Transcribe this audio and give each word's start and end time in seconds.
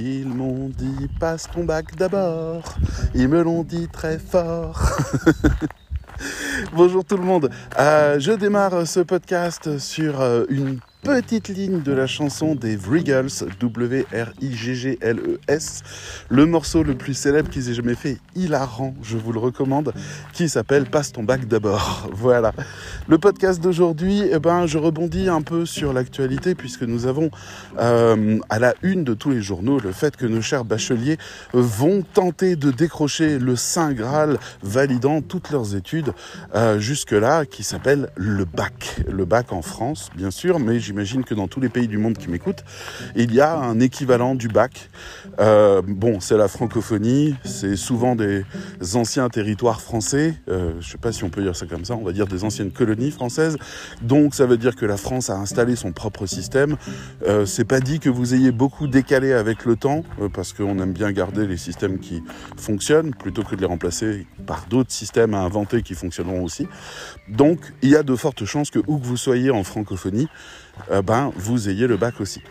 Ils 0.00 0.28
m'ont 0.28 0.68
dit 0.68 1.08
passe 1.18 1.48
ton 1.52 1.64
bac 1.64 1.96
d'abord. 1.96 2.62
Ils 3.16 3.28
me 3.28 3.42
l'ont 3.42 3.64
dit 3.64 3.88
très 3.88 4.16
fort. 4.16 4.80
Bonjour 6.72 7.04
tout 7.04 7.16
le 7.16 7.24
monde. 7.24 7.50
Euh, 7.80 8.20
je 8.20 8.30
démarre 8.30 8.86
ce 8.86 9.00
podcast 9.00 9.78
sur 9.78 10.20
euh, 10.20 10.44
une 10.50 10.78
petite 11.02 11.48
ligne 11.48 11.82
de 11.82 11.92
la 11.92 12.06
chanson 12.06 12.54
des 12.54 12.76
Wriggles, 12.76 13.30
W-R-I-G-G-L-E-S, 13.60 14.22
le 16.28 16.46
morceau 16.46 16.82
le 16.82 16.96
plus 16.96 17.14
célèbre 17.14 17.48
qu'ils 17.50 17.70
aient 17.70 17.74
jamais 17.74 17.94
fait, 17.94 18.18
hilarant, 18.34 18.94
je 19.02 19.16
vous 19.16 19.32
le 19.32 19.38
recommande, 19.38 19.92
qui 20.32 20.48
s'appelle 20.48 20.86
Passe 20.86 21.12
ton 21.12 21.22
bac 21.22 21.46
d'abord. 21.46 22.08
Voilà. 22.12 22.52
Le 23.06 23.18
podcast 23.18 23.60
d'aujourd'hui, 23.62 24.24
eh 24.30 24.38
ben, 24.38 24.66
je 24.66 24.78
rebondis 24.78 25.28
un 25.28 25.42
peu 25.42 25.66
sur 25.66 25.92
l'actualité 25.92 26.54
puisque 26.54 26.82
nous 26.82 27.06
avons 27.06 27.30
euh, 27.78 28.38
à 28.48 28.58
la 28.58 28.74
une 28.82 29.04
de 29.04 29.14
tous 29.14 29.30
les 29.30 29.40
journaux 29.40 29.78
le 29.78 29.92
fait 29.92 30.16
que 30.16 30.26
nos 30.26 30.42
chers 30.42 30.64
bacheliers 30.64 31.16
vont 31.52 32.02
tenter 32.02 32.56
de 32.56 32.70
décrocher 32.70 33.38
le 33.38 33.54
Saint 33.56 33.92
Graal 33.92 34.38
validant 34.62 35.22
toutes 35.22 35.50
leurs 35.50 35.76
études 35.76 36.12
euh, 36.54 36.80
jusque-là, 36.80 37.46
qui 37.46 37.62
s'appelle 37.62 38.10
le 38.16 38.44
bac. 38.44 39.00
Le 39.08 39.24
bac 39.24 39.52
en 39.52 39.62
France, 39.62 40.10
bien 40.16 40.30
sûr, 40.30 40.58
mais 40.58 40.80
j'imagine 40.88 41.22
que 41.22 41.34
dans 41.34 41.48
tous 41.48 41.60
les 41.60 41.68
pays 41.68 41.86
du 41.86 41.98
monde 41.98 42.16
qui 42.16 42.30
m'écoutent, 42.30 42.64
il 43.14 43.34
y 43.34 43.42
a 43.42 43.58
un 43.58 43.78
équivalent 43.78 44.34
du 44.34 44.48
bac. 44.48 44.88
Euh, 45.38 45.82
bon, 45.86 46.18
c'est 46.20 46.36
la 46.38 46.48
francophonie, 46.48 47.34
c'est 47.44 47.76
souvent 47.76 48.16
des 48.16 48.44
anciens 48.94 49.28
territoires 49.28 49.82
français, 49.82 50.34
euh, 50.48 50.72
je 50.80 50.86
ne 50.86 50.92
sais 50.92 50.98
pas 50.98 51.12
si 51.12 51.24
on 51.24 51.28
peut 51.30 51.42
dire 51.42 51.54
ça 51.54 51.66
comme 51.66 51.84
ça, 51.84 51.94
on 51.94 52.04
va 52.04 52.12
dire 52.12 52.26
des 52.26 52.42
anciennes 52.44 52.70
colonies 52.70 53.10
françaises. 53.10 53.58
Donc 54.00 54.34
ça 54.34 54.46
veut 54.46 54.56
dire 54.56 54.76
que 54.76 54.86
la 54.86 54.96
France 54.96 55.28
a 55.28 55.36
installé 55.36 55.76
son 55.76 55.92
propre 55.92 56.24
système. 56.24 56.76
Euh, 57.26 57.44
c'est 57.44 57.66
pas 57.66 57.80
dit 57.80 58.00
que 58.00 58.08
vous 58.08 58.34
ayez 58.34 58.50
beaucoup 58.50 58.86
décalé 58.86 59.34
avec 59.34 59.66
le 59.66 59.76
temps, 59.76 60.04
euh, 60.22 60.30
parce 60.30 60.54
qu'on 60.54 60.78
aime 60.78 60.92
bien 60.92 61.12
garder 61.12 61.46
les 61.46 61.58
systèmes 61.58 61.98
qui 61.98 62.22
fonctionnent 62.56 63.14
plutôt 63.14 63.42
que 63.42 63.54
de 63.54 63.60
les 63.60 63.66
remplacer 63.66 64.26
par 64.46 64.66
d'autres 64.70 64.92
systèmes 64.92 65.34
à 65.34 65.40
inventer 65.40 65.82
qui 65.82 65.94
fonctionneront 65.94 66.42
aussi. 66.42 66.66
Donc 67.28 67.58
il 67.82 67.90
y 67.90 67.96
a 67.96 68.02
de 68.02 68.16
fortes 68.16 68.46
chances 68.46 68.70
que 68.70 68.78
où 68.86 68.98
que 68.98 69.04
vous 69.04 69.18
soyez 69.18 69.50
en 69.50 69.64
francophonie, 69.64 70.28
euh, 70.90 71.02
ben, 71.02 71.32
vous 71.36 71.68
ayez 71.68 71.86
le 71.86 71.96
bac 71.96 72.20
aussi. 72.20 72.42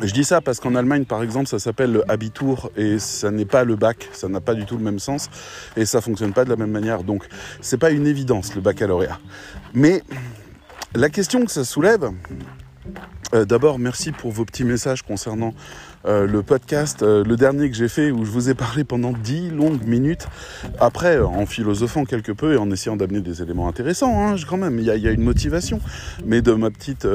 Je 0.00 0.12
dis 0.12 0.24
ça 0.24 0.40
parce 0.40 0.58
qu'en 0.58 0.74
Allemagne, 0.74 1.04
par 1.04 1.22
exemple, 1.22 1.46
ça 1.46 1.58
s'appelle 1.58 1.92
le 1.92 2.10
Abitur 2.10 2.70
et 2.76 2.98
ça 2.98 3.30
n'est 3.30 3.44
pas 3.44 3.64
le 3.64 3.76
bac, 3.76 4.08
ça 4.12 4.28
n'a 4.28 4.40
pas 4.40 4.54
du 4.54 4.64
tout 4.64 4.76
le 4.76 4.82
même 4.82 4.98
sens 4.98 5.28
et 5.76 5.84
ça 5.84 6.00
fonctionne 6.00 6.32
pas 6.32 6.44
de 6.44 6.50
la 6.50 6.56
même 6.56 6.70
manière. 6.70 7.04
Donc, 7.04 7.26
c'est 7.60 7.78
pas 7.78 7.90
une 7.90 8.06
évidence 8.06 8.54
le 8.54 8.60
baccalauréat. 8.60 9.20
Mais 9.74 10.02
la 10.94 11.08
question 11.08 11.44
que 11.44 11.50
ça 11.50 11.64
soulève, 11.64 12.10
euh, 13.34 13.44
d'abord, 13.44 13.78
merci 13.78 14.12
pour 14.12 14.32
vos 14.32 14.44
petits 14.44 14.64
messages 14.64 15.02
concernant 15.02 15.54
euh, 16.04 16.26
le 16.26 16.42
podcast, 16.42 17.02
euh, 17.02 17.24
le 17.24 17.36
dernier 17.36 17.70
que 17.70 17.76
j'ai 17.76 17.88
fait 17.88 18.10
où 18.10 18.24
je 18.24 18.30
vous 18.30 18.50
ai 18.50 18.54
parlé 18.54 18.84
pendant 18.84 19.12
dix 19.12 19.50
longues 19.50 19.84
minutes. 19.84 20.26
Après, 20.78 21.20
en 21.20 21.46
philosophant 21.46 22.04
quelque 22.04 22.32
peu 22.32 22.54
et 22.54 22.56
en 22.56 22.70
essayant 22.70 22.96
d'amener 22.96 23.20
des 23.20 23.42
éléments 23.42 23.68
intéressants, 23.68 24.26
hein, 24.26 24.36
quand 24.48 24.56
même, 24.56 24.78
il 24.78 24.84
y, 24.84 25.00
y, 25.00 25.08
a 25.08 25.10
une 25.10 25.22
motivation. 25.22 25.80
Mais 26.26 26.42
de 26.42 26.52
ma 26.52 26.70
petite 26.70 27.06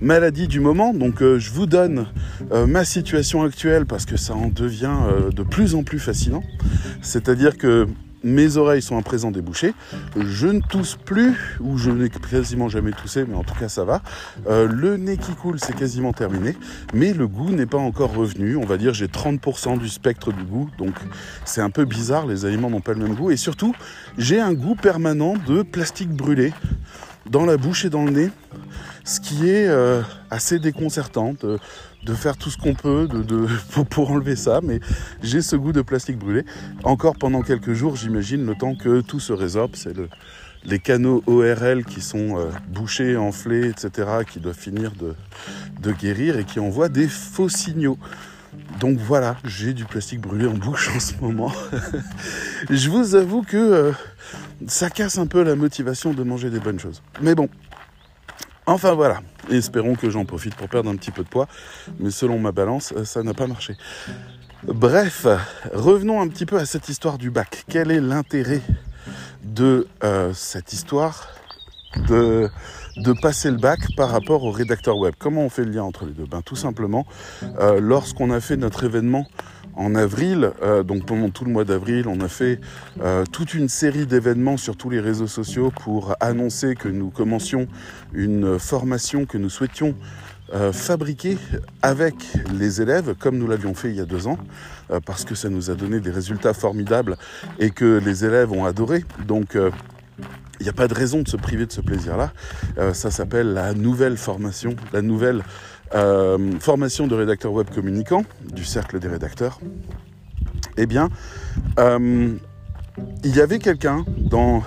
maladie 0.00 0.48
du 0.48 0.60
moment, 0.60 0.94
donc 0.94 1.20
je 1.20 1.50
vous 1.50 1.66
donne 1.66 2.06
ma 2.50 2.84
situation 2.84 3.42
actuelle 3.42 3.86
parce 3.86 4.06
que 4.06 4.16
ça 4.16 4.34
en 4.34 4.48
devient 4.48 4.96
de 5.34 5.42
plus 5.42 5.74
en 5.74 5.82
plus 5.82 5.98
fascinant. 5.98 6.42
C'est-à-dire 7.02 7.56
que 7.56 7.86
mes 8.24 8.56
oreilles 8.56 8.82
sont 8.82 8.98
à 8.98 9.02
présent 9.02 9.30
débouchées, 9.30 9.74
je 10.16 10.48
ne 10.48 10.60
tousse 10.60 10.96
plus, 10.96 11.36
ou 11.60 11.76
je 11.78 11.90
n'ai 11.90 12.08
quasiment 12.08 12.68
jamais 12.68 12.92
toussé, 12.92 13.24
mais 13.28 13.34
en 13.34 13.44
tout 13.44 13.54
cas 13.54 13.68
ça 13.68 13.84
va. 13.84 14.02
Euh, 14.48 14.66
le 14.66 14.96
nez 14.96 15.18
qui 15.18 15.32
coule, 15.32 15.60
c'est 15.60 15.76
quasiment 15.76 16.12
terminé, 16.12 16.56
mais 16.92 17.12
le 17.12 17.28
goût 17.28 17.50
n'est 17.50 17.66
pas 17.66 17.78
encore 17.78 18.14
revenu. 18.14 18.56
On 18.56 18.64
va 18.64 18.78
dire 18.78 18.94
j'ai 18.94 19.06
30% 19.06 19.78
du 19.78 19.88
spectre 19.88 20.32
du 20.32 20.42
goût, 20.42 20.70
donc 20.78 20.94
c'est 21.44 21.60
un 21.60 21.70
peu 21.70 21.84
bizarre, 21.84 22.26
les 22.26 22.44
aliments 22.46 22.70
n'ont 22.70 22.80
pas 22.80 22.94
le 22.94 23.00
même 23.00 23.14
goût. 23.14 23.30
Et 23.30 23.36
surtout, 23.36 23.74
j'ai 24.18 24.40
un 24.40 24.54
goût 24.54 24.74
permanent 24.74 25.34
de 25.46 25.62
plastique 25.62 26.10
brûlé 26.10 26.52
dans 27.28 27.44
la 27.44 27.56
bouche 27.56 27.84
et 27.84 27.90
dans 27.90 28.04
le 28.04 28.10
nez, 28.10 28.30
ce 29.04 29.20
qui 29.20 29.48
est 29.48 29.66
euh, 29.66 30.02
assez 30.30 30.58
déconcertant. 30.58 31.34
De, 31.40 31.58
de 32.04 32.14
faire 32.14 32.36
tout 32.36 32.50
ce 32.50 32.58
qu'on 32.58 32.74
peut 32.74 33.08
pour, 33.90 34.10
enlever 34.10 34.36
ça, 34.36 34.60
mais 34.62 34.80
j'ai 35.22 35.42
ce 35.42 35.56
goût 35.56 35.72
de 35.72 35.82
plastique 35.82 36.18
brûlé. 36.18 36.44
Encore 36.82 37.16
pendant 37.16 37.42
quelques 37.42 37.72
jours, 37.72 37.96
j'imagine, 37.96 38.44
le 38.44 38.54
temps 38.54 38.74
que 38.74 39.00
tout 39.00 39.20
se 39.20 39.32
résorbe. 39.32 39.72
C'est 39.74 39.96
le, 39.96 40.08
les 40.64 40.78
canaux 40.78 41.22
ORL 41.26 41.84
qui 41.84 42.00
sont 42.00 42.38
euh, 42.38 42.50
bouchés, 42.68 43.16
enflés, 43.16 43.68
etc., 43.68 44.08
qui 44.30 44.40
doivent 44.40 44.58
finir 44.58 44.92
de, 44.92 45.14
de 45.80 45.92
guérir 45.92 46.38
et 46.38 46.44
qui 46.44 46.60
envoient 46.60 46.88
des 46.88 47.08
faux 47.08 47.48
signaux. 47.48 47.98
Donc 48.80 48.98
voilà, 48.98 49.36
j'ai 49.44 49.72
du 49.72 49.84
plastique 49.84 50.20
brûlé 50.20 50.46
en 50.46 50.54
bouche 50.54 50.90
en 50.94 51.00
ce 51.00 51.14
moment. 51.20 51.52
Je 52.70 52.88
vous 52.88 53.14
avoue 53.14 53.42
que 53.42 53.56
euh, 53.56 53.92
ça 54.66 54.90
casse 54.90 55.18
un 55.18 55.26
peu 55.26 55.42
la 55.42 55.56
motivation 55.56 56.12
de 56.12 56.22
manger 56.22 56.50
des 56.50 56.60
bonnes 56.60 56.78
choses. 56.78 57.02
Mais 57.20 57.34
bon, 57.34 57.48
Enfin 58.66 58.94
voilà, 58.94 59.20
espérons 59.50 59.94
que 59.94 60.08
j'en 60.08 60.24
profite 60.24 60.54
pour 60.54 60.68
perdre 60.68 60.88
un 60.90 60.96
petit 60.96 61.10
peu 61.10 61.22
de 61.22 61.28
poids, 61.28 61.48
mais 61.98 62.10
selon 62.10 62.38
ma 62.38 62.50
balance, 62.50 62.94
ça 63.04 63.22
n'a 63.22 63.34
pas 63.34 63.46
marché. 63.46 63.76
Bref, 64.66 65.26
revenons 65.74 66.22
un 66.22 66.28
petit 66.28 66.46
peu 66.46 66.56
à 66.56 66.64
cette 66.64 66.88
histoire 66.88 67.18
du 67.18 67.30
bac. 67.30 67.64
Quel 67.68 67.90
est 67.90 68.00
l'intérêt 68.00 68.62
de 69.42 69.86
euh, 70.02 70.32
cette 70.32 70.72
histoire 70.72 71.28
de, 72.08 72.48
de 72.96 73.12
passer 73.12 73.50
le 73.50 73.58
bac 73.58 73.80
par 73.98 74.08
rapport 74.08 74.42
au 74.44 74.50
rédacteur 74.50 74.96
web? 74.96 75.14
Comment 75.18 75.42
on 75.42 75.50
fait 75.50 75.64
le 75.64 75.70
lien 75.70 75.82
entre 75.82 76.06
les 76.06 76.12
deux? 76.12 76.24
Ben, 76.24 76.40
Tout 76.40 76.56
simplement, 76.56 77.06
euh, 77.60 77.78
lorsqu'on 77.80 78.30
a 78.30 78.40
fait 78.40 78.56
notre 78.56 78.84
événement 78.84 79.26
en 79.76 79.94
avril, 79.94 80.52
euh, 80.62 80.82
donc 80.82 81.04
pendant 81.06 81.30
tout 81.30 81.44
le 81.44 81.50
mois 81.50 81.64
d'avril, 81.64 82.06
on 82.08 82.20
a 82.20 82.28
fait 82.28 82.60
euh, 83.00 83.24
toute 83.30 83.54
une 83.54 83.68
série 83.68 84.06
d'événements 84.06 84.56
sur 84.56 84.76
tous 84.76 84.90
les 84.90 85.00
réseaux 85.00 85.26
sociaux 85.26 85.72
pour 85.82 86.14
annoncer 86.20 86.74
que 86.74 86.88
nous 86.88 87.10
commencions 87.10 87.66
une 88.12 88.58
formation 88.58 89.26
que 89.26 89.38
nous 89.38 89.50
souhaitions 89.50 89.94
euh, 90.52 90.72
fabriquer 90.72 91.38
avec 91.82 92.14
les 92.52 92.82
élèves, 92.82 93.14
comme 93.18 93.38
nous 93.38 93.48
l'avions 93.48 93.74
fait 93.74 93.90
il 93.90 93.96
y 93.96 94.00
a 94.00 94.04
deux 94.04 94.26
ans, 94.26 94.38
parce 95.06 95.24
que 95.24 95.34
ça 95.34 95.48
nous 95.48 95.70
a 95.70 95.74
donné 95.74 96.00
des 96.00 96.10
résultats 96.10 96.52
formidables 96.52 97.16
et 97.58 97.70
que 97.70 97.98
les 98.04 98.24
élèves 98.24 98.52
ont 98.52 98.66
adoré. 98.66 99.04
Donc 99.26 99.56
il 100.60 100.62
n'y 100.62 100.68
a 100.68 100.74
pas 100.74 100.86
de 100.86 100.94
raison 100.94 101.22
de 101.22 101.28
se 101.28 101.38
priver 101.38 101.64
de 101.64 101.72
ce 101.72 101.80
plaisir-là. 101.80 102.32
Ça 102.92 103.10
s'appelle 103.10 103.54
la 103.54 103.72
nouvelle 103.72 104.18
formation, 104.18 104.76
la 104.92 105.00
nouvelle 105.00 105.42
euh, 105.94 106.58
formation 106.58 107.06
de 107.06 107.14
rédacteur 107.14 107.52
web 107.52 107.68
communicant 107.72 108.24
du 108.52 108.64
cercle 108.64 108.98
des 108.98 109.06
rédacteurs. 109.06 109.60
Eh 110.76 110.86
bien, 110.86 111.08
euh, 111.78 112.32
il 113.22 113.36
y 113.36 113.40
avait 113.40 113.60
quelqu'un 113.60 114.04
dans, 114.18 114.64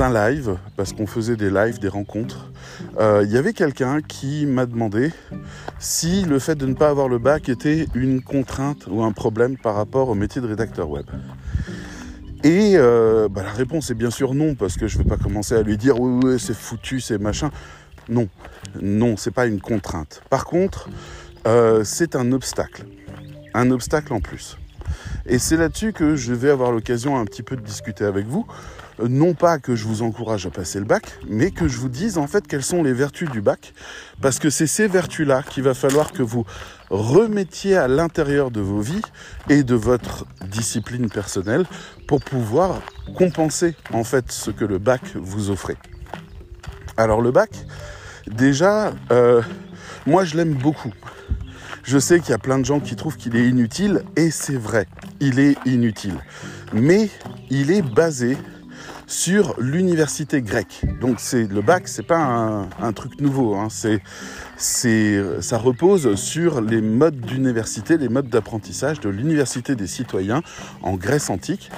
un 0.00 0.12
live, 0.12 0.56
parce 0.76 0.92
qu'on 0.92 1.08
faisait 1.08 1.34
des 1.34 1.50
lives, 1.50 1.80
des 1.80 1.88
rencontres, 1.88 2.52
euh, 3.00 3.24
il 3.24 3.32
y 3.32 3.36
avait 3.36 3.52
quelqu'un 3.52 4.00
qui 4.00 4.46
m'a 4.46 4.64
demandé 4.64 5.10
si 5.80 6.22
le 6.22 6.38
fait 6.38 6.54
de 6.54 6.66
ne 6.66 6.74
pas 6.74 6.88
avoir 6.88 7.08
le 7.08 7.18
bac 7.18 7.48
était 7.48 7.86
une 7.96 8.22
contrainte 8.22 8.86
ou 8.88 9.02
un 9.02 9.10
problème 9.10 9.56
par 9.56 9.74
rapport 9.74 10.08
au 10.08 10.14
métier 10.14 10.40
de 10.40 10.46
rédacteur 10.46 10.88
web. 10.88 11.06
Et 12.44 12.76
bah, 12.76 13.42
la 13.42 13.52
réponse 13.52 13.90
est 13.90 13.94
bien 13.94 14.10
sûr 14.10 14.34
non, 14.34 14.54
parce 14.54 14.76
que 14.76 14.86
je 14.86 14.98
ne 14.98 15.02
vais 15.02 15.08
pas 15.08 15.16
commencer 15.16 15.56
à 15.56 15.62
lui 15.62 15.76
dire 15.76 16.00
oui, 16.00 16.20
oui, 16.24 16.38
c'est 16.38 16.56
foutu, 16.56 17.00
c'est 17.00 17.18
machin. 17.18 17.50
Non, 18.08 18.28
non, 18.80 19.16
c'est 19.16 19.30
pas 19.30 19.46
une 19.46 19.60
contrainte. 19.60 20.22
Par 20.30 20.44
contre, 20.44 20.88
euh, 21.46 21.84
c'est 21.84 22.16
un 22.16 22.32
obstacle, 22.32 22.84
un 23.54 23.70
obstacle 23.70 24.12
en 24.12 24.20
plus. 24.20 24.56
Et 25.26 25.38
c'est 25.38 25.56
là-dessus 25.56 25.92
que 25.92 26.16
je 26.16 26.32
vais 26.32 26.50
avoir 26.50 26.72
l'occasion 26.72 27.18
un 27.18 27.24
petit 27.24 27.42
peu 27.42 27.56
de 27.56 27.62
discuter 27.62 28.04
avec 28.04 28.26
vous. 28.26 28.46
Non 29.02 29.34
pas 29.34 29.58
que 29.58 29.74
je 29.74 29.86
vous 29.86 30.02
encourage 30.02 30.46
à 30.46 30.50
passer 30.50 30.78
le 30.78 30.84
bac, 30.84 31.04
mais 31.28 31.50
que 31.50 31.66
je 31.66 31.78
vous 31.78 31.88
dise 31.88 32.18
en 32.18 32.26
fait 32.26 32.46
quelles 32.46 32.62
sont 32.62 32.82
les 32.82 32.92
vertus 32.92 33.30
du 33.30 33.40
bac, 33.40 33.72
parce 34.20 34.38
que 34.38 34.50
c'est 34.50 34.66
ces 34.66 34.86
vertus-là 34.86 35.42
qu'il 35.42 35.62
va 35.62 35.74
falloir 35.74 36.12
que 36.12 36.22
vous 36.22 36.44
remettiez 36.90 37.76
à 37.76 37.88
l'intérieur 37.88 38.50
de 38.50 38.60
vos 38.60 38.80
vies 38.80 39.02
et 39.48 39.62
de 39.64 39.74
votre 39.74 40.26
discipline 40.46 41.08
personnelle 41.08 41.64
pour 42.06 42.20
pouvoir 42.20 42.82
compenser 43.16 43.74
en 43.92 44.04
fait 44.04 44.30
ce 44.30 44.50
que 44.50 44.64
le 44.64 44.78
bac 44.78 45.02
vous 45.14 45.50
offrait. 45.50 45.78
Alors 46.96 47.20
le 47.20 47.30
bac, 47.30 47.50
déjà, 48.30 48.92
euh, 49.10 49.42
moi 50.06 50.24
je 50.24 50.36
l'aime 50.36 50.54
beaucoup. 50.54 50.92
Je 51.84 51.98
sais 51.98 52.20
qu'il 52.20 52.30
y 52.30 52.34
a 52.34 52.38
plein 52.38 52.58
de 52.58 52.64
gens 52.64 52.80
qui 52.80 52.94
trouvent 52.94 53.16
qu'il 53.16 53.34
est 53.34 53.48
inutile, 53.48 54.04
et 54.16 54.30
c'est 54.30 54.56
vrai, 54.56 54.86
il 55.20 55.40
est 55.40 55.56
inutile. 55.66 56.16
Mais 56.72 57.10
il 57.50 57.72
est 57.72 57.82
basé 57.82 58.36
sur 59.08 59.54
l'université 59.58 60.42
grecque. 60.42 60.84
Donc 61.00 61.16
c'est 61.18 61.50
le 61.50 61.60
bac, 61.60 61.88
c'est 61.88 62.06
pas 62.06 62.68
un, 62.80 62.92
truc 62.92 63.20
nouveau. 63.20 63.56
Hein. 63.56 63.68
C'est, 63.68 64.00
c'est, 64.56 65.20
ça 65.40 65.58
repose 65.58 66.14
sur 66.14 66.60
les 66.60 66.80
modes 66.80 67.20
d'université, 67.20 67.98
les 67.98 68.08
modes 68.08 68.28
d'apprentissage 68.28 69.00
de 69.00 69.08
l'université 69.08 69.74
des 69.74 69.88
citoyens 69.88 70.42
en 70.82 70.94
Grèce 70.94 71.30
antique, 71.30 71.70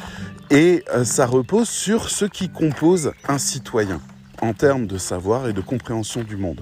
et 0.50 0.84
euh, 0.94 1.05
ça 1.05 1.26
repose 1.26 1.69
sur 1.69 2.11
ce 2.11 2.26
qui 2.26 2.50
compose 2.50 3.12
un 3.26 3.38
citoyen 3.38 4.00
en 4.44 4.52
termes 4.52 4.87
de 4.87 4.99
savoir 4.99 5.49
et 5.49 5.52
de 5.55 5.61
compréhension 5.62 6.23
du 6.23 6.37
monde. 6.37 6.61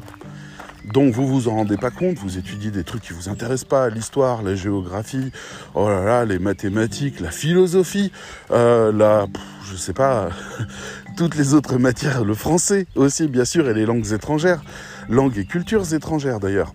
Donc 0.92 1.14
vous 1.14 1.26
vous 1.26 1.48
en 1.48 1.56
rendez 1.56 1.76
pas 1.76 1.90
compte, 1.90 2.16
vous 2.18 2.38
étudiez 2.38 2.70
des 2.70 2.84
trucs 2.84 3.02
qui 3.02 3.12
vous 3.12 3.28
intéressent 3.28 3.68
pas, 3.68 3.88
l'histoire, 3.88 4.42
la 4.42 4.54
géographie, 4.54 5.30
oh 5.74 5.88
là 5.88 6.04
là, 6.04 6.24
les 6.24 6.38
mathématiques, 6.38 7.20
la 7.20 7.30
philosophie, 7.30 8.12
euh, 8.50 8.92
la, 8.92 9.26
je 9.70 9.76
sais 9.76 9.92
pas, 9.92 10.30
toutes 11.16 11.36
les 11.36 11.54
autres 11.54 11.76
matières, 11.76 12.24
le 12.24 12.34
français 12.34 12.86
aussi 12.94 13.28
bien 13.28 13.44
sûr 13.44 13.68
et 13.68 13.74
les 13.74 13.86
langues 13.86 14.12
étrangères, 14.12 14.62
langues 15.08 15.38
et 15.38 15.44
cultures 15.44 15.92
étrangères 15.92 16.40
d'ailleurs, 16.40 16.74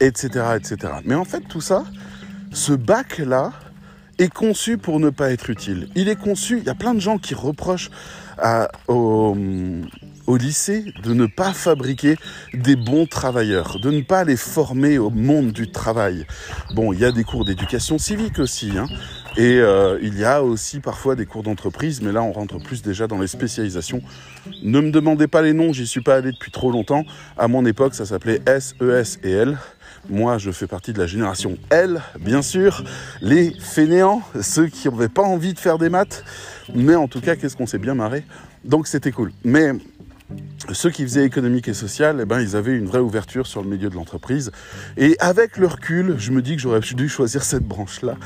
etc., 0.00 0.28
etc. 0.56 0.92
Mais 1.04 1.14
en 1.14 1.24
fait 1.24 1.42
tout 1.48 1.60
ça, 1.60 1.84
ce 2.52 2.72
bac 2.72 3.18
là 3.18 3.52
est 4.18 4.32
conçu 4.32 4.76
pour 4.76 5.00
ne 5.00 5.10
pas 5.10 5.30
être 5.32 5.50
utile. 5.50 5.88
Il 5.94 6.08
est 6.08 6.20
conçu, 6.20 6.58
il 6.58 6.64
y 6.64 6.70
a 6.70 6.74
plein 6.74 6.94
de 6.94 7.00
gens 7.00 7.18
qui 7.18 7.34
reprochent 7.34 7.90
au 8.88 10.36
lycée 10.36 10.84
de 11.02 11.12
ne 11.12 11.26
pas 11.26 11.52
fabriquer 11.52 12.16
des 12.54 12.76
bons 12.76 13.06
travailleurs, 13.06 13.78
de 13.80 13.90
ne 13.90 14.00
pas 14.00 14.24
les 14.24 14.36
former 14.36 14.98
au 14.98 15.10
monde 15.10 15.52
du 15.52 15.70
travail. 15.70 16.26
Bon, 16.74 16.92
il 16.92 17.00
y 17.00 17.04
a 17.04 17.12
des 17.12 17.24
cours 17.24 17.44
d'éducation 17.44 17.98
civique 17.98 18.38
aussi, 18.38 18.78
hein, 18.78 18.86
et 19.36 19.58
euh, 19.58 19.98
il 20.02 20.18
y 20.18 20.24
a 20.24 20.42
aussi 20.42 20.80
parfois 20.80 21.16
des 21.16 21.26
cours 21.26 21.42
d'entreprise, 21.42 22.00
mais 22.00 22.12
là 22.12 22.22
on 22.22 22.32
rentre 22.32 22.58
plus 22.58 22.82
déjà 22.82 23.06
dans 23.06 23.18
les 23.18 23.26
spécialisations. 23.26 24.02
Ne 24.62 24.80
me 24.80 24.90
demandez 24.90 25.26
pas 25.26 25.42
les 25.42 25.52
noms, 25.52 25.72
j'y 25.72 25.86
suis 25.86 26.02
pas 26.02 26.16
allé 26.16 26.32
depuis 26.32 26.50
trop 26.52 26.70
longtemps. 26.70 27.04
À 27.36 27.48
mon 27.48 27.66
époque, 27.66 27.94
ça 27.94 28.06
s'appelait 28.06 28.40
S, 28.46 28.74
E, 28.80 28.94
S 28.98 29.18
et 29.22 29.32
L. 29.32 29.58
Moi, 30.08 30.38
je 30.38 30.50
fais 30.50 30.66
partie 30.66 30.92
de 30.92 30.98
la 30.98 31.06
génération 31.06 31.56
L, 31.70 32.00
bien 32.18 32.42
sûr. 32.42 32.84
Les 33.20 33.52
fainéants, 33.60 34.22
ceux 34.40 34.66
qui 34.66 34.88
n'avaient 34.88 35.08
pas 35.08 35.22
envie 35.22 35.54
de 35.54 35.58
faire 35.58 35.78
des 35.78 35.88
maths. 35.88 36.24
Mais 36.74 36.94
en 36.94 37.06
tout 37.06 37.20
cas, 37.20 37.36
qu'est-ce 37.36 37.56
qu'on 37.56 37.66
s'est 37.66 37.78
bien 37.78 37.94
marré. 37.94 38.24
Donc 38.64 38.86
c'était 38.86 39.12
cool. 39.12 39.32
Mais 39.44 39.72
ceux 40.72 40.90
qui 40.90 41.02
faisaient 41.02 41.24
économique 41.24 41.68
et 41.68 41.74
social, 41.74 42.18
eh 42.20 42.24
ben, 42.24 42.40
ils 42.40 42.56
avaient 42.56 42.76
une 42.76 42.86
vraie 42.86 43.00
ouverture 43.00 43.46
sur 43.46 43.62
le 43.62 43.68
milieu 43.68 43.90
de 43.90 43.94
l'entreprise. 43.94 44.52
Et 44.96 45.16
avec 45.18 45.56
le 45.56 45.66
recul, 45.66 46.16
je 46.18 46.30
me 46.30 46.42
dis 46.42 46.56
que 46.56 46.62
j'aurais 46.62 46.80
dû 46.80 47.08
choisir 47.08 47.42
cette 47.42 47.64
branche-là 47.64 48.16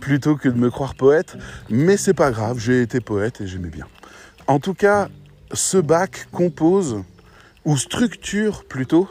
plutôt 0.00 0.36
que 0.36 0.48
de 0.48 0.58
me 0.58 0.70
croire 0.70 0.94
poète. 0.94 1.36
Mais 1.70 1.96
c'est 1.96 2.14
pas 2.14 2.30
grave, 2.30 2.58
j'ai 2.58 2.82
été 2.82 3.00
poète 3.00 3.40
et 3.40 3.46
j'aimais 3.46 3.70
bien. 3.70 3.86
En 4.46 4.58
tout 4.58 4.74
cas, 4.74 5.08
ce 5.52 5.78
bac 5.78 6.28
compose, 6.32 7.02
ou 7.64 7.76
structure 7.76 8.64
plutôt, 8.64 9.08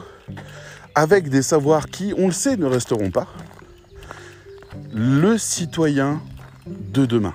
avec 0.94 1.28
des 1.28 1.42
savoirs 1.42 1.86
qui, 1.86 2.14
on 2.16 2.26
le 2.26 2.32
sait, 2.32 2.56
ne 2.56 2.66
resteront 2.66 3.10
pas, 3.10 3.26
le 4.92 5.38
citoyen 5.38 6.20
de 6.66 7.06
demain. 7.06 7.34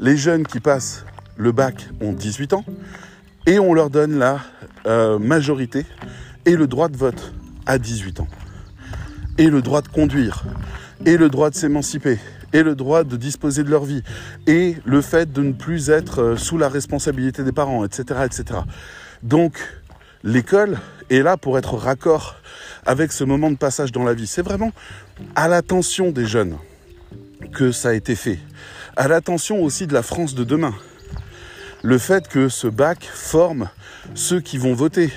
Les 0.00 0.16
jeunes 0.16 0.46
qui 0.46 0.60
passent 0.60 1.04
le 1.36 1.52
bac 1.52 1.88
ont 2.00 2.12
18 2.12 2.52
ans 2.52 2.64
et 3.46 3.58
on 3.58 3.74
leur 3.74 3.90
donne 3.90 4.18
la 4.18 4.40
euh, 4.86 5.18
majorité 5.18 5.86
et 6.44 6.56
le 6.56 6.66
droit 6.66 6.88
de 6.88 6.96
vote 6.96 7.32
à 7.66 7.78
18 7.78 8.20
ans. 8.20 8.28
Et 9.38 9.48
le 9.48 9.62
droit 9.62 9.82
de 9.82 9.88
conduire, 9.88 10.44
et 11.06 11.16
le 11.16 11.28
droit 11.28 11.50
de 11.50 11.54
s'émanciper, 11.54 12.18
et 12.52 12.62
le 12.62 12.74
droit 12.74 13.04
de 13.04 13.16
disposer 13.16 13.62
de 13.62 13.70
leur 13.70 13.84
vie, 13.84 14.02
et 14.46 14.76
le 14.84 15.00
fait 15.00 15.32
de 15.32 15.42
ne 15.42 15.52
plus 15.52 15.90
être 15.90 16.22
euh, 16.22 16.36
sous 16.36 16.58
la 16.58 16.68
responsabilité 16.68 17.44
des 17.44 17.52
parents, 17.52 17.84
etc. 17.84 18.20
etc. 18.24 18.60
Donc, 19.22 19.58
l'école 20.24 20.78
est 21.10 21.22
là 21.22 21.36
pour 21.36 21.58
être 21.58 21.74
raccord 21.74 22.36
avec 22.86 23.12
ce 23.12 23.24
moment 23.24 23.50
de 23.50 23.56
passage 23.56 23.92
dans 23.92 24.04
la 24.04 24.14
vie. 24.14 24.26
C'est 24.26 24.42
vraiment 24.42 24.72
à 25.34 25.48
l'attention 25.48 26.10
des 26.10 26.26
jeunes 26.26 26.56
que 27.52 27.72
ça 27.72 27.90
a 27.90 27.94
été 27.94 28.14
fait, 28.14 28.38
à 28.96 29.08
l'attention 29.08 29.62
aussi 29.62 29.86
de 29.86 29.94
la 29.94 30.02
France 30.02 30.34
de 30.34 30.44
demain. 30.44 30.74
Le 31.82 31.98
fait 31.98 32.28
que 32.28 32.48
ce 32.48 32.66
bac 32.66 33.04
forme 33.04 33.70
ceux 34.14 34.40
qui 34.40 34.58
vont 34.58 34.74
voter, 34.74 35.12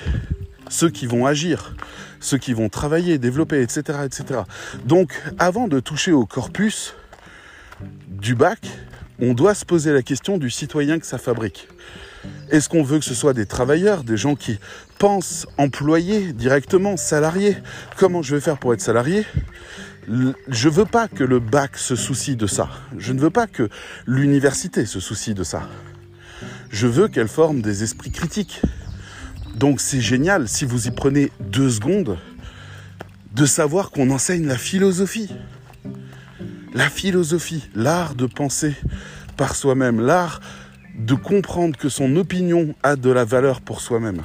ceux 0.68 0.90
qui 0.90 1.06
vont 1.06 1.26
agir, 1.26 1.74
ceux 2.20 2.38
qui 2.38 2.52
vont 2.52 2.68
travailler, 2.68 3.18
développer, 3.18 3.60
etc., 3.62 3.98
etc. 4.04 4.40
Donc, 4.84 5.20
avant 5.38 5.68
de 5.68 5.80
toucher 5.80 6.12
au 6.12 6.24
corpus 6.24 6.94
du 8.08 8.34
bac, 8.34 8.60
on 9.20 9.34
doit 9.34 9.54
se 9.54 9.64
poser 9.64 9.92
la 9.92 10.02
question 10.02 10.38
du 10.38 10.50
citoyen 10.50 10.98
que 10.98 11.06
ça 11.06 11.18
fabrique. 11.18 11.68
Est-ce 12.50 12.68
qu'on 12.68 12.82
veut 12.82 12.98
que 12.98 13.04
ce 13.04 13.14
soit 13.14 13.34
des 13.34 13.46
travailleurs, 13.46 14.04
des 14.04 14.16
gens 14.16 14.36
qui 14.36 14.58
pensent 15.02 15.48
employés 15.58 16.32
directement, 16.32 16.96
salariés 16.96 17.56
Comment 17.96 18.22
je 18.22 18.36
vais 18.36 18.40
faire 18.40 18.56
pour 18.56 18.72
être 18.72 18.80
salarié? 18.80 19.26
Je 20.06 20.68
veux 20.68 20.84
pas 20.84 21.08
que 21.08 21.24
le 21.24 21.40
bac 21.40 21.76
se 21.76 21.96
soucie 21.96 22.36
de 22.36 22.46
ça. 22.46 22.70
Je 22.96 23.12
ne 23.12 23.18
veux 23.18 23.30
pas 23.30 23.48
que 23.48 23.68
l'université 24.06 24.86
se 24.86 25.00
soucie 25.00 25.34
de 25.34 25.42
ça. 25.42 25.68
Je 26.70 26.86
veux 26.86 27.08
qu'elle 27.08 27.26
forme 27.26 27.62
des 27.62 27.82
esprits 27.82 28.12
critiques. 28.12 28.62
Donc 29.56 29.80
c'est 29.80 30.00
génial 30.00 30.46
si 30.46 30.64
vous 30.64 30.86
y 30.86 30.92
prenez 30.92 31.32
deux 31.40 31.70
secondes 31.70 32.16
de 33.34 33.44
savoir 33.44 33.90
qu'on 33.90 34.08
enseigne 34.08 34.46
la 34.46 34.56
philosophie. 34.56 35.30
La 36.74 36.88
philosophie, 36.88 37.68
l'art 37.74 38.14
de 38.14 38.26
penser 38.26 38.76
par 39.36 39.56
soi-même, 39.56 40.00
l'art 40.00 40.40
de 40.96 41.14
comprendre 41.14 41.76
que 41.76 41.88
son 41.88 42.14
opinion 42.14 42.76
a 42.84 42.94
de 42.94 43.10
la 43.10 43.24
valeur 43.24 43.62
pour 43.62 43.80
soi-même. 43.80 44.22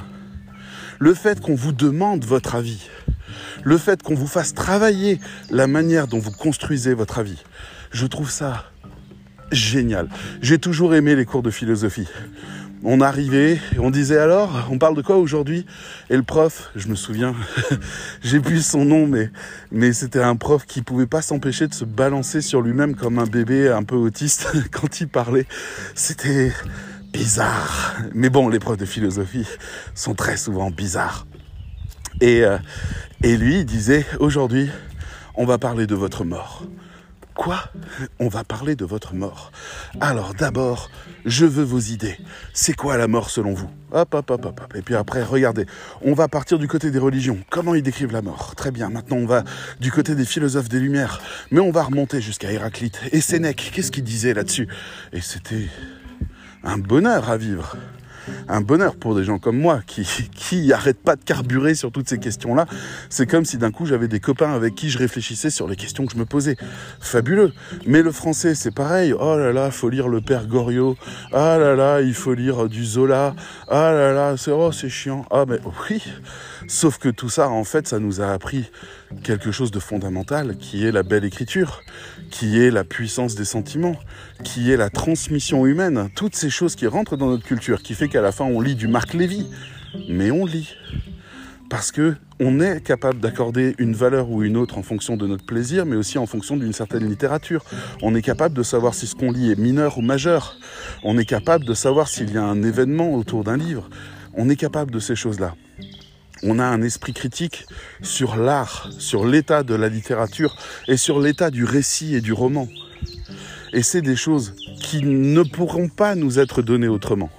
Le 0.98 1.14
fait 1.14 1.40
qu'on 1.40 1.54
vous 1.54 1.72
demande 1.72 2.24
votre 2.24 2.54
avis, 2.54 2.88
le 3.62 3.78
fait 3.78 4.02
qu'on 4.02 4.14
vous 4.14 4.26
fasse 4.26 4.54
travailler 4.54 5.20
la 5.50 5.66
manière 5.66 6.08
dont 6.08 6.18
vous 6.18 6.32
construisez 6.32 6.94
votre 6.94 7.18
avis, 7.18 7.42
je 7.92 8.06
trouve 8.06 8.30
ça 8.30 8.64
génial. 9.52 10.08
J'ai 10.42 10.58
toujours 10.58 10.94
aimé 10.94 11.14
les 11.14 11.24
cours 11.24 11.42
de 11.42 11.50
philosophie. 11.50 12.08
On 12.84 13.00
arrivait, 13.00 13.58
on 13.78 13.90
disait 13.90 14.18
alors, 14.18 14.68
on 14.70 14.78
parle 14.78 14.94
de 14.94 15.02
quoi 15.02 15.16
aujourd'hui? 15.16 15.66
Et 16.10 16.16
le 16.16 16.22
prof, 16.22 16.70
je 16.76 16.86
me 16.88 16.94
souviens, 16.94 17.34
j'ai 18.22 18.38
plus 18.38 18.64
son 18.64 18.84
nom, 18.84 19.08
mais, 19.70 19.92
c'était 19.92 20.22
un 20.22 20.36
prof 20.36 20.64
qui 20.64 20.82
pouvait 20.82 21.06
pas 21.06 21.22
s'empêcher 21.22 21.66
de 21.66 21.74
se 21.74 21.84
balancer 21.84 22.40
sur 22.40 22.60
lui-même 22.60 22.94
comme 22.94 23.18
un 23.18 23.26
bébé 23.26 23.68
un 23.68 23.82
peu 23.82 23.96
autiste 23.96 24.48
quand 24.70 25.00
il 25.00 25.08
parlait. 25.08 25.46
C'était 25.94 26.52
bizarre. 27.12 27.96
Mais 28.14 28.30
bon, 28.30 28.48
les 28.48 28.58
profs 28.58 28.76
de 28.76 28.84
philosophie 28.84 29.46
sont 29.94 30.14
très 30.14 30.36
souvent 30.36 30.70
bizarres. 30.70 31.26
Et, 32.20 32.42
euh, 32.42 32.58
et 33.22 33.36
lui, 33.36 33.60
il 33.60 33.64
disait, 33.64 34.04
aujourd'hui, 34.18 34.70
on 35.34 35.46
va 35.46 35.58
parler 35.58 35.86
de 35.86 35.94
votre 35.94 36.24
mort. 36.24 36.64
Quoi? 37.34 37.60
On 38.18 38.26
va 38.26 38.42
parler 38.42 38.74
de 38.74 38.84
votre 38.84 39.14
mort. 39.14 39.52
Alors 40.00 40.34
d'abord, 40.34 40.90
je 41.24 41.46
veux 41.46 41.62
vos 41.62 41.78
idées. 41.78 42.18
C'est 42.52 42.74
quoi 42.74 42.96
la 42.96 43.06
mort 43.06 43.30
selon 43.30 43.54
vous? 43.54 43.70
Hop, 43.92 44.12
hop, 44.12 44.30
hop, 44.32 44.44
hop, 44.44 44.60
hop. 44.60 44.74
Et 44.74 44.82
puis 44.82 44.96
après, 44.96 45.22
regardez, 45.22 45.64
on 46.02 46.14
va 46.14 46.26
partir 46.26 46.58
du 46.58 46.66
côté 46.66 46.90
des 46.90 46.98
religions. 46.98 47.38
Comment 47.48 47.76
ils 47.76 47.82
décrivent 47.84 48.10
la 48.10 48.22
mort? 48.22 48.56
Très 48.56 48.72
bien, 48.72 48.88
maintenant 48.88 49.18
on 49.18 49.26
va 49.26 49.44
du 49.78 49.92
côté 49.92 50.16
des 50.16 50.24
philosophes 50.24 50.68
des 50.68 50.80
Lumières. 50.80 51.22
Mais 51.52 51.60
on 51.60 51.70
va 51.70 51.84
remonter 51.84 52.20
jusqu'à 52.20 52.50
Héraclite. 52.50 52.98
Et 53.12 53.20
Sénèque, 53.20 53.70
qu'est-ce 53.72 53.92
qu'il 53.92 54.02
disait 54.02 54.34
là-dessus? 54.34 54.66
Et 55.12 55.20
c'était 55.20 55.68
un 56.68 56.76
bonheur 56.76 57.30
à 57.30 57.38
vivre 57.38 57.76
un 58.48 58.60
bonheur 58.60 58.96
pour 58.96 59.14
des 59.14 59.24
gens 59.24 59.38
comme 59.38 59.58
moi 59.58 59.80
qui 59.86 60.06
qui 60.34 60.72
arrêtent 60.72 61.02
pas 61.02 61.16
de 61.16 61.24
carburer 61.24 61.74
sur 61.74 61.92
toutes 61.92 62.08
ces 62.08 62.18
questions-là. 62.18 62.66
C'est 63.10 63.26
comme 63.26 63.44
si 63.44 63.58
d'un 63.58 63.70
coup 63.70 63.86
j'avais 63.86 64.08
des 64.08 64.20
copains 64.20 64.52
avec 64.52 64.74
qui 64.74 64.90
je 64.90 64.98
réfléchissais 64.98 65.50
sur 65.50 65.68
les 65.68 65.76
questions 65.76 66.06
que 66.06 66.12
je 66.12 66.18
me 66.18 66.24
posais. 66.24 66.56
Fabuleux. 67.00 67.52
Mais 67.86 68.02
le 68.02 68.12
français, 68.12 68.54
c'est 68.54 68.74
pareil. 68.74 69.12
Oh 69.18 69.36
là 69.36 69.52
là, 69.52 69.70
faut 69.70 69.88
lire 69.88 70.08
le 70.08 70.20
père 70.20 70.46
Goriot. 70.46 70.96
Ah 71.32 71.58
là 71.58 71.74
là, 71.74 72.00
il 72.00 72.14
faut 72.14 72.34
lire 72.34 72.68
du 72.68 72.84
Zola. 72.84 73.34
Ah 73.68 73.92
là 73.92 74.12
là, 74.12 74.36
c'est 74.36 74.52
oh, 74.52 74.72
c'est 74.72 74.90
chiant. 74.90 75.24
Ah 75.30 75.44
mais 75.48 75.58
oui. 75.88 76.02
Sauf 76.66 76.98
que 76.98 77.08
tout 77.08 77.30
ça, 77.30 77.48
en 77.48 77.64
fait, 77.64 77.88
ça 77.88 77.98
nous 77.98 78.20
a 78.20 78.28
appris 78.28 78.70
quelque 79.22 79.52
chose 79.52 79.70
de 79.70 79.80
fondamental, 79.80 80.56
qui 80.58 80.86
est 80.86 80.92
la 80.92 81.02
belle 81.02 81.24
écriture, 81.24 81.80
qui 82.30 82.60
est 82.60 82.70
la 82.70 82.84
puissance 82.84 83.34
des 83.34 83.44
sentiments, 83.44 83.96
qui 84.44 84.70
est 84.70 84.76
la 84.76 84.90
transmission 84.90 85.66
humaine, 85.66 86.08
toutes 86.14 86.36
ces 86.36 86.50
choses 86.50 86.76
qui 86.76 86.86
rentrent 86.86 87.16
dans 87.16 87.28
notre 87.28 87.44
culture, 87.44 87.82
qui 87.82 87.94
fait 87.94 88.08
qu'à 88.08 88.22
la 88.22 88.32
fin 88.32 88.44
on 88.44 88.60
lit 88.60 88.74
du 88.74 88.88
Marc 88.88 89.14
Lévy, 89.14 89.46
mais 90.08 90.30
on 90.30 90.44
lit. 90.44 90.74
Parce 91.70 91.92
que 91.92 92.14
on 92.40 92.60
est 92.60 92.80
capable 92.82 93.20
d'accorder 93.20 93.74
une 93.78 93.94
valeur 93.94 94.30
ou 94.30 94.42
une 94.42 94.56
autre 94.56 94.78
en 94.78 94.82
fonction 94.82 95.16
de 95.16 95.26
notre 95.26 95.44
plaisir, 95.44 95.84
mais 95.84 95.96
aussi 95.96 96.16
en 96.16 96.26
fonction 96.26 96.56
d'une 96.56 96.72
certaine 96.72 97.06
littérature. 97.06 97.64
On 98.00 98.14
est 98.14 98.22
capable 98.22 98.54
de 98.54 98.62
savoir 98.62 98.94
si 98.94 99.06
ce 99.06 99.14
qu'on 99.14 99.32
lit 99.32 99.50
est 99.50 99.58
mineur 99.58 99.98
ou 99.98 100.02
majeur. 100.02 100.56
On 101.02 101.18
est 101.18 101.24
capable 101.24 101.64
de 101.64 101.74
savoir 101.74 102.08
s'il 102.08 102.32
y 102.32 102.38
a 102.38 102.44
un 102.44 102.62
événement 102.62 103.12
autour 103.12 103.44
d'un 103.44 103.56
livre. 103.56 103.90
On 104.34 104.48
est 104.48 104.56
capable 104.56 104.92
de 104.92 105.00
ces 105.00 105.16
choses-là 105.16 105.54
on 106.42 106.58
a 106.58 106.64
un 106.64 106.82
esprit 106.82 107.12
critique 107.12 107.66
sur 108.02 108.36
l'art, 108.36 108.90
sur 108.98 109.26
l'état 109.26 109.62
de 109.62 109.74
la 109.74 109.88
littérature 109.88 110.56
et 110.86 110.96
sur 110.96 111.20
l'état 111.20 111.50
du 111.50 111.64
récit 111.64 112.14
et 112.14 112.20
du 112.20 112.32
roman. 112.32 112.68
Et 113.72 113.82
c'est 113.82 114.02
des 114.02 114.16
choses 114.16 114.54
qui 114.80 115.02
ne 115.02 115.42
pourront 115.42 115.88
pas 115.88 116.14
nous 116.14 116.38
être 116.38 116.62
données 116.62 116.88
autrement. 116.88 117.30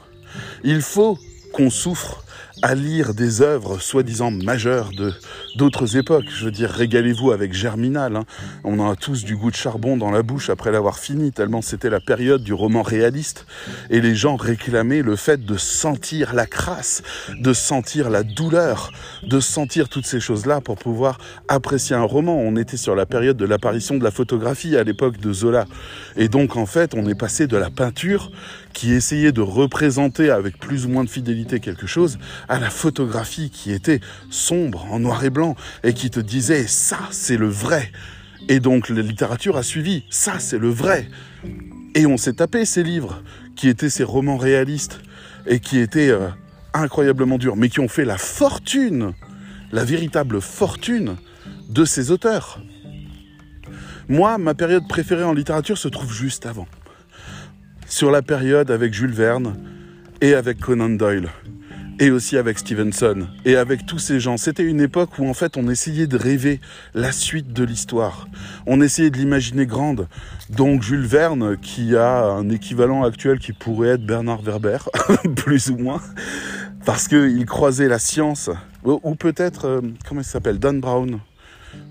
Il 0.64 0.82
faut 0.82 1.18
qu'on 1.54 1.70
souffre 1.70 2.24
à 2.62 2.76
lire 2.76 3.14
des 3.14 3.42
œuvres 3.42 3.80
soi-disant 3.80 4.32
majeures 4.32 4.92
de 4.98 5.14
d'autres 5.56 5.98
époques. 5.98 6.26
Je 6.30 6.46
veux 6.46 6.52
dire, 6.52 6.70
régalez-vous 6.70 7.32
avec 7.32 7.54
Germinal. 7.54 8.16
Hein. 8.16 8.26
On 8.64 8.88
a 8.88 8.96
tous 8.96 9.24
du 9.24 9.36
goût 9.36 9.52
de 9.52 9.56
charbon 9.56 9.98
dans 9.98 10.12
la 10.12 10.22
bouche 10.22 10.50
après 10.50 10.72
l'avoir 10.72 11.00
fini, 11.00 11.32
tellement 11.32 11.62
c'était 11.62 11.90
la 11.90 12.00
période 12.00 12.44
du 12.44 12.54
roman 12.54 12.82
réaliste. 12.82 13.46
Et 13.90 14.02
les 14.02 14.16
gens 14.16 14.36
réclamaient 14.36 15.02
le 15.02 15.16
fait 15.16 15.46
de 15.46 15.58
sentir 15.58 16.34
la 16.34 16.46
crasse, 16.46 17.04
de 17.40 17.54
sentir 17.54 18.10
la 18.10 18.24
douleur, 18.24 18.92
de 19.24 19.40
sentir 19.40 19.90
toutes 19.90 20.06
ces 20.06 20.20
choses-là 20.20 20.62
pour 20.62 20.78
pouvoir 20.78 21.18
apprécier 21.48 21.96
un 21.96 22.04
roman. 22.04 22.38
On 22.38 22.56
était 22.56 22.78
sur 22.78 22.96
la 22.96 23.06
période 23.06 23.38
de 23.38 23.46
l'apparition 23.46 23.98
de 23.98 24.04
la 24.04 24.12
photographie 24.12 24.78
à 24.78 24.84
l'époque 24.84 25.18
de 25.18 25.34
Zola. 25.34 25.66
Et 26.16 26.28
donc, 26.28 26.58
en 26.58 26.66
fait, 26.66 26.94
on 26.96 27.06
est 27.08 27.20
passé 27.20 27.48
de 27.48 27.58
la 27.58 27.70
peinture 27.70 28.32
qui 28.74 28.94
essayait 28.94 29.32
de 29.32 29.42
représenter 29.42 30.30
avec 30.30 30.58
plus 30.58 30.86
ou 30.86 30.90
moins 30.90 31.04
de 31.04 31.10
fidélité 31.10 31.60
quelque 31.60 31.88
chose, 31.88 32.18
à 32.48 32.60
la 32.60 32.70
photographie 32.70 33.50
qui 33.50 33.72
était 33.72 34.00
sombre, 34.30 34.86
en 34.92 35.00
noir 35.00 35.24
et 35.24 35.30
blanc, 35.30 35.56
et 35.84 35.94
qui 35.94 36.10
te 36.10 36.20
disait 36.20 36.68
ça 36.68 37.00
c'est 37.12 37.38
le 37.38 37.48
vrai. 37.48 37.92
Et 38.48 38.60
donc 38.60 38.90
la 38.90 39.02
littérature 39.02 39.58
a 39.58 39.64
suivi, 39.64 40.04
ça 40.10 40.40
c'est 40.40 40.58
le 40.58 40.70
vrai. 40.70 41.10
Et 41.96 42.06
on 42.06 42.18
s'est 42.18 42.34
tapé 42.34 42.66
ces 42.66 42.84
livres, 42.84 43.24
qui 43.56 43.68
étaient 43.68 43.90
ces 43.90 44.04
romans 44.04 44.38
réalistes, 44.38 45.02
et 45.46 45.60
qui 45.60 45.80
étaient 45.80 46.10
euh, 46.10 46.30
incroyablement 46.74 47.38
durs, 47.38 47.56
mais 47.56 47.70
qui 47.70 47.80
ont 47.80 47.88
fait 47.88 48.06
la 48.06 48.18
fortune, 48.18 49.14
la 49.72 49.84
véritable 49.84 50.42
fortune 50.42 51.16
de 51.70 51.86
ces 51.86 52.12
auteurs. 52.12 52.62
Moi, 54.08 54.38
ma 54.38 54.56
période 54.56 54.88
préférée 54.88 55.24
en 55.24 55.34
littérature 55.34 55.78
se 55.78 55.88
trouve 55.88 56.14
juste 56.14 56.46
avant 56.46 56.68
sur 57.90 58.12
la 58.12 58.22
période 58.22 58.70
avec 58.72 58.94
Jules 58.94 59.12
Verne 59.12 59.56
et 60.22 60.36
avec 60.36 60.60
Conan 60.60 60.90
Doyle 60.90 61.30
et 62.00 62.12
aussi 62.12 62.38
avec 62.38 62.60
Stevenson 62.60 63.28
et 63.46 63.56
avec 63.56 63.86
tous 63.86 64.00
ces 64.00 64.20
gens. 64.20 64.38
C'était 64.38 64.64
une 64.64 64.80
époque 64.80 65.18
où 65.18 65.28
en 65.28 65.34
fait 65.34 65.58
on 65.58 65.68
essayait 65.68 66.08
de 66.08 66.16
rêver 66.16 66.62
la 66.94 67.12
suite 67.12 67.52
de 67.52 67.64
l'histoire. 67.64 68.28
On 68.68 68.80
essayait 68.80 69.10
de 69.10 69.18
l'imaginer 69.18 69.66
grande. 69.66 70.08
Donc 70.50 70.84
Jules 70.84 71.06
Verne, 71.06 71.58
qui 71.58 71.96
a 71.96 72.26
un 72.26 72.50
équivalent 72.50 73.04
actuel 73.04 73.40
qui 73.40 73.54
pourrait 73.54 73.90
être 73.90 74.06
Bernard 74.06 74.44
Werber, 74.44 74.78
plus 75.36 75.70
ou 75.70 75.78
moins, 75.78 76.02
parce 76.86 77.08
qu'il 77.08 77.46
croisait 77.46 77.88
la 77.88 78.00
science, 78.00 78.50
ou 78.84 79.16
peut-être, 79.16 79.66
euh, 79.66 79.82
comment 80.08 80.22
il 80.22 80.26
s'appelle, 80.26 80.60
Dan 80.60 80.80
Brown. 80.80 81.20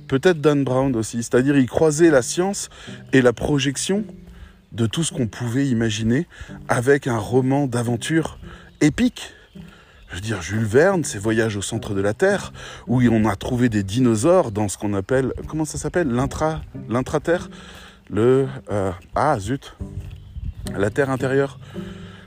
Peut-être 0.07 0.40
Dan 0.40 0.64
Brown 0.64 0.97
aussi, 0.97 1.23
c'est-à-dire 1.23 1.57
il 1.59 1.67
croisait 1.67 2.11
la 2.11 2.23
science 2.23 2.71
et 3.12 3.21
la 3.21 3.35
projection 3.35 4.05
de 4.72 4.87
tout 4.87 5.04
ce 5.04 5.12
qu'on 5.12 5.26
pouvait 5.26 5.66
imaginer 5.66 6.26
avec 6.68 7.06
un 7.06 7.18
roman 7.18 7.66
d'aventure 7.66 8.38
épique. 8.80 9.32
Je 10.10 10.14
veux 10.14 10.20
dire, 10.20 10.40
Jules 10.40 10.64
Verne, 10.64 11.04
ses 11.04 11.18
voyages 11.18 11.56
au 11.56 11.62
centre 11.62 11.94
de 11.94 12.00
la 12.00 12.14
Terre, 12.14 12.52
où 12.87 13.02
on 13.02 13.25
a 13.26 13.37
trouvé 13.37 13.68
des 13.68 13.82
dinosaures 13.82 14.52
dans 14.52 14.68
ce 14.68 14.78
qu'on 14.78 14.94
appelle, 14.94 15.32
comment 15.46 15.66
ça 15.66 15.76
s'appelle? 15.76 16.08
L'intra, 16.08 16.62
l'intra-terre? 16.88 17.50
Le, 18.10 18.48
euh, 18.70 18.90
ah 19.14 19.38
zut, 19.38 19.76
la 20.75 20.88
Terre 20.88 21.10
intérieure. 21.10 21.58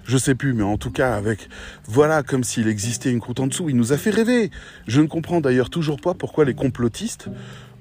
Je 0.03 0.17
sais 0.17 0.35
plus, 0.35 0.53
mais 0.53 0.63
en 0.63 0.77
tout 0.77 0.91
cas, 0.91 1.15
avec, 1.15 1.49
voilà, 1.85 2.21
comme 2.21 2.43
s'il 2.43 2.67
existait 2.67 3.11
une 3.11 3.19
croûte 3.19 3.39
en 3.39 3.47
dessous, 3.47 3.69
il 3.69 3.75
nous 3.75 3.93
a 3.93 3.97
fait 3.97 4.09
rêver. 4.11 4.51
Je 4.87 5.01
ne 5.01 5.07
comprends 5.07 5.41
d'ailleurs 5.41 5.69
toujours 5.69 5.99
pas 5.99 6.13
pourquoi 6.13 6.45
les 6.45 6.53
complotistes, 6.53 7.29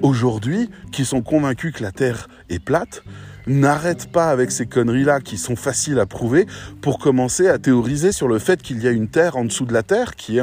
aujourd'hui, 0.02 0.70
qui 0.92 1.04
sont 1.04 1.22
convaincus 1.22 1.72
que 1.72 1.82
la 1.82 1.92
Terre 1.92 2.28
est 2.48 2.58
plate, 2.58 3.02
n'arrête 3.46 4.10
pas 4.12 4.30
avec 4.30 4.50
ces 4.50 4.66
conneries-là 4.66 5.20
qui 5.20 5.36
sont 5.36 5.56
faciles 5.56 5.98
à 5.98 6.06
prouver 6.06 6.46
pour 6.80 6.98
commencer 6.98 7.48
à 7.48 7.58
théoriser 7.58 8.12
sur 8.12 8.28
le 8.28 8.38
fait 8.38 8.62
qu'il 8.62 8.82
y 8.82 8.88
a 8.88 8.90
une 8.90 9.08
Terre 9.08 9.36
en 9.36 9.44
dessous 9.44 9.64
de 9.64 9.72
la 9.72 9.82
Terre, 9.82 10.14
qui 10.14 10.38
est 10.38 10.42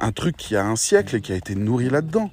un 0.00 0.12
truc 0.12 0.36
qui 0.36 0.56
a 0.56 0.64
un 0.64 0.76
siècle 0.76 1.16
et 1.16 1.20
qui 1.20 1.32
a 1.32 1.36
été 1.36 1.54
nourri 1.54 1.88
là-dedans. 1.90 2.30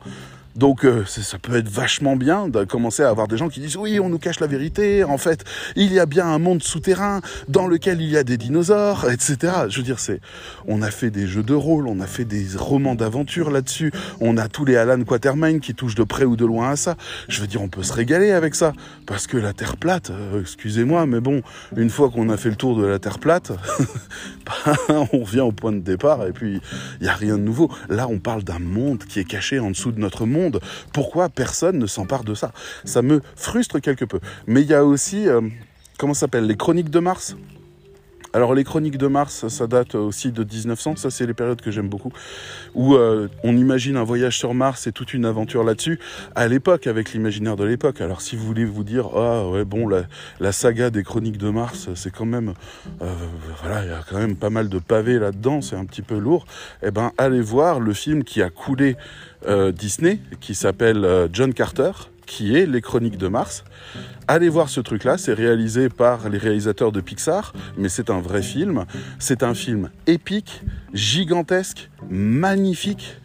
Donc 0.55 0.83
euh, 0.83 1.05
ça 1.05 1.37
peut 1.37 1.55
être 1.55 1.69
vachement 1.69 2.15
bien 2.15 2.49
de 2.49 2.65
commencer 2.65 3.03
à 3.03 3.09
avoir 3.09 3.27
des 3.27 3.37
gens 3.37 3.47
qui 3.47 3.61
disent 3.61 3.77
oui 3.77 3.99
on 3.99 4.09
nous 4.09 4.19
cache 4.19 4.39
la 4.41 4.47
vérité, 4.47 5.03
en 5.03 5.17
fait 5.17 5.45
il 5.75 5.93
y 5.93 5.99
a 5.99 6.05
bien 6.05 6.25
un 6.25 6.39
monde 6.39 6.61
souterrain 6.61 7.21
dans 7.47 7.67
lequel 7.67 8.01
il 8.01 8.09
y 8.09 8.17
a 8.17 8.23
des 8.23 8.37
dinosaures, 8.37 9.09
etc. 9.09 9.37
Je 9.69 9.77
veux 9.77 9.83
dire 9.83 9.99
c'est, 9.99 10.19
on 10.67 10.81
a 10.81 10.91
fait 10.91 11.09
des 11.09 11.25
jeux 11.25 11.43
de 11.43 11.53
rôle, 11.53 11.87
on 11.87 12.01
a 12.01 12.07
fait 12.07 12.25
des 12.25 12.45
romans 12.57 12.95
d'aventure 12.95 13.49
là-dessus, 13.49 13.93
on 14.19 14.37
a 14.37 14.49
tous 14.49 14.65
les 14.65 14.75
Alan 14.75 15.01
Quatermain 15.03 15.59
qui 15.59 15.73
touchent 15.73 15.95
de 15.95 16.03
près 16.03 16.25
ou 16.25 16.35
de 16.35 16.45
loin 16.45 16.71
à 16.71 16.75
ça. 16.75 16.97
Je 17.29 17.39
veux 17.39 17.47
dire 17.47 17.61
on 17.61 17.69
peut 17.69 17.83
se 17.83 17.93
régaler 17.93 18.31
avec 18.31 18.55
ça 18.55 18.73
parce 19.05 19.27
que 19.27 19.37
la 19.37 19.53
Terre 19.53 19.77
plate, 19.77 20.09
euh, 20.09 20.41
excusez-moi 20.41 21.05
mais 21.05 21.21
bon 21.21 21.41
une 21.77 21.89
fois 21.89 22.09
qu'on 22.09 22.29
a 22.29 22.35
fait 22.35 22.49
le 22.49 22.55
tour 22.55 22.77
de 22.77 22.85
la 22.85 22.99
Terre 22.99 23.19
plate, 23.19 23.53
bah, 24.45 24.73
on 25.13 25.19
revient 25.19 25.41
au 25.41 25.53
point 25.53 25.71
de 25.71 25.79
départ 25.79 26.27
et 26.27 26.33
puis 26.33 26.59
il 26.99 27.07
y 27.07 27.09
a 27.09 27.13
rien 27.13 27.37
de 27.37 27.43
nouveau. 27.43 27.71
Là 27.89 28.07
on 28.09 28.19
parle 28.19 28.43
d'un 28.43 28.59
monde 28.59 29.05
qui 29.05 29.19
est 29.21 29.25
caché 29.25 29.57
en 29.59 29.71
dessous 29.71 29.93
de 29.93 29.99
notre 29.99 30.25
monde 30.25 30.40
pourquoi 30.93 31.29
personne 31.29 31.77
ne 31.77 31.87
s'empare 31.87 32.23
de 32.23 32.33
ça? 32.33 32.51
Ça 32.85 33.01
me 33.01 33.21
frustre 33.35 33.79
quelque 33.79 34.05
peu. 34.05 34.19
Mais 34.47 34.61
il 34.61 34.67
y 34.67 34.73
a 34.73 34.83
aussi, 34.83 35.27
euh, 35.27 35.41
comment 35.97 36.13
ça 36.13 36.21
s'appelle, 36.21 36.47
les 36.47 36.57
chroniques 36.57 36.89
de 36.89 36.99
Mars? 36.99 37.35
Alors 38.33 38.53
les 38.53 38.63
chroniques 38.63 38.97
de 38.97 39.07
Mars, 39.07 39.47
ça 39.49 39.67
date 39.67 39.95
aussi 39.95 40.31
de 40.31 40.43
1900, 40.43 40.95
ça 40.95 41.09
c'est 41.09 41.25
les 41.25 41.33
périodes 41.33 41.61
que 41.61 41.69
j'aime 41.69 41.89
beaucoup, 41.89 42.11
où 42.73 42.95
euh, 42.95 43.27
on 43.43 43.57
imagine 43.57 43.97
un 43.97 44.03
voyage 44.03 44.37
sur 44.37 44.53
Mars 44.53 44.87
et 44.87 44.91
toute 44.91 45.13
une 45.13 45.25
aventure 45.25 45.63
là-dessus, 45.63 45.99
à 46.35 46.47
l'époque, 46.47 46.87
avec 46.87 47.11
l'imaginaire 47.13 47.57
de 47.57 47.65
l'époque. 47.65 47.99
Alors 47.99 48.21
si 48.21 48.35
vous 48.35 48.45
voulez 48.45 48.65
vous 48.65 48.83
dire, 48.83 49.09
ah 49.15 49.47
ouais 49.49 49.65
bon, 49.65 49.89
la, 50.39 50.51
saga 50.51 50.89
des 50.89 51.03
chroniques 51.03 51.37
de 51.37 51.49
Mars, 51.49 51.89
c'est 51.95 52.11
quand 52.11 52.25
même, 52.25 52.53
euh, 53.01 53.13
voilà, 53.61 53.83
il 53.83 53.89
y 53.89 53.93
a 53.93 54.01
quand 54.09 54.17
même 54.17 54.35
pas 54.35 54.49
mal 54.49 54.69
de 54.69 54.79
pavés 54.79 55.19
là-dedans, 55.19 55.61
c'est 55.61 55.75
un 55.75 55.85
petit 55.85 56.01
peu 56.01 56.17
lourd, 56.17 56.45
eh 56.83 56.91
ben 56.91 57.11
allez 57.17 57.41
voir 57.41 57.79
le 57.79 57.93
film 57.93 58.23
qui 58.23 58.41
a 58.41 58.49
coulé 58.49 58.95
euh, 59.47 59.71
Disney, 59.71 60.19
qui 60.39 60.55
s'appelle 60.55 61.29
John 61.33 61.53
Carter, 61.53 61.91
qui 62.25 62.55
est 62.55 62.65
Les 62.65 62.79
Chroniques 62.79 63.17
de 63.17 63.27
Mars. 63.27 63.65
Allez 64.33 64.47
voir 64.47 64.69
ce 64.69 64.79
truc-là, 64.79 65.17
c'est 65.17 65.33
réalisé 65.33 65.89
par 65.89 66.29
les 66.29 66.37
réalisateurs 66.37 66.93
de 66.93 67.01
Pixar, 67.01 67.51
mais 67.77 67.89
c'est 67.89 68.09
un 68.09 68.21
vrai 68.21 68.41
film. 68.41 68.85
C'est 69.19 69.43
un 69.43 69.53
film 69.53 69.89
épique, 70.07 70.63
gigantesque, 70.93 71.89
magnifique, 72.09 73.17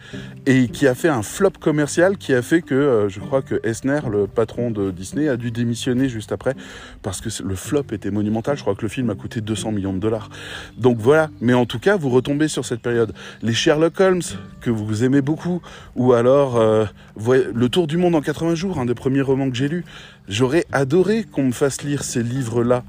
et 0.47 0.67
qui 0.67 0.89
a 0.89 0.97
fait 0.97 1.09
un 1.09 1.23
flop 1.23 1.53
commercial 1.61 2.17
qui 2.17 2.35
a 2.35 2.43
fait 2.43 2.61
que 2.61 2.75
euh, 2.75 3.09
je 3.09 3.21
crois 3.21 3.43
que 3.43 3.61
Esner, 3.65 4.01
le 4.11 4.27
patron 4.27 4.73
de 4.73 4.91
Disney, 4.91 5.29
a 5.29 5.37
dû 5.37 5.53
démissionner 5.53 6.09
juste 6.09 6.33
après 6.33 6.55
parce 7.03 7.21
que 7.21 7.29
le 7.45 7.55
flop 7.55 7.85
était 7.93 8.11
monumental. 8.11 8.57
Je 8.57 8.63
crois 8.63 8.75
que 8.75 8.83
le 8.83 8.89
film 8.89 9.09
a 9.11 9.15
coûté 9.15 9.41
200 9.41 9.71
millions 9.71 9.93
de 9.93 10.01
dollars. 10.01 10.29
Donc 10.77 10.99
voilà, 10.99 11.31
mais 11.41 11.55
en 11.55 11.67
tout 11.67 11.79
cas, 11.79 11.97
vous 11.97 12.11
retombez 12.11 12.49
sur 12.49 12.65
cette 12.65 12.83
période. 12.83 13.13
Les 13.43 13.55
Sherlock 13.55 14.01
Holmes, 14.01 14.23
que 14.61 14.71
vous 14.71 15.05
aimez 15.05 15.23
beaucoup, 15.23 15.63
ou 15.95 16.15
alors 16.15 16.57
euh, 16.57 16.85
Le 17.17 17.69
Tour 17.69 17.87
du 17.87 17.97
Monde 17.97 18.17
en 18.17 18.23
80 18.23 18.57
jours, 18.57 18.81
un 18.81 18.87
des 18.87 18.95
premiers 18.95 19.23
romans 19.23 19.49
que 19.49 19.57
j'ai 19.57 19.69
lu. 19.69 19.85
J'aurais 20.29 20.65
adoré 20.73 20.96
qu'on 21.31 21.45
me 21.45 21.53
fasse 21.53 21.83
lire 21.83 22.03
ces 22.03 22.23
livres-là 22.23 22.83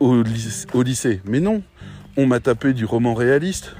au, 0.00 0.22
lycée. 0.22 1.20
Mais 1.26 1.40
non, 1.40 1.62
on 2.16 2.26
m'a 2.26 2.40
tapé 2.40 2.72
du 2.72 2.84
roman 2.84 3.14
réaliste. 3.14 3.76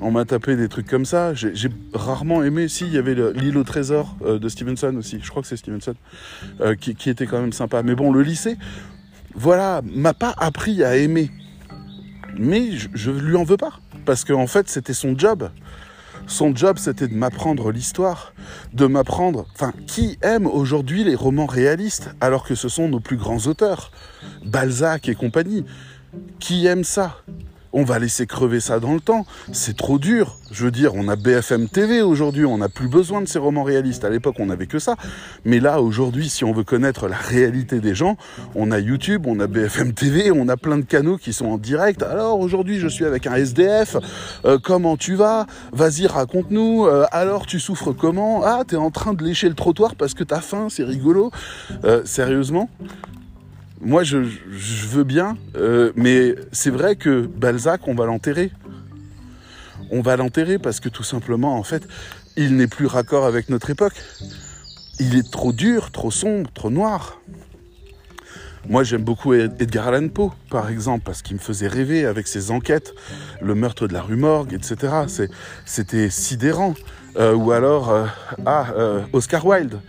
On 0.00 0.10
m'a 0.10 0.24
tapé 0.24 0.56
des 0.56 0.68
trucs 0.68 0.86
comme 0.86 1.04
ça. 1.04 1.32
J'ai 1.34 1.70
rarement 1.94 2.42
aimé. 2.42 2.68
Si, 2.68 2.86
il 2.86 2.92
y 2.92 2.98
avait 2.98 3.14
l'île 3.32 3.56
au 3.56 3.64
trésor 3.64 4.16
euh, 4.24 4.38
de 4.38 4.48
Stevenson 4.48 4.94
aussi. 4.96 5.18
Je 5.22 5.30
crois 5.30 5.42
que 5.42 5.48
c'est 5.48 5.56
Stevenson. 5.56 5.94
Euh, 6.60 6.74
qui, 6.74 7.10
était 7.10 7.26
quand 7.26 7.40
même 7.40 7.52
sympa. 7.52 7.82
Mais 7.82 7.94
bon, 7.94 8.12
le 8.12 8.22
lycée, 8.22 8.58
voilà, 9.34 9.80
m'a 9.84 10.14
pas 10.14 10.34
appris 10.36 10.84
à 10.84 10.96
aimer. 10.96 11.30
Mais 12.36 12.72
je, 12.72 12.88
je 12.92 13.10
lui 13.10 13.36
en 13.36 13.44
veux 13.44 13.56
pas. 13.56 13.80
Parce 14.04 14.24
qu'en 14.24 14.46
fait, 14.46 14.68
c'était 14.68 14.92
son 14.92 15.18
job. 15.18 15.50
Son 16.28 16.54
job, 16.54 16.76
c'était 16.78 17.08
de 17.08 17.14
m'apprendre 17.14 17.72
l'histoire, 17.72 18.34
de 18.74 18.86
m'apprendre... 18.86 19.46
Enfin, 19.54 19.72
qui 19.86 20.18
aime 20.20 20.46
aujourd'hui 20.46 21.02
les 21.02 21.14
romans 21.14 21.46
réalistes 21.46 22.10
alors 22.20 22.44
que 22.44 22.54
ce 22.54 22.68
sont 22.68 22.88
nos 22.88 23.00
plus 23.00 23.16
grands 23.16 23.46
auteurs 23.46 23.90
Balzac 24.44 25.08
et 25.08 25.14
compagnie. 25.14 25.64
Qui 26.38 26.66
aime 26.66 26.84
ça? 26.84 27.16
On 27.72 27.84
va 27.84 27.98
laisser 27.98 28.26
crever 28.26 28.60
ça 28.60 28.80
dans 28.80 28.94
le 28.94 29.00
temps. 29.00 29.26
C'est 29.52 29.76
trop 29.76 29.98
dur. 29.98 30.36
Je 30.50 30.64
veux 30.64 30.70
dire, 30.70 30.94
on 30.94 31.08
a 31.08 31.16
BFM 31.16 31.68
TV 31.68 32.00
aujourd'hui, 32.00 32.46
on 32.46 32.58
n'a 32.58 32.68
plus 32.68 32.88
besoin 32.88 33.20
de 33.20 33.28
ces 33.28 33.38
romans 33.38 33.64
réalistes. 33.64 34.04
À 34.04 34.10
l'époque, 34.10 34.36
on 34.38 34.46
n'avait 34.46 34.66
que 34.66 34.78
ça. 34.78 34.96
Mais 35.44 35.60
là, 35.60 35.82
aujourd'hui, 35.82 36.28
si 36.28 36.44
on 36.44 36.52
veut 36.52 36.64
connaître 36.64 37.08
la 37.08 37.16
réalité 37.16 37.80
des 37.80 37.94
gens, 37.94 38.16
on 38.54 38.70
a 38.70 38.78
YouTube, 38.78 39.26
on 39.26 39.38
a 39.40 39.46
BFM 39.46 39.92
TV, 39.92 40.30
on 40.30 40.48
a 40.48 40.56
plein 40.56 40.78
de 40.78 40.84
canaux 40.84 41.18
qui 41.18 41.32
sont 41.32 41.46
en 41.46 41.58
direct. 41.58 42.02
Alors 42.02 42.40
aujourd'hui, 42.40 42.78
je 42.78 42.88
suis 42.88 43.04
avec 43.04 43.26
un 43.26 43.34
SDF. 43.34 43.96
Euh, 44.44 44.58
comment 44.62 44.96
tu 44.96 45.14
vas? 45.14 45.46
Vas-y, 45.72 46.06
raconte-nous. 46.06 46.86
Euh, 46.86 47.04
alors, 47.12 47.46
tu 47.46 47.60
souffres 47.60 47.92
comment? 47.92 48.42
Ah, 48.44 48.62
t'es 48.66 48.76
en 48.76 48.90
train 48.90 49.12
de 49.12 49.22
lécher 49.22 49.48
le 49.48 49.54
trottoir 49.54 49.94
parce 49.94 50.14
que 50.14 50.24
t'as 50.24 50.40
faim, 50.40 50.68
c'est 50.70 50.84
rigolo. 50.84 51.30
Euh, 51.84 52.02
sérieusement? 52.04 52.70
Moi, 53.80 54.02
je, 54.02 54.18
veux 54.18 55.04
bien, 55.04 55.36
euh, 55.56 55.92
mais 55.94 56.34
c'est 56.52 56.70
vrai 56.70 56.96
que 56.96 57.26
Balzac, 57.26 57.86
on 57.86 57.94
va 57.94 58.06
l'enterrer. 58.06 58.50
On 59.90 60.02
va 60.02 60.16
l'enterrer 60.16 60.58
parce 60.58 60.80
que 60.80 60.88
tout 60.88 61.04
simplement, 61.04 61.56
en 61.56 61.62
fait, 61.62 61.86
il 62.36 62.56
n'est 62.56 62.66
plus 62.66 62.86
raccord 62.86 63.24
avec 63.24 63.48
notre 63.48 63.70
époque. 63.70 63.94
Il 64.98 65.16
est 65.16 65.30
trop 65.30 65.52
dur, 65.52 65.90
trop 65.92 66.10
sombre, 66.10 66.50
trop 66.52 66.70
noir. 66.70 67.20
Moi, 68.68 68.82
j'aime 68.82 69.02
beaucoup 69.02 69.32
Edgar 69.32 69.88
Allan 69.88 70.08
Poe, 70.08 70.32
par 70.50 70.68
exemple, 70.68 71.04
parce 71.04 71.22
qu'il 71.22 71.36
me 71.36 71.40
faisait 71.40 71.68
rêver 71.68 72.04
avec 72.04 72.26
ses 72.26 72.50
enquêtes, 72.50 72.92
le 73.40 73.54
meurtre 73.54 73.86
de 73.86 73.94
la 73.94 74.02
rue 74.02 74.16
Morgue, 74.16 74.52
etc. 74.52 75.28
C'était 75.64 76.10
sidérant. 76.10 76.74
Euh, 77.16 77.34
ou 77.34 77.52
alors, 77.52 77.90
euh, 77.90 78.06
ah, 78.44 78.66
Oscar 79.12 79.46
Wilde. 79.46 79.80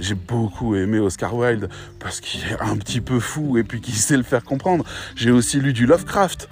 J'ai 0.00 0.14
beaucoup 0.14 0.76
aimé 0.76 0.98
Oscar 0.98 1.34
Wilde 1.36 1.68
parce 1.98 2.20
qu'il 2.20 2.40
est 2.40 2.60
un 2.60 2.76
petit 2.76 3.02
peu 3.02 3.20
fou 3.20 3.58
et 3.58 3.64
puis 3.64 3.82
qu'il 3.82 3.94
sait 3.94 4.16
le 4.16 4.22
faire 4.22 4.42
comprendre. 4.42 4.84
J'ai 5.14 5.30
aussi 5.30 5.60
lu 5.60 5.74
du 5.74 5.84
Lovecraft 5.84 6.48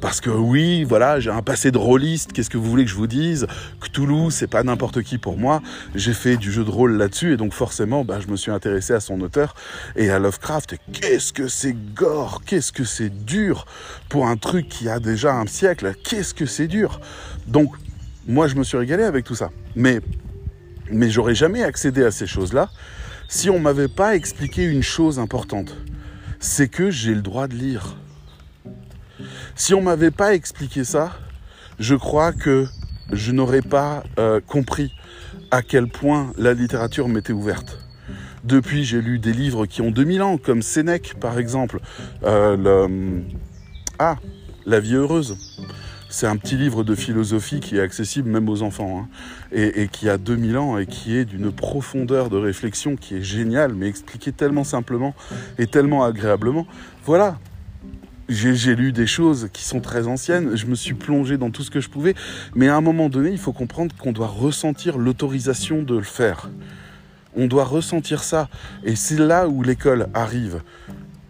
parce 0.00 0.20
que 0.20 0.30
oui, 0.30 0.82
voilà, 0.82 1.20
j'ai 1.20 1.30
un 1.30 1.42
passé 1.42 1.70
de 1.70 1.78
rôliste. 1.78 2.32
Qu'est-ce 2.32 2.50
que 2.50 2.58
vous 2.58 2.68
voulez 2.68 2.84
que 2.84 2.90
je 2.90 2.96
vous 2.96 3.06
dise? 3.06 3.46
Cthulhu, 3.80 4.32
c'est 4.32 4.48
pas 4.48 4.64
n'importe 4.64 5.02
qui 5.02 5.16
pour 5.16 5.38
moi. 5.38 5.62
J'ai 5.94 6.12
fait 6.12 6.36
du 6.36 6.50
jeu 6.50 6.64
de 6.64 6.70
rôle 6.70 6.96
là-dessus 6.96 7.34
et 7.34 7.36
donc 7.36 7.52
forcément, 7.52 8.04
bah, 8.04 8.18
je 8.20 8.26
me 8.26 8.36
suis 8.36 8.50
intéressé 8.50 8.92
à 8.92 9.00
son 9.00 9.20
auteur 9.20 9.54
et 9.94 10.10
à 10.10 10.18
Lovecraft. 10.18 10.76
Qu'est-ce 10.92 11.32
que 11.32 11.46
c'est 11.46 11.76
gore 11.94 12.42
Qu'est-ce 12.44 12.72
que 12.72 12.84
c'est 12.84 13.10
dur 13.24 13.64
pour 14.08 14.26
un 14.26 14.36
truc 14.36 14.68
qui 14.68 14.88
a 14.88 14.98
déjà 14.98 15.34
un 15.34 15.46
siècle 15.46 15.94
Qu'est-ce 16.02 16.34
que 16.34 16.46
c'est 16.46 16.66
dur? 16.66 17.00
Donc, 17.46 17.72
moi, 18.26 18.48
je 18.48 18.56
me 18.56 18.64
suis 18.64 18.76
régalé 18.76 19.04
avec 19.04 19.24
tout 19.24 19.36
ça. 19.36 19.50
Mais 19.76 20.00
mais 20.90 21.10
j'aurais 21.10 21.34
jamais 21.34 21.62
accédé 21.62 22.04
à 22.04 22.10
ces 22.10 22.26
choses-là 22.26 22.70
si 23.28 23.50
on 23.50 23.58
m'avait 23.58 23.88
pas 23.88 24.16
expliqué 24.16 24.64
une 24.64 24.82
chose 24.82 25.18
importante. 25.18 25.76
C'est 26.40 26.68
que 26.68 26.90
j'ai 26.90 27.14
le 27.14 27.22
droit 27.22 27.46
de 27.46 27.54
lire. 27.54 27.96
Si 29.54 29.74
on 29.74 29.82
m'avait 29.82 30.10
pas 30.10 30.34
expliqué 30.34 30.84
ça, 30.84 31.12
je 31.78 31.94
crois 31.94 32.32
que 32.32 32.66
je 33.12 33.32
n'aurais 33.32 33.62
pas 33.62 34.04
euh, 34.18 34.40
compris 34.46 34.92
à 35.50 35.62
quel 35.62 35.88
point 35.88 36.32
la 36.38 36.54
littérature 36.54 37.08
m'était 37.08 37.32
ouverte. 37.32 37.78
Depuis, 38.44 38.84
j'ai 38.84 39.02
lu 39.02 39.18
des 39.18 39.32
livres 39.32 39.66
qui 39.66 39.82
ont 39.82 39.90
2000 39.90 40.22
ans, 40.22 40.38
comme 40.38 40.62
Sénèque, 40.62 41.14
par 41.20 41.38
exemple. 41.38 41.80
Euh, 42.24 43.20
ah, 43.98 44.16
La 44.64 44.80
vie 44.80 44.94
heureuse. 44.94 45.36
C'est 46.20 46.26
un 46.26 46.36
petit 46.36 46.56
livre 46.56 46.82
de 46.82 46.96
philosophie 46.96 47.60
qui 47.60 47.76
est 47.76 47.80
accessible 47.80 48.28
même 48.28 48.48
aux 48.48 48.62
enfants, 48.62 49.04
hein, 49.04 49.08
et, 49.52 49.86
qui 49.86 50.08
a 50.08 50.18
2000 50.18 50.58
ans 50.58 50.76
et 50.76 50.84
qui 50.84 51.16
est 51.16 51.24
d'une 51.24 51.52
profondeur 51.52 52.28
de 52.28 52.36
réflexion 52.36 52.96
qui 52.96 53.14
est 53.14 53.22
géniale, 53.22 53.72
mais 53.72 53.86
expliqué 53.86 54.32
tellement 54.32 54.64
simplement 54.64 55.14
et 55.58 55.68
tellement 55.68 56.02
agréablement. 56.02 56.66
Voilà, 57.04 57.38
j'ai 58.28 58.74
lu 58.74 58.90
des 58.90 59.06
choses 59.06 59.48
qui 59.52 59.62
sont 59.62 59.78
très 59.78 60.08
anciennes, 60.08 60.56
je 60.56 60.66
me 60.66 60.74
suis 60.74 60.94
plongé 60.94 61.38
dans 61.38 61.50
tout 61.50 61.62
ce 61.62 61.70
que 61.70 61.80
je 61.80 61.88
pouvais, 61.88 62.16
mais 62.56 62.66
à 62.66 62.74
un 62.74 62.80
moment 62.80 63.08
donné, 63.08 63.30
il 63.30 63.38
faut 63.38 63.52
comprendre 63.52 63.94
qu'on 63.94 64.10
doit 64.10 64.26
ressentir 64.26 64.98
l'autorisation 64.98 65.84
de 65.84 65.94
le 65.94 66.02
faire. 66.02 66.50
On 67.36 67.46
doit 67.46 67.62
ressentir 67.62 68.24
ça, 68.24 68.48
et 68.82 68.96
c'est 68.96 69.20
là 69.20 69.46
où 69.46 69.62
l'école 69.62 70.08
arrive 70.14 70.62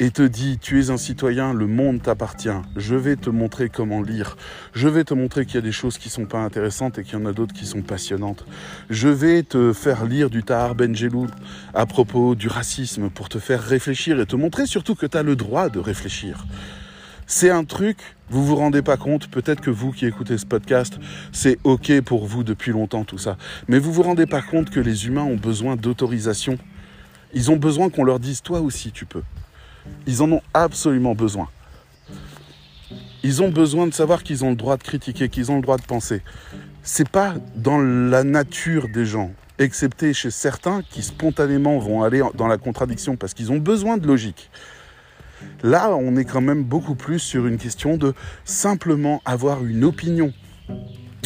et 0.00 0.10
te 0.10 0.22
dit 0.22 0.58
tu 0.58 0.80
es 0.80 0.90
un 0.90 0.96
citoyen, 0.96 1.52
le 1.52 1.66
monde 1.66 2.02
t'appartient, 2.02 2.48
je 2.76 2.94
vais 2.94 3.16
te 3.16 3.30
montrer 3.30 3.68
comment 3.68 4.00
lire, 4.00 4.36
je 4.72 4.88
vais 4.88 5.04
te 5.04 5.14
montrer 5.14 5.44
qu'il 5.44 5.56
y 5.56 5.58
a 5.58 5.62
des 5.62 5.72
choses 5.72 5.98
qui 5.98 6.08
sont 6.08 6.26
pas 6.26 6.38
intéressantes 6.38 6.98
et 6.98 7.04
qu'il 7.04 7.18
y 7.18 7.22
en 7.22 7.26
a 7.26 7.32
d'autres 7.32 7.54
qui 7.54 7.66
sont 7.66 7.82
passionnantes. 7.82 8.44
Je 8.90 9.08
vais 9.08 9.42
te 9.42 9.72
faire 9.72 10.04
lire 10.04 10.30
du 10.30 10.42
Tahar 10.44 10.74
Benjelou 10.74 11.26
à 11.74 11.86
propos 11.86 12.34
du 12.34 12.48
racisme 12.48 13.10
pour 13.10 13.28
te 13.28 13.38
faire 13.38 13.62
réfléchir 13.62 14.20
et 14.20 14.26
te 14.26 14.36
montrer 14.36 14.66
surtout 14.66 14.94
que 14.94 15.06
tu 15.06 15.16
as 15.16 15.22
le 15.22 15.36
droit 15.36 15.68
de 15.68 15.80
réfléchir. 15.80 16.46
C'est 17.26 17.50
un 17.50 17.64
truc, 17.64 17.98
vous 18.30 18.46
vous 18.46 18.56
rendez 18.56 18.82
pas 18.82 18.96
compte, 18.96 19.28
peut-être 19.28 19.60
que 19.60 19.70
vous 19.70 19.90
qui 19.90 20.06
écoutez 20.06 20.38
ce 20.38 20.46
podcast, 20.46 20.98
c'est 21.32 21.58
ok 21.64 22.00
pour 22.00 22.26
vous 22.26 22.44
depuis 22.44 22.72
longtemps 22.72 23.04
tout 23.04 23.18
ça, 23.18 23.36
mais 23.66 23.78
vous 23.78 23.92
vous 23.92 24.02
rendez 24.02 24.26
pas 24.26 24.42
compte 24.42 24.70
que 24.70 24.80
les 24.80 25.06
humains 25.06 25.24
ont 25.24 25.36
besoin 25.36 25.76
d'autorisation. 25.76 26.56
Ils 27.34 27.50
ont 27.50 27.56
besoin 27.56 27.90
qu'on 27.90 28.04
leur 28.04 28.20
dise 28.20 28.40
toi 28.40 28.60
aussi 28.60 28.92
tu 28.92 29.04
peux. 29.04 29.22
Ils 30.06 30.22
en 30.22 30.32
ont 30.32 30.42
absolument 30.54 31.14
besoin. 31.14 31.48
Ils 33.22 33.42
ont 33.42 33.50
besoin 33.50 33.86
de 33.86 33.92
savoir 33.92 34.22
qu'ils 34.22 34.44
ont 34.44 34.50
le 34.50 34.56
droit 34.56 34.76
de 34.76 34.82
critiquer, 34.82 35.28
qu'ils 35.28 35.50
ont 35.50 35.56
le 35.56 35.62
droit 35.62 35.76
de 35.76 35.82
penser. 35.82 36.22
C'est 36.82 37.08
pas 37.08 37.34
dans 37.56 37.78
la 37.78 38.24
nature 38.24 38.88
des 38.88 39.04
gens, 39.04 39.32
excepté 39.58 40.14
chez 40.14 40.30
certains 40.30 40.82
qui 40.82 41.02
spontanément 41.02 41.78
vont 41.78 42.02
aller 42.02 42.22
dans 42.34 42.46
la 42.46 42.58
contradiction 42.58 43.16
parce 43.16 43.34
qu'ils 43.34 43.52
ont 43.52 43.58
besoin 43.58 43.96
de 43.96 44.06
logique. 44.06 44.50
Là, 45.62 45.90
on 45.90 46.16
est 46.16 46.24
quand 46.24 46.40
même 46.40 46.64
beaucoup 46.64 46.94
plus 46.94 47.18
sur 47.18 47.46
une 47.46 47.58
question 47.58 47.96
de 47.96 48.14
simplement 48.44 49.20
avoir 49.24 49.64
une 49.64 49.84
opinion. 49.84 50.32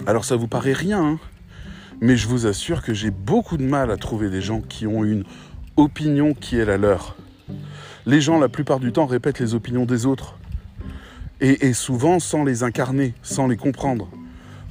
Alors 0.07 0.25
ça 0.25 0.37
vous 0.37 0.49
paraît 0.49 0.73
rien, 0.73 1.05
hein? 1.05 1.19
Mais 2.01 2.17
je 2.17 2.27
vous 2.27 2.47
assure 2.47 2.83
que 2.83 2.95
j'ai 2.95 3.11
beaucoup 3.11 3.57
de 3.57 3.63
mal 3.63 3.91
à 3.91 3.97
trouver 3.97 4.29
des 4.29 4.41
gens 4.41 4.61
qui 4.61 4.87
ont 4.87 5.05
une 5.05 5.25
opinion 5.77 6.35
qui 6.35 6.59
est 6.59 6.65
la 6.65 6.77
leur 6.77 7.17
les 8.07 8.21
gens, 8.21 8.39
la 8.39 8.49
plupart 8.49 8.81
du 8.81 8.93
temps, 8.93 9.07
répètent 9.07 9.39
les 9.39 9.55
opinions 9.55 9.85
des 9.85 10.07
autres. 10.07 10.39
Et, 11.41 11.73
souvent 11.73 12.21
sans 12.21 12.45
les 12.45 12.63
incarner, 12.63 13.15
sans 13.23 13.49
les 13.49 13.57
comprendre. 13.57 14.09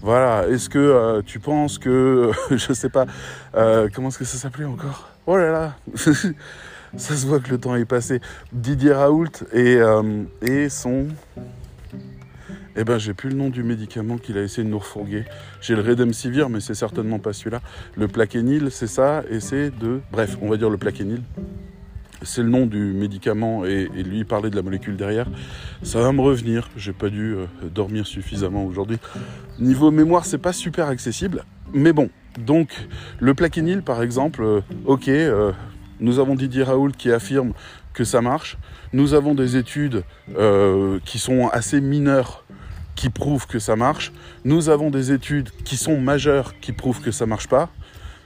Voilà, 0.01 0.47
est-ce 0.47 0.69
que 0.69 0.79
euh, 0.79 1.21
tu 1.21 1.39
penses 1.39 1.77
que, 1.77 2.31
je 2.51 2.71
sais 2.71 2.89
pas, 2.89 3.05
euh, 3.55 3.89
comment 3.93 4.07
est-ce 4.07 4.19
que 4.19 4.25
ça 4.25 4.37
s'appelait 4.37 4.65
encore? 4.65 5.09
Oh 5.27 5.35
là 5.35 5.51
là 5.51 5.75
Ça 6.97 7.15
se 7.15 7.25
voit 7.25 7.39
que 7.39 7.49
le 7.49 7.57
temps 7.57 7.75
est 7.75 7.85
passé. 7.85 8.19
Didier 8.53 8.93
Raoult 8.93 9.43
et, 9.53 9.75
euh, 9.75 10.23
et 10.41 10.69
son... 10.69 11.07
Eh 12.77 12.85
ben, 12.85 12.97
j'ai 12.97 13.13
plus 13.13 13.29
le 13.29 13.35
nom 13.35 13.49
du 13.49 13.63
médicament 13.63 14.17
qu'il 14.17 14.37
a 14.37 14.43
essayé 14.43 14.63
de 14.63 14.69
nous 14.69 14.79
refourguer. 14.79 15.25
J'ai 15.59 15.75
le 15.75 15.81
Redemsivir, 15.81 16.49
mais 16.49 16.61
c'est 16.61 16.73
certainement 16.73 17.19
pas 17.19 17.33
celui-là. 17.33 17.61
Le 17.97 18.07
plaquenil, 18.07 18.71
c'est 18.71 18.87
ça, 18.87 19.23
et 19.29 19.41
c'est 19.41 19.77
de... 19.77 19.99
Bref, 20.11 20.37
on 20.41 20.49
va 20.49 20.55
dire 20.55 20.69
le 20.69 20.77
plaquenil 20.77 21.21
c'est 22.23 22.43
le 22.43 22.49
nom 22.49 22.65
du 22.65 22.93
médicament 22.93 23.65
et, 23.65 23.87
lui 23.87 24.23
parler 24.23 24.49
de 24.49 24.55
la 24.55 24.61
molécule 24.61 24.97
derrière. 24.97 25.27
Ça 25.83 26.01
va 26.01 26.11
me 26.11 26.21
revenir. 26.21 26.69
J'ai 26.77 26.93
pas 26.93 27.09
dû 27.09 27.35
euh, 27.35 27.45
dormir 27.73 28.07
suffisamment 28.07 28.65
aujourd'hui. 28.65 28.97
Niveau 29.59 29.91
mémoire, 29.91 30.25
c'est 30.25 30.37
pas 30.37 30.53
super 30.53 30.87
accessible, 30.87 31.43
mais 31.73 31.93
bon. 31.93 32.09
Donc 32.39 32.69
le 33.19 33.33
plaquenil, 33.33 33.81
par 33.81 34.01
exemple, 34.01 34.43
euh, 34.43 34.61
ok. 34.85 35.07
Euh, 35.07 35.51
nous 35.99 36.17
avons 36.17 36.33
Didier 36.33 36.63
Raoult 36.63 36.91
qui 36.97 37.11
affirme 37.11 37.53
que 37.93 38.03
ça 38.03 38.21
marche. 38.21 38.57
Nous 38.91 39.13
avons 39.13 39.35
des 39.35 39.55
études 39.55 40.03
qui 41.05 41.19
sont 41.19 41.47
assez 41.49 41.79
mineures 41.79 42.43
qui 42.95 43.09
prouvent 43.09 43.45
que 43.45 43.59
ça 43.59 43.75
marche. 43.75 44.11
Nous 44.43 44.69
avons 44.69 44.89
des 44.89 45.11
études 45.11 45.51
qui 45.63 45.77
sont 45.77 46.01
majeures 46.01 46.59
qui 46.59 46.71
prouvent 46.71 47.01
que 47.01 47.11
ça 47.11 47.27
marche 47.27 47.47
pas 47.47 47.69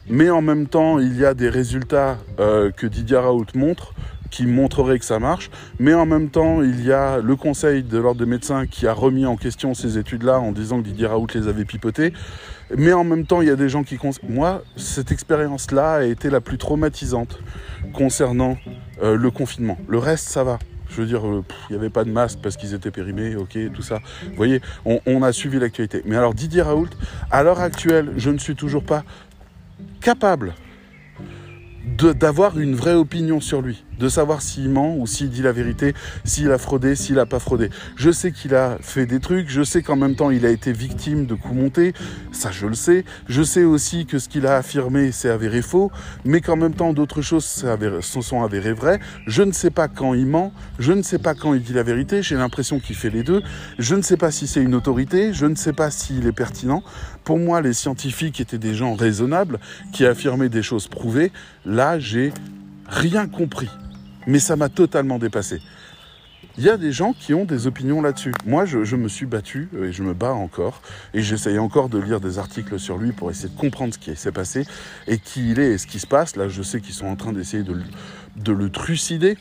mais 0.09 0.29
en 0.29 0.41
même 0.41 0.67
temps, 0.67 0.99
il 0.99 1.17
y 1.17 1.25
a 1.25 1.33
des 1.33 1.49
résultats 1.49 2.17
euh, 2.39 2.71
que 2.71 2.87
Didier 2.87 3.17
Raoult 3.17 3.45
montre 3.55 3.93
qui 4.31 4.45
montreraient 4.45 4.99
que 4.99 5.05
ça 5.05 5.19
marche, 5.19 5.49
mais 5.79 5.93
en 5.93 6.05
même 6.05 6.29
temps, 6.29 6.61
il 6.61 6.83
y 6.83 6.91
a 6.91 7.19
le 7.19 7.35
Conseil 7.37 7.83
de 7.83 7.97
l'Ordre 7.97 8.19
des 8.19 8.25
médecins 8.25 8.65
qui 8.65 8.85
a 8.85 8.91
remis 8.91 9.25
en 9.25 9.37
question 9.37 9.73
ces 9.73 9.97
études-là 9.97 10.39
en 10.39 10.51
disant 10.51 10.79
que 10.79 10.87
Didier 10.87 11.07
Raoult 11.07 11.27
les 11.33 11.47
avait 11.47 11.63
pipotées, 11.63 12.11
mais 12.75 12.91
en 12.91 13.03
même 13.03 13.25
temps, 13.25 13.41
il 13.41 13.47
y 13.47 13.51
a 13.51 13.55
des 13.55 13.69
gens 13.69 13.83
qui... 13.83 13.97
Moi, 14.27 14.63
cette 14.75 15.11
expérience-là 15.11 15.93
a 15.93 16.03
été 16.03 16.29
la 16.29 16.41
plus 16.41 16.57
traumatisante 16.57 17.39
concernant 17.93 18.57
euh, 19.03 19.15
le 19.15 19.31
confinement. 19.31 19.77
Le 19.87 19.99
reste, 19.99 20.27
ça 20.27 20.43
va. 20.43 20.59
Je 20.89 21.01
veux 21.01 21.07
dire, 21.07 21.25
euh, 21.25 21.43
il 21.69 21.73
n'y 21.73 21.79
avait 21.79 21.89
pas 21.89 22.03
de 22.03 22.11
masque 22.11 22.39
parce 22.41 22.57
qu'ils 22.57 22.73
étaient 22.73 22.91
périmés, 22.91 23.35
ok, 23.35 23.57
tout 23.73 23.83
ça. 23.83 23.99
Vous 24.27 24.35
voyez, 24.35 24.61
on, 24.85 24.99
on 25.05 25.23
a 25.23 25.31
suivi 25.31 25.59
l'actualité. 25.59 26.01
Mais 26.05 26.17
alors 26.17 26.33
Didier 26.33 26.63
Raoult, 26.63 26.89
à 27.31 27.43
l'heure 27.43 27.59
actuelle, 27.59 28.11
je 28.17 28.31
ne 28.31 28.37
suis 28.37 28.55
toujours 28.55 28.83
pas 28.83 29.03
capable 30.05 30.53
d'avoir 31.97 32.59
une 32.59 32.75
vraie 32.75 32.93
opinion 32.93 33.41
sur 33.41 33.63
lui 33.63 33.85
de 33.99 34.09
savoir 34.09 34.41
s'il 34.41 34.69
ment 34.69 34.97
ou 34.97 35.07
s'il 35.07 35.29
dit 35.29 35.41
la 35.41 35.51
vérité, 35.51 35.93
s'il 36.23 36.51
a 36.51 36.57
fraudé, 36.57 36.95
s'il 36.95 37.19
a 37.19 37.25
pas 37.25 37.39
fraudé. 37.39 37.69
Je 37.95 38.11
sais 38.11 38.31
qu'il 38.31 38.55
a 38.55 38.77
fait 38.81 39.05
des 39.05 39.19
trucs, 39.19 39.49
je 39.49 39.63
sais 39.63 39.81
qu'en 39.81 39.95
même 39.95 40.15
temps 40.15 40.29
il 40.29 40.45
a 40.45 40.49
été 40.49 40.71
victime 40.71 41.25
de 41.25 41.35
coups 41.35 41.55
montés, 41.55 41.93
ça 42.31 42.51
je 42.51 42.67
le 42.67 42.73
sais. 42.73 43.05
Je 43.27 43.43
sais 43.43 43.63
aussi 43.63 44.05
que 44.05 44.19
ce 44.19 44.29
qu'il 44.29 44.45
a 44.47 44.57
affirmé 44.57 45.11
s'est 45.11 45.29
avéré 45.29 45.61
faux, 45.61 45.91
mais 46.23 46.41
qu'en 46.41 46.55
même 46.55 46.73
temps 46.73 46.93
d'autres 46.93 47.21
choses 47.21 47.45
se 47.45 48.21
sont 48.21 48.43
avérées 48.43 48.73
vraies. 48.73 48.99
Je 49.27 49.43
ne 49.43 49.51
sais 49.51 49.71
pas 49.71 49.87
quand 49.87 50.13
il 50.13 50.25
ment, 50.25 50.53
je 50.79 50.91
ne 50.91 51.01
sais 51.01 51.19
pas 51.19 51.33
quand 51.33 51.53
il 51.53 51.61
dit 51.61 51.73
la 51.73 51.83
vérité, 51.83 52.21
j'ai 52.21 52.35
l'impression 52.35 52.79
qu'il 52.79 52.95
fait 52.95 53.09
les 53.09 53.23
deux. 53.23 53.41
Je 53.79 53.95
ne 53.95 54.01
sais 54.01 54.17
pas 54.17 54.31
si 54.31 54.47
c'est 54.47 54.61
une 54.61 54.75
autorité, 54.75 55.33
je 55.33 55.45
ne 55.45 55.55
sais 55.55 55.73
pas 55.73 55.91
s'il 55.91 56.27
est 56.27 56.31
pertinent. 56.31 56.83
Pour 57.25 57.37
moi, 57.37 57.61
les 57.61 57.73
scientifiques 57.73 58.39
étaient 58.39 58.57
des 58.57 58.73
gens 58.73 58.95
raisonnables 58.95 59.59
qui 59.91 60.05
affirmaient 60.05 60.49
des 60.49 60.63
choses 60.63 60.87
prouvées. 60.87 61.31
Là, 61.65 61.99
j'ai 61.99 62.31
rien 62.87 63.27
compris 63.27 63.69
mais 64.27 64.39
ça 64.39 64.55
m'a 64.55 64.69
totalement 64.69 65.19
dépassé. 65.19 65.61
Il 66.57 66.63
y 66.63 66.69
a 66.69 66.77
des 66.77 66.93
gens 66.93 67.11
qui 67.11 67.33
ont 67.33 67.43
des 67.43 67.67
opinions 67.67 68.01
là-dessus. 68.01 68.31
Moi, 68.45 68.63
je, 68.65 68.95
me 68.95 69.09
suis 69.09 69.25
battu 69.25 69.67
et 69.77 69.91
je 69.91 70.03
me 70.03 70.13
bats 70.13 70.33
encore. 70.33 70.81
Et 71.13 71.21
j'essaye 71.21 71.59
encore 71.59 71.89
de 71.89 71.97
lire 71.97 72.21
des 72.21 72.39
articles 72.39 72.79
sur 72.79 72.97
lui 72.97 73.11
pour 73.11 73.29
essayer 73.29 73.49
de 73.49 73.59
comprendre 73.59 73.93
ce 73.93 73.99
qui 73.99 74.15
s'est 74.15 74.31
passé 74.31 74.65
et 75.07 75.17
qui 75.17 75.51
il 75.51 75.59
est 75.59 75.71
et 75.71 75.77
ce 75.77 75.85
qui 75.85 75.99
se 75.99 76.07
passe. 76.07 76.37
Là, 76.37 76.47
je 76.47 76.61
sais 76.61 76.79
qu'ils 76.79 76.93
sont 76.93 77.07
en 77.07 77.17
train 77.17 77.33
d'essayer 77.33 77.63
de, 77.63 77.77
de, 78.37 78.53
le 78.53 78.69
trucider. 78.69 79.37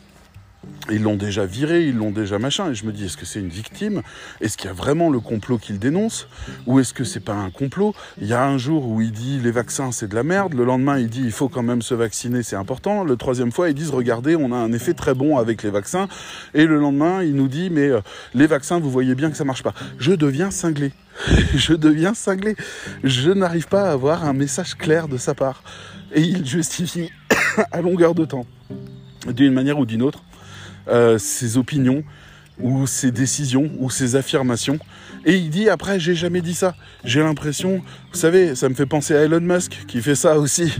Ils 0.91 1.03
l'ont 1.03 1.17
déjà 1.17 1.47
viré, 1.47 1.87
ils 1.87 1.97
l'ont 1.97 2.11
déjà 2.11 2.39
machin. 2.39 2.71
Et 2.71 2.75
je 2.75 2.85
me 2.85 2.93
dis, 2.93 3.07
est-ce 3.07 3.17
que 3.17 3.25
c'est 3.25 3.41
une 3.41 3.49
victime? 3.49 4.03
Est-ce 4.43 4.59
qu'il 4.59 4.67
y 4.67 4.71
a 4.71 4.75
vraiment 4.75 5.09
le 5.09 5.19
complot 5.19 5.57
qu'il 5.57 5.79
dénonce? 5.79 6.29
Ou 6.67 6.79
est-ce 6.79 6.93
que 6.93 7.05
c'est 7.05 7.21
pas 7.21 7.35
un 7.35 7.51
complot? 7.51 7.95
Il 8.21 8.27
y 8.27 8.35
a 8.35 8.45
un 8.45 8.59
jour 8.59 8.87
où 8.87 9.01
il 9.01 9.11
dit 9.11 9.41
les 9.41 9.51
vaccins 9.51 9.93
c'est 9.93 10.09
de 10.09 10.15
la 10.15 10.23
merde. 10.23 10.53
Le 10.53 10.65
lendemain 10.65 10.99
il 10.99 11.09
dit 11.09 11.23
il 11.25 11.33
faut 11.33 11.49
quand 11.49 11.63
même 11.63 11.81
se 11.81 11.95
vacciner, 11.95 12.43
c'est 12.43 12.57
important. 12.57 13.03
Le 13.03 13.17
troisième 13.17 13.51
fois 13.51 13.71
ils 13.71 13.75
disent 13.75 13.91
regardez 13.91 14.37
on 14.37 14.53
a 14.53 14.57
un 14.57 14.73
effet 14.73 14.93
très 14.93 15.15
bon 15.15 15.39
avec 15.39 15.63
les 15.63 15.71
vaccins. 15.71 16.07
Et 16.53 16.67
le 16.67 16.79
lendemain 16.79 17.23
il 17.23 17.35
nous 17.35 17.49
dit 17.49 17.71
mais 17.71 17.89
euh, 17.89 18.01
les 18.35 18.47
vaccins 18.47 18.79
vous 18.79 18.91
voyez 18.91 19.15
bien 19.15 19.31
que 19.31 19.37
ça 19.37 19.45
marche 19.45 19.63
pas. 19.63 19.75
Je 19.99 20.13
deviens 20.13 20.51
cinglé. 20.51 20.93
je 21.55 21.73
deviens 21.73 22.13
cinglé. 22.13 22.57
Je 23.03 23.31
n'arrive 23.31 23.69
pas 23.69 23.89
à 23.89 23.93
avoir 23.93 24.25
un 24.25 24.35
message 24.35 24.75
clair 24.75 25.09
de 25.09 25.17
sa 25.17 25.35
part. 25.35 25.63
Et 26.13 26.21
il 26.21 26.47
justifie 26.47 27.11
à 27.73 27.81
longueur 27.81 28.15
de 28.15 28.25
temps, 28.25 28.47
d'une 29.27 29.53
manière 29.53 29.79
ou 29.79 29.87
d'une 29.87 30.03
autre 30.03 30.23
euh, 30.89 31.19
ses 31.19 31.57
opinions 31.57 32.05
ou 32.61 32.87
ses 32.87 33.11
décisions 33.11 33.71
ou 33.79 33.91
ses 33.91 34.17
affirmations. 34.17 34.79
Et 35.25 35.37
il 35.37 35.51
dit 35.51 35.69
après, 35.69 35.99
j'ai 35.99 36.15
jamais 36.15 36.41
dit 36.41 36.55
ça. 36.55 36.77
J'ai 37.05 37.21
l'impression, 37.21 37.83
vous 38.13 38.19
savez, 38.19 38.55
ça 38.55 38.69
me 38.69 38.75
fait 38.75 38.87
penser 38.87 39.15
à 39.15 39.23
Elon 39.23 39.41
Musk 39.41 39.85
qui 39.89 40.01
fait 40.01 40.15
ça 40.15 40.39
aussi. 40.39 40.73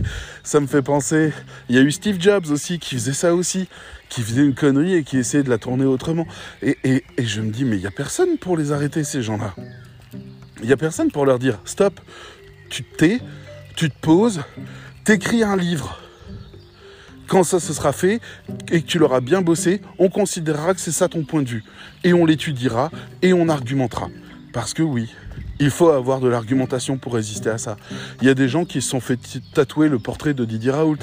Ça 0.43 0.59
me 0.59 0.67
fait 0.67 0.81
penser, 0.81 1.33
il 1.69 1.75
y 1.75 1.79
a 1.79 1.81
eu 1.81 1.91
Steve 1.91 2.21
Jobs 2.21 2.45
aussi 2.51 2.79
qui 2.79 2.95
faisait 2.95 3.13
ça 3.13 3.33
aussi, 3.33 3.67
qui 4.09 4.21
faisait 4.21 4.43
une 4.43 4.53
connerie 4.53 4.95
et 4.95 5.03
qui 5.03 5.17
essayait 5.17 5.43
de 5.43 5.49
la 5.49 5.57
tourner 5.57 5.85
autrement. 5.85 6.27
Et, 6.61 6.77
et, 6.83 7.03
et 7.17 7.25
je 7.25 7.41
me 7.41 7.51
dis, 7.51 7.65
mais 7.65 7.77
il 7.77 7.81
n'y 7.81 7.87
a 7.87 7.91
personne 7.91 8.37
pour 8.37 8.55
les 8.55 8.71
arrêter, 8.71 9.03
ces 9.03 9.21
gens-là. 9.21 9.55
Il 10.61 10.67
n'y 10.67 10.73
a 10.73 10.77
personne 10.77 11.11
pour 11.11 11.25
leur 11.25 11.39
dire, 11.39 11.59
stop, 11.65 11.99
tu 12.69 12.83
te 12.83 12.95
tais, 12.95 13.19
tu 13.75 13.89
te 13.89 13.99
poses, 13.99 14.41
t'écris 15.03 15.43
un 15.43 15.57
livre 15.57 15.99
quand 17.27 17.43
ça 17.43 17.59
se 17.59 17.73
sera 17.73 17.91
fait 17.93 18.19
et 18.71 18.81
que 18.81 18.87
tu 18.87 18.99
l'auras 18.99 19.21
bien 19.21 19.41
bossé, 19.41 19.81
on 19.99 20.09
considérera 20.09 20.73
que 20.73 20.79
c'est 20.79 20.91
ça 20.91 21.07
ton 21.07 21.23
point 21.23 21.41
de 21.41 21.49
vue. 21.49 21.63
Et 22.03 22.13
on 22.13 22.25
l'étudiera 22.25 22.91
et 23.21 23.33
on 23.33 23.49
argumentera. 23.49 24.09
Parce 24.53 24.73
que 24.73 24.83
oui, 24.83 25.13
il 25.59 25.69
faut 25.69 25.89
avoir 25.89 26.19
de 26.19 26.27
l'argumentation 26.27 26.97
pour 26.97 27.13
résister 27.13 27.49
à 27.49 27.57
ça. 27.57 27.77
Il 28.21 28.27
y 28.27 28.29
a 28.29 28.33
des 28.33 28.49
gens 28.49 28.65
qui 28.65 28.81
se 28.81 28.89
sont 28.89 28.99
fait 28.99 29.19
tatouer 29.53 29.87
le 29.89 29.99
portrait 29.99 30.33
de 30.33 30.43
Didier 30.43 30.71
Raoult. 30.71 30.97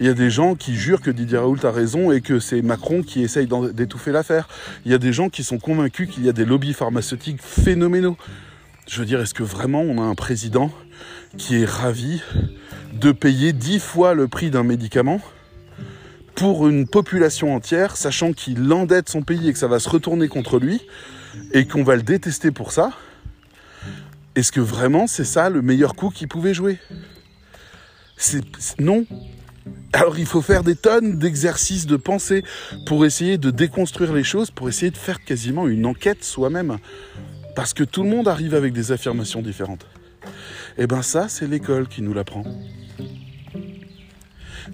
Il 0.00 0.06
y 0.06 0.08
a 0.08 0.14
des 0.14 0.30
gens 0.30 0.54
qui 0.54 0.74
jurent 0.74 1.00
que 1.00 1.10
Didier 1.10 1.38
Raoult 1.38 1.64
a 1.64 1.70
raison 1.70 2.12
et 2.12 2.20
que 2.20 2.38
c'est 2.38 2.60
Macron 2.62 3.02
qui 3.02 3.22
essaye 3.22 3.48
d'étouffer 3.72 4.12
l'affaire. 4.12 4.48
Il 4.84 4.92
y 4.92 4.94
a 4.94 4.98
des 4.98 5.12
gens 5.12 5.30
qui 5.30 5.44
sont 5.44 5.58
convaincus 5.58 6.10
qu'il 6.10 6.24
y 6.24 6.28
a 6.28 6.32
des 6.32 6.44
lobbies 6.44 6.74
pharmaceutiques 6.74 7.40
phénoménaux. 7.40 8.16
Je 8.86 9.00
veux 9.00 9.06
dire, 9.06 9.20
est-ce 9.20 9.34
que 9.34 9.42
vraiment 9.42 9.80
on 9.80 10.00
a 10.00 10.04
un 10.04 10.14
président 10.14 10.70
qui 11.38 11.62
est 11.62 11.68
ravi 11.68 12.22
de 12.92 13.12
payer 13.12 13.52
dix 13.52 13.80
fois 13.80 14.14
le 14.14 14.28
prix 14.28 14.50
d'un 14.50 14.62
médicament? 14.62 15.20
Pour 16.36 16.68
une 16.68 16.86
population 16.86 17.54
entière, 17.54 17.96
sachant 17.96 18.32
qu'il 18.32 18.70
endette 18.72 19.08
son 19.08 19.22
pays 19.22 19.48
et 19.48 19.52
que 19.52 19.58
ça 19.58 19.68
va 19.68 19.78
se 19.80 19.88
retourner 19.88 20.28
contre 20.28 20.58
lui, 20.58 20.82
et 21.52 21.66
qu'on 21.66 21.82
va 21.82 21.96
le 21.96 22.02
détester 22.02 22.50
pour 22.50 22.72
ça, 22.72 22.92
est-ce 24.36 24.52
que 24.52 24.60
vraiment 24.60 25.06
c'est 25.06 25.24
ça 25.24 25.48
le 25.48 25.62
meilleur 25.62 25.94
coup 25.94 26.10
qu'il 26.10 26.28
pouvait 26.28 26.54
jouer? 26.54 26.78
Non. 28.78 29.06
Alors 29.92 30.18
il 30.18 30.26
faut 30.26 30.42
faire 30.42 30.62
des 30.62 30.76
tonnes 30.76 31.18
d'exercices 31.18 31.86
de 31.86 31.96
pensée 31.96 32.44
pour 32.84 33.06
essayer 33.06 33.38
de 33.38 33.50
déconstruire 33.50 34.12
les 34.12 34.24
choses, 34.24 34.50
pour 34.50 34.68
essayer 34.68 34.90
de 34.90 34.96
faire 34.96 35.24
quasiment 35.24 35.66
une 35.66 35.86
enquête 35.86 36.22
soi-même. 36.22 36.76
Parce 37.54 37.72
que 37.72 37.82
tout 37.82 38.02
le 38.02 38.10
monde 38.10 38.28
arrive 38.28 38.54
avec 38.54 38.74
des 38.74 38.92
affirmations 38.92 39.40
différentes. 39.40 39.86
Et 40.76 40.82
eh 40.82 40.86
bien 40.86 41.00
ça, 41.00 41.28
c'est 41.28 41.46
l'école 41.46 41.88
qui 41.88 42.02
nous 42.02 42.12
l'apprend. 42.12 42.44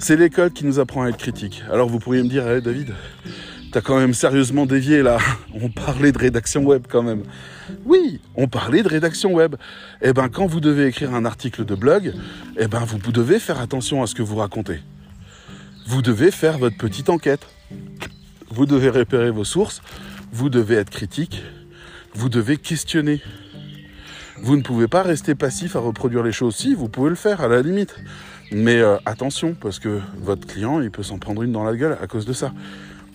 C'est 0.03 0.17
l'école 0.17 0.51
qui 0.51 0.65
nous 0.65 0.81
apprend 0.81 1.05
à 1.05 1.11
être 1.11 1.17
critique. 1.17 1.63
Alors 1.71 1.89
vous 1.89 2.01
pourriez 2.01 2.25
me 2.25 2.29
dire, 2.29 2.49
hey, 2.49 2.61
David, 2.61 2.93
t'as 3.71 3.81
quand 3.81 4.01
même 4.01 4.15
sérieusement 4.15 4.67
dévié 4.67 5.01
là. 5.01 5.19
On 5.55 5.69
parlait 5.69 6.11
de 6.11 6.19
rédaction 6.19 6.65
web 6.65 6.87
quand 6.89 7.05
même. 7.05 7.23
Oui, 7.85 8.21
on 8.35 8.49
parlait 8.49 8.83
de 8.83 8.89
rédaction 8.89 9.33
web. 9.33 9.55
Eh 10.01 10.13
ben, 10.13 10.29
quand 10.29 10.47
vous 10.47 10.59
devez 10.59 10.89
écrire 10.89 11.15
un 11.15 11.25
article 11.25 11.65
de 11.65 11.77
blog, 11.77 12.15
eh 12.59 12.67
ben, 12.67 12.81
vous 12.81 13.13
devez 13.13 13.39
faire 13.39 13.61
attention 13.61 14.03
à 14.03 14.09
ce 14.09 14.17
que 14.17 14.23
vous 14.23 14.35
racontez. 14.35 14.81
Vous 15.87 16.03
devez 16.03 16.33
faire 16.33 16.59
votre 16.59 16.77
petite 16.77 17.09
enquête. 17.09 17.47
Vous 18.51 18.67
devez 18.67 18.91
repérer 18.91 19.31
vos 19.31 19.45
sources. 19.45 19.83
Vous 20.33 20.51
devez 20.51 20.75
être 20.75 20.91
critique. 20.91 21.45
Vous 22.13 22.29
devez 22.29 22.57
questionner. 22.57 23.23
Vous 24.43 24.57
ne 24.57 24.63
pouvez 24.63 24.89
pas 24.89 25.05
rester 25.05 25.37
passif 25.37 25.77
à 25.77 25.79
reproduire 25.79 26.25
les 26.25 26.33
choses. 26.33 26.57
Si, 26.57 26.75
vous 26.75 26.89
pouvez 26.89 27.11
le 27.11 27.15
faire 27.15 27.41
à 27.41 27.47
la 27.47 27.63
limite. 27.63 27.95
Mais 28.55 28.77
euh, 28.77 28.99
attention, 29.07 29.55
parce 29.55 29.79
que 29.79 30.01
votre 30.19 30.47
client, 30.47 30.81
il 30.81 30.91
peut 30.91 31.03
s'en 31.03 31.19
prendre 31.19 31.43
une 31.43 31.53
dans 31.53 31.65
la 31.65 31.75
gueule 31.75 31.97
à 32.03 32.07
cause 32.07 32.27
de 32.27 32.35
ça. 32.35 32.53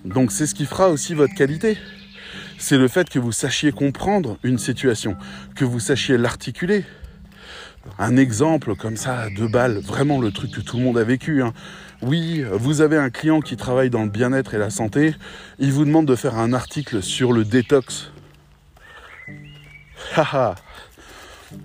Donc 0.03 0.31
c'est 0.31 0.47
ce 0.47 0.55
qui 0.55 0.65
fera 0.65 0.89
aussi 0.89 1.13
votre 1.13 1.35
qualité. 1.35 1.77
C'est 2.57 2.77
le 2.77 2.87
fait 2.87 3.07
que 3.07 3.19
vous 3.19 3.31
sachiez 3.31 3.71
comprendre 3.71 4.37
une 4.41 4.57
situation, 4.57 5.15
que 5.55 5.63
vous 5.63 5.79
sachiez 5.79 6.17
l'articuler. 6.17 6.85
Un 7.99 8.17
exemple 8.17 8.75
comme 8.75 8.97
ça, 8.97 9.27
deux 9.35 9.47
balles, 9.47 9.77
vraiment 9.77 10.19
le 10.19 10.31
truc 10.31 10.51
que 10.51 10.61
tout 10.61 10.77
le 10.77 10.83
monde 10.83 10.97
a 10.97 11.03
vécu. 11.03 11.43
Hein. 11.43 11.53
Oui, 12.01 12.43
vous 12.51 12.81
avez 12.81 12.97
un 12.97 13.11
client 13.11 13.39
qui 13.39 13.57
travaille 13.57 13.91
dans 13.91 14.03
le 14.03 14.09
bien-être 14.09 14.55
et 14.55 14.57
la 14.57 14.71
santé, 14.71 15.15
il 15.59 15.71
vous 15.71 15.85
demande 15.85 16.07
de 16.07 16.15
faire 16.15 16.37
un 16.37 16.51
article 16.51 17.03
sur 17.03 17.31
le 17.31 17.45
détox. 17.45 18.11
Haha, 20.15 20.55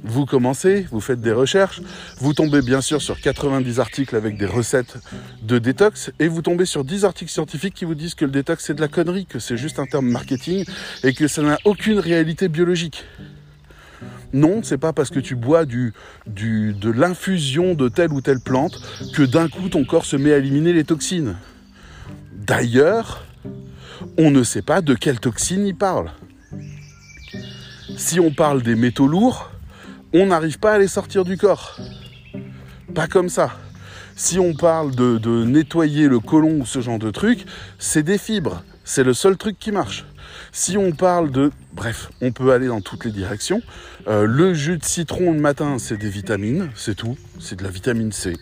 vous 0.04 0.26
commencez, 0.26 0.86
vous 0.90 1.00
faites 1.00 1.20
des 1.20 1.32
recherches, 1.32 1.82
vous 2.18 2.34
tombez 2.34 2.62
bien 2.62 2.80
sûr 2.80 3.02
sur 3.02 3.20
90 3.20 3.80
articles 3.80 4.14
avec 4.14 4.36
des 4.36 4.46
recettes 4.46 4.96
de 5.42 5.58
détox 5.58 6.12
et 6.18 6.28
vous 6.28 6.42
tombez 6.42 6.66
sur 6.66 6.84
10 6.84 7.04
articles 7.04 7.30
scientifiques 7.30 7.74
qui 7.74 7.84
vous 7.84 7.94
disent 7.94 8.14
que 8.14 8.24
le 8.24 8.30
détox 8.30 8.64
c'est 8.64 8.74
de 8.74 8.80
la 8.80 8.88
connerie, 8.88 9.26
que 9.26 9.38
c'est 9.38 9.56
juste 9.56 9.78
un 9.78 9.86
terme 9.86 10.08
marketing 10.08 10.64
et 11.02 11.12
que 11.12 11.26
ça 11.28 11.42
n'a 11.42 11.58
aucune 11.64 11.98
réalité 11.98 12.48
biologique. 12.48 13.04
Non, 14.32 14.62
c'est 14.62 14.78
pas 14.78 14.92
parce 14.92 15.10
que 15.10 15.20
tu 15.20 15.34
bois 15.34 15.66
du, 15.66 15.92
du, 16.26 16.72
de 16.72 16.90
l'infusion 16.90 17.74
de 17.74 17.88
telle 17.88 18.12
ou 18.12 18.20
telle 18.22 18.40
plante 18.40 18.80
que 19.14 19.22
d'un 19.22 19.48
coup 19.48 19.68
ton 19.68 19.84
corps 19.84 20.06
se 20.06 20.16
met 20.16 20.32
à 20.32 20.38
éliminer 20.38 20.72
les 20.72 20.84
toxines. 20.84 21.36
D'ailleurs, 22.32 23.24
on 24.16 24.30
ne 24.30 24.42
sait 24.42 24.62
pas 24.62 24.80
de 24.80 24.94
quelles 24.94 25.20
toxines 25.20 25.66
il 25.66 25.76
parle. 25.76 26.10
Si 27.96 28.20
on 28.20 28.32
parle 28.32 28.62
des 28.62 28.74
métaux 28.74 29.06
lourds, 29.06 29.51
on 30.12 30.26
n'arrive 30.26 30.58
pas 30.58 30.72
à 30.72 30.78
les 30.78 30.88
sortir 30.88 31.24
du 31.24 31.36
corps. 31.36 31.78
Pas 32.94 33.06
comme 33.06 33.28
ça. 33.28 33.50
Si 34.14 34.38
on 34.38 34.54
parle 34.54 34.94
de, 34.94 35.44
nettoyer 35.44 36.08
le 36.08 36.20
côlon 36.20 36.60
ou 36.60 36.66
ce 36.66 36.80
genre 36.80 36.98
de 36.98 37.10
truc, 37.10 37.44
c'est 37.78 38.02
des 38.02 38.18
fibres. 38.18 38.62
C'est 38.84 39.04
le 39.04 39.14
seul 39.14 39.36
truc 39.36 39.58
qui 39.58 39.72
marche. 39.72 40.04
Si 40.50 40.76
on 40.76 40.92
parle 40.92 41.30
de... 41.30 41.50
Bref, 41.72 42.10
on 42.20 42.32
peut 42.32 42.52
aller 42.52 42.66
dans 42.66 42.80
toutes 42.80 43.04
les 43.04 43.10
directions. 43.10 43.62
Euh, 44.08 44.26
le 44.26 44.52
jus 44.54 44.76
de 44.76 44.84
citron 44.84 45.32
le 45.32 45.40
matin, 45.40 45.78
c'est 45.78 45.96
des 45.96 46.10
vitamines, 46.10 46.70
c'est 46.74 46.94
tout. 46.94 47.16
C'est 47.40 47.58
de 47.58 47.64
la 47.64 47.70
vitamine 47.70 48.12
C. 48.12 48.34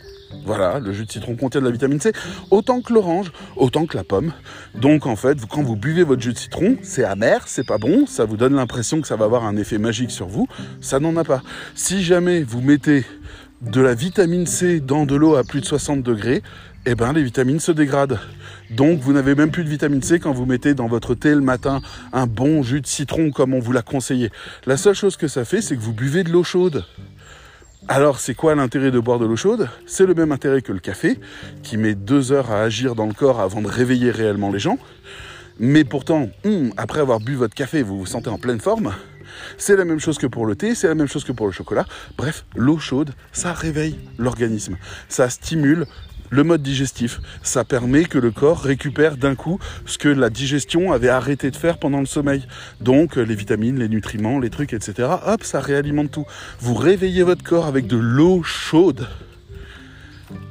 Voilà, 0.44 0.78
le 0.78 0.92
jus 0.92 1.06
de 1.06 1.12
citron 1.12 1.36
contient 1.36 1.60
de 1.60 1.66
la 1.66 1.72
vitamine 1.72 2.00
C, 2.00 2.12
autant 2.50 2.80
que 2.80 2.92
l'orange, 2.92 3.32
autant 3.56 3.86
que 3.86 3.96
la 3.96 4.04
pomme. 4.04 4.32
Donc 4.74 5.06
en 5.06 5.16
fait, 5.16 5.38
quand 5.48 5.62
vous 5.62 5.76
buvez 5.76 6.04
votre 6.04 6.22
jus 6.22 6.32
de 6.32 6.38
citron, 6.38 6.76
c'est 6.82 7.04
amer, 7.04 7.42
c'est 7.46 7.66
pas 7.66 7.78
bon, 7.78 8.06
ça 8.06 8.24
vous 8.24 8.36
donne 8.36 8.54
l'impression 8.54 9.00
que 9.00 9.08
ça 9.08 9.16
va 9.16 9.24
avoir 9.24 9.44
un 9.44 9.56
effet 9.56 9.78
magique 9.78 10.10
sur 10.10 10.28
vous, 10.28 10.46
ça 10.80 11.00
n'en 11.00 11.16
a 11.16 11.24
pas. 11.24 11.42
Si 11.74 12.02
jamais 12.02 12.42
vous 12.42 12.60
mettez 12.60 13.04
de 13.60 13.80
la 13.80 13.94
vitamine 13.94 14.46
C 14.46 14.80
dans 14.80 15.04
de 15.04 15.14
l'eau 15.14 15.34
à 15.34 15.44
plus 15.44 15.60
de 15.60 15.66
60 15.66 16.02
degrés, 16.02 16.42
eh 16.86 16.94
ben 16.94 17.12
les 17.12 17.22
vitamines 17.22 17.60
se 17.60 17.72
dégradent. 17.72 18.18
Donc 18.70 19.00
vous 19.00 19.12
n'avez 19.12 19.34
même 19.34 19.50
plus 19.50 19.64
de 19.64 19.68
vitamine 19.68 20.02
C 20.02 20.18
quand 20.18 20.32
vous 20.32 20.46
mettez 20.46 20.74
dans 20.74 20.86
votre 20.86 21.14
thé 21.14 21.34
le 21.34 21.40
matin 21.40 21.82
un 22.12 22.26
bon 22.26 22.62
jus 22.62 22.80
de 22.80 22.86
citron 22.86 23.30
comme 23.30 23.52
on 23.52 23.60
vous 23.60 23.72
l'a 23.72 23.82
conseillé. 23.82 24.30
La 24.64 24.76
seule 24.76 24.94
chose 24.94 25.16
que 25.16 25.28
ça 25.28 25.44
fait, 25.44 25.60
c'est 25.60 25.76
que 25.76 25.82
vous 25.82 25.92
buvez 25.92 26.24
de 26.24 26.30
l'eau 26.30 26.44
chaude. 26.44 26.84
Alors, 27.92 28.20
c'est 28.20 28.36
quoi 28.36 28.54
l'intérêt 28.54 28.92
de 28.92 29.00
boire 29.00 29.18
de 29.18 29.26
l'eau 29.26 29.34
chaude? 29.34 29.68
C'est 29.84 30.06
le 30.06 30.14
même 30.14 30.30
intérêt 30.30 30.62
que 30.62 30.70
le 30.70 30.78
café, 30.78 31.18
qui 31.64 31.76
met 31.76 31.96
deux 31.96 32.30
heures 32.30 32.52
à 32.52 32.60
agir 32.62 32.94
dans 32.94 33.06
le 33.06 33.12
corps 33.12 33.40
avant 33.40 33.60
de 33.62 33.66
réveiller 33.66 34.12
réellement 34.12 34.52
les 34.52 34.60
gens. 34.60 34.78
Mais 35.58 35.82
pourtant, 35.82 36.30
hmm, 36.44 36.68
après 36.76 37.00
avoir 37.00 37.18
bu 37.18 37.34
votre 37.34 37.52
café, 37.52 37.82
vous 37.82 37.98
vous 37.98 38.06
sentez 38.06 38.30
en 38.30 38.38
pleine 38.38 38.60
forme. 38.60 38.94
C'est 39.58 39.74
la 39.74 39.84
même 39.84 39.98
chose 39.98 40.18
que 40.18 40.28
pour 40.28 40.46
le 40.46 40.54
thé, 40.54 40.76
c'est 40.76 40.86
la 40.86 40.94
même 40.94 41.08
chose 41.08 41.24
que 41.24 41.32
pour 41.32 41.46
le 41.46 41.52
chocolat. 41.52 41.84
Bref, 42.16 42.44
l'eau 42.54 42.78
chaude, 42.78 43.10
ça 43.32 43.52
réveille 43.52 43.98
l'organisme. 44.18 44.76
Ça 45.08 45.28
stimule 45.28 45.84
le 46.30 46.44
mode 46.44 46.62
digestif. 46.62 47.20
Ça 47.42 47.64
permet 47.64 48.04
que 48.04 48.18
le 48.18 48.30
corps 48.30 48.62
récupère 48.62 49.16
d'un 49.16 49.34
coup 49.34 49.58
ce 49.84 49.98
que 49.98 50.08
la 50.08 50.30
digestion 50.30 50.92
avait 50.92 51.08
arrêté 51.08 51.50
de 51.50 51.56
faire 51.56 51.78
pendant 51.78 52.00
le 52.00 52.06
sommeil. 52.06 52.46
Donc 52.80 53.16
les 53.16 53.34
vitamines, 53.34 53.78
les 53.78 53.88
nutriments, 53.88 54.38
les 54.38 54.50
trucs, 54.50 54.72
etc. 54.72 55.08
Hop, 55.26 55.44
ça 55.44 55.60
réalimente 55.60 56.10
tout. 56.10 56.26
Vous 56.60 56.74
réveillez 56.74 57.22
votre 57.22 57.42
corps 57.42 57.66
avec 57.66 57.86
de 57.86 57.96
l'eau 57.96 58.42
chaude. 58.42 59.08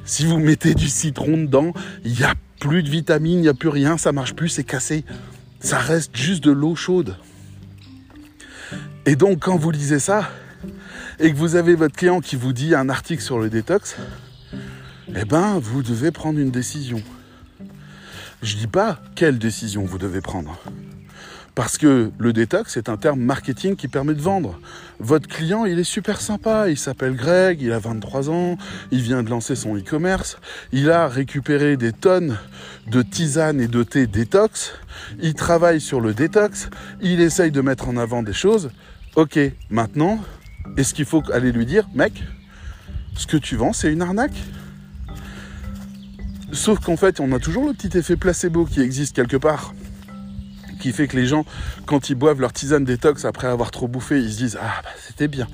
Si 0.04 0.26
vous 0.26 0.38
mettez 0.38 0.74
du 0.74 0.88
citron 0.88 1.38
dedans, 1.38 1.72
il 2.04 2.12
n'y 2.12 2.24
a 2.24 2.34
plus 2.60 2.82
de 2.82 2.90
vitamines, 2.90 3.38
il 3.38 3.42
n'y 3.42 3.48
a 3.48 3.54
plus 3.54 3.68
rien, 3.68 3.96
ça 3.96 4.12
marche 4.12 4.34
plus, 4.34 4.50
c'est 4.50 4.64
cassé. 4.64 5.04
Ça 5.60 5.78
reste 5.78 6.14
juste 6.16 6.44
de 6.44 6.50
l'eau 6.50 6.74
chaude. 6.74 7.16
Et 9.06 9.16
donc 9.16 9.40
quand 9.40 9.56
vous 9.56 9.70
lisez 9.70 9.98
ça, 9.98 10.30
et 11.18 11.30
que 11.30 11.36
vous 11.36 11.56
avez 11.56 11.74
votre 11.74 11.94
client 11.94 12.20
qui 12.20 12.36
vous 12.36 12.52
dit 12.52 12.74
un 12.74 12.88
article 12.88 13.22
sur 13.22 13.38
le 13.38 13.50
détox, 13.50 13.96
eh 15.16 15.24
ben, 15.24 15.58
vous 15.58 15.82
devez 15.82 16.10
prendre 16.10 16.38
une 16.38 16.50
décision. 16.50 17.02
Je 18.42 18.56
dis 18.56 18.66
pas 18.66 19.00
quelle 19.14 19.38
décision 19.38 19.84
vous 19.84 19.98
devez 19.98 20.20
prendre. 20.20 20.58
Parce 21.54 21.78
que 21.78 22.10
le 22.16 22.32
détox 22.32 22.76
est 22.76 22.88
un 22.88 22.96
terme 22.96 23.20
marketing 23.20 23.76
qui 23.76 23.88
permet 23.88 24.14
de 24.14 24.22
vendre. 24.22 24.58
Votre 25.00 25.28
client, 25.28 25.64
il 25.64 25.78
est 25.78 25.84
super 25.84 26.20
sympa, 26.20 26.68
il 26.70 26.78
s'appelle 26.78 27.16
Greg, 27.16 27.60
il 27.60 27.72
a 27.72 27.78
23 27.78 28.30
ans, 28.30 28.56
il 28.92 29.02
vient 29.02 29.22
de 29.22 29.30
lancer 29.30 29.56
son 29.56 29.76
e-commerce, 29.76 30.38
il 30.72 30.90
a 30.90 31.08
récupéré 31.08 31.76
des 31.76 31.92
tonnes 31.92 32.38
de 32.86 33.02
tisanes 33.02 33.60
et 33.60 33.68
de 33.68 33.82
thé 33.82 34.06
détox, 34.06 34.72
il 35.20 35.34
travaille 35.34 35.80
sur 35.80 36.00
le 36.00 36.14
détox, 36.14 36.70
il 37.02 37.20
essaye 37.20 37.50
de 37.50 37.60
mettre 37.60 37.88
en 37.88 37.96
avant 37.96 38.22
des 38.22 38.32
choses. 38.32 38.70
Ok, 39.16 39.38
maintenant, 39.70 40.20
est-ce 40.76 40.94
qu'il 40.94 41.04
faut 41.04 41.22
aller 41.32 41.50
lui 41.50 41.66
dire, 41.66 41.88
mec, 41.94 42.22
ce 43.16 43.26
que 43.26 43.36
tu 43.36 43.56
vends, 43.56 43.72
c'est 43.72 43.92
une 43.92 44.02
arnaque? 44.02 44.40
Sauf 46.52 46.80
qu'en 46.80 46.96
fait, 46.96 47.20
on 47.20 47.32
a 47.32 47.38
toujours 47.38 47.66
le 47.66 47.72
petit 47.72 47.96
effet 47.96 48.16
placebo 48.16 48.64
qui 48.64 48.80
existe 48.80 49.14
quelque 49.14 49.36
part 49.36 49.72
qui 50.80 50.92
fait 50.92 51.06
que 51.06 51.16
les 51.16 51.26
gens, 51.26 51.44
quand 51.86 52.10
ils 52.10 52.16
boivent 52.16 52.40
leur 52.40 52.52
tisane 52.52 52.84
détox 52.84 53.24
après 53.24 53.46
avoir 53.46 53.70
trop 53.70 53.86
bouffé, 53.86 54.20
ils 54.20 54.32
se 54.32 54.38
disent 54.38 54.58
Ah, 54.60 54.80
bah, 54.82 54.90
c'était 54.98 55.28
bien. 55.28 55.46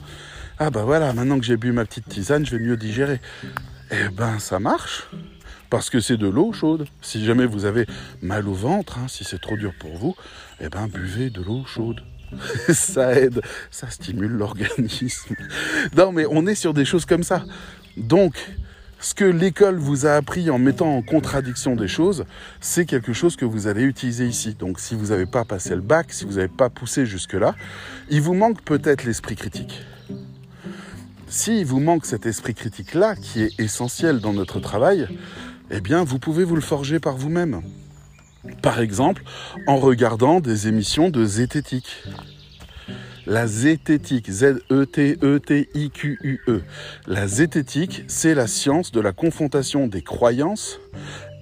Ah, 0.59 0.71
bah 0.71 0.85
voilà, 0.85 1.13
maintenant 1.13 1.39
que 1.39 1.45
j'ai 1.45 1.59
bu 1.59 1.73
ma 1.73 1.85
petite 1.85 2.09
tisane, 2.09 2.47
je 2.47 2.57
vais 2.57 2.63
mieux 2.63 2.79
digérer. 2.79 3.21
Eh 3.91 4.09
ben, 4.11 4.39
ça 4.39 4.59
marche. 4.59 5.09
Parce 5.69 5.91
que 5.91 6.01
c'est 6.01 6.17
de 6.17 6.29
l'eau 6.29 6.53
chaude. 6.53 6.87
Si 7.03 7.25
jamais 7.25 7.45
vous 7.45 7.67
avez 7.67 7.87
mal 8.23 8.49
au 8.49 8.55
ventre, 8.55 8.99
hein, 8.99 9.07
si 9.09 9.25
c'est 9.25 9.41
trop 9.41 9.57
dur 9.57 9.73
pour 9.79 9.97
vous, 9.97 10.15
eh 10.61 10.69
ben, 10.69 10.87
buvez 10.87 11.29
de 11.29 11.43
l'eau 11.43 11.65
chaude. 11.67 12.03
ça 12.73 13.13
aide, 13.13 13.43
ça 13.71 13.91
stimule 13.91 14.33
l'organisme. 14.33 15.35
Non, 15.97 16.13
mais 16.13 16.25
on 16.31 16.47
est 16.47 16.55
sur 16.55 16.73
des 16.73 16.85
choses 16.85 17.05
comme 17.05 17.23
ça. 17.23 17.45
Donc, 17.97 18.35
ce 18.99 19.15
que 19.15 19.25
l'école 19.25 19.77
vous 19.77 20.07
a 20.07 20.13
appris 20.13 20.51
en 20.51 20.59
mettant 20.59 20.97
en 20.97 21.03
contradiction 21.03 21.77
des 21.77 21.89
choses, 21.89 22.25
c'est 22.61 22.87
quelque 22.87 23.13
chose 23.13 23.37
que 23.37 23.45
vous 23.45 23.67
allez 23.67 23.83
utiliser 23.83 24.27
ici. 24.27 24.55
Donc 24.59 24.81
si 24.81 24.95
vous 24.95 25.07
n'avez 25.07 25.27
pas 25.27 25.45
passé 25.45 25.75
le 25.75 25.83
bac, 25.83 26.13
si 26.13 26.25
vous 26.25 26.35
n'avez 26.35 26.49
pas 26.49 26.71
poussé 26.71 27.05
jusque-là, 27.05 27.55
il 28.09 28.23
vous 28.23 28.35
manque 28.35 28.63
peut-être 28.63 29.05
l'esprit 29.05 29.37
critique. 29.37 29.83
S'il 31.29 31.67
vous 31.67 31.81
manque 31.81 32.07
cet 32.07 32.25
esprit 32.25 32.55
critique-là, 32.55 33.17
qui 33.17 33.43
est 33.43 33.61
essentiel 33.61 34.21
dans 34.21 34.33
notre 34.33 34.61
travail, 34.61 35.09
eh 35.71 35.81
bien 35.81 36.05
vous 36.05 36.19
pouvez 36.19 36.45
vous 36.45 36.55
le 36.55 36.63
forger 36.63 36.99
par 36.99 37.17
vous-même. 37.17 37.63
Par 38.63 38.81
exemple, 38.81 39.23
en 39.67 39.77
regardant 39.77 40.41
des 40.41 40.69
émissions 40.69 41.11
de 41.11 41.25
zététique. 41.25 42.05
La 43.27 43.47
zététique, 43.49 44.31
Z-E-T-E-T-I-Q-U-E. 44.31 46.39
E. 46.49 46.63
La 47.09 47.27
zététique, 47.27 48.05
c'est 48.07 48.37
la 48.37 48.47
science 48.47 48.93
de 48.93 49.01
la 49.01 49.11
confrontation 49.11 49.89
des 49.89 50.03
croyances 50.03 50.79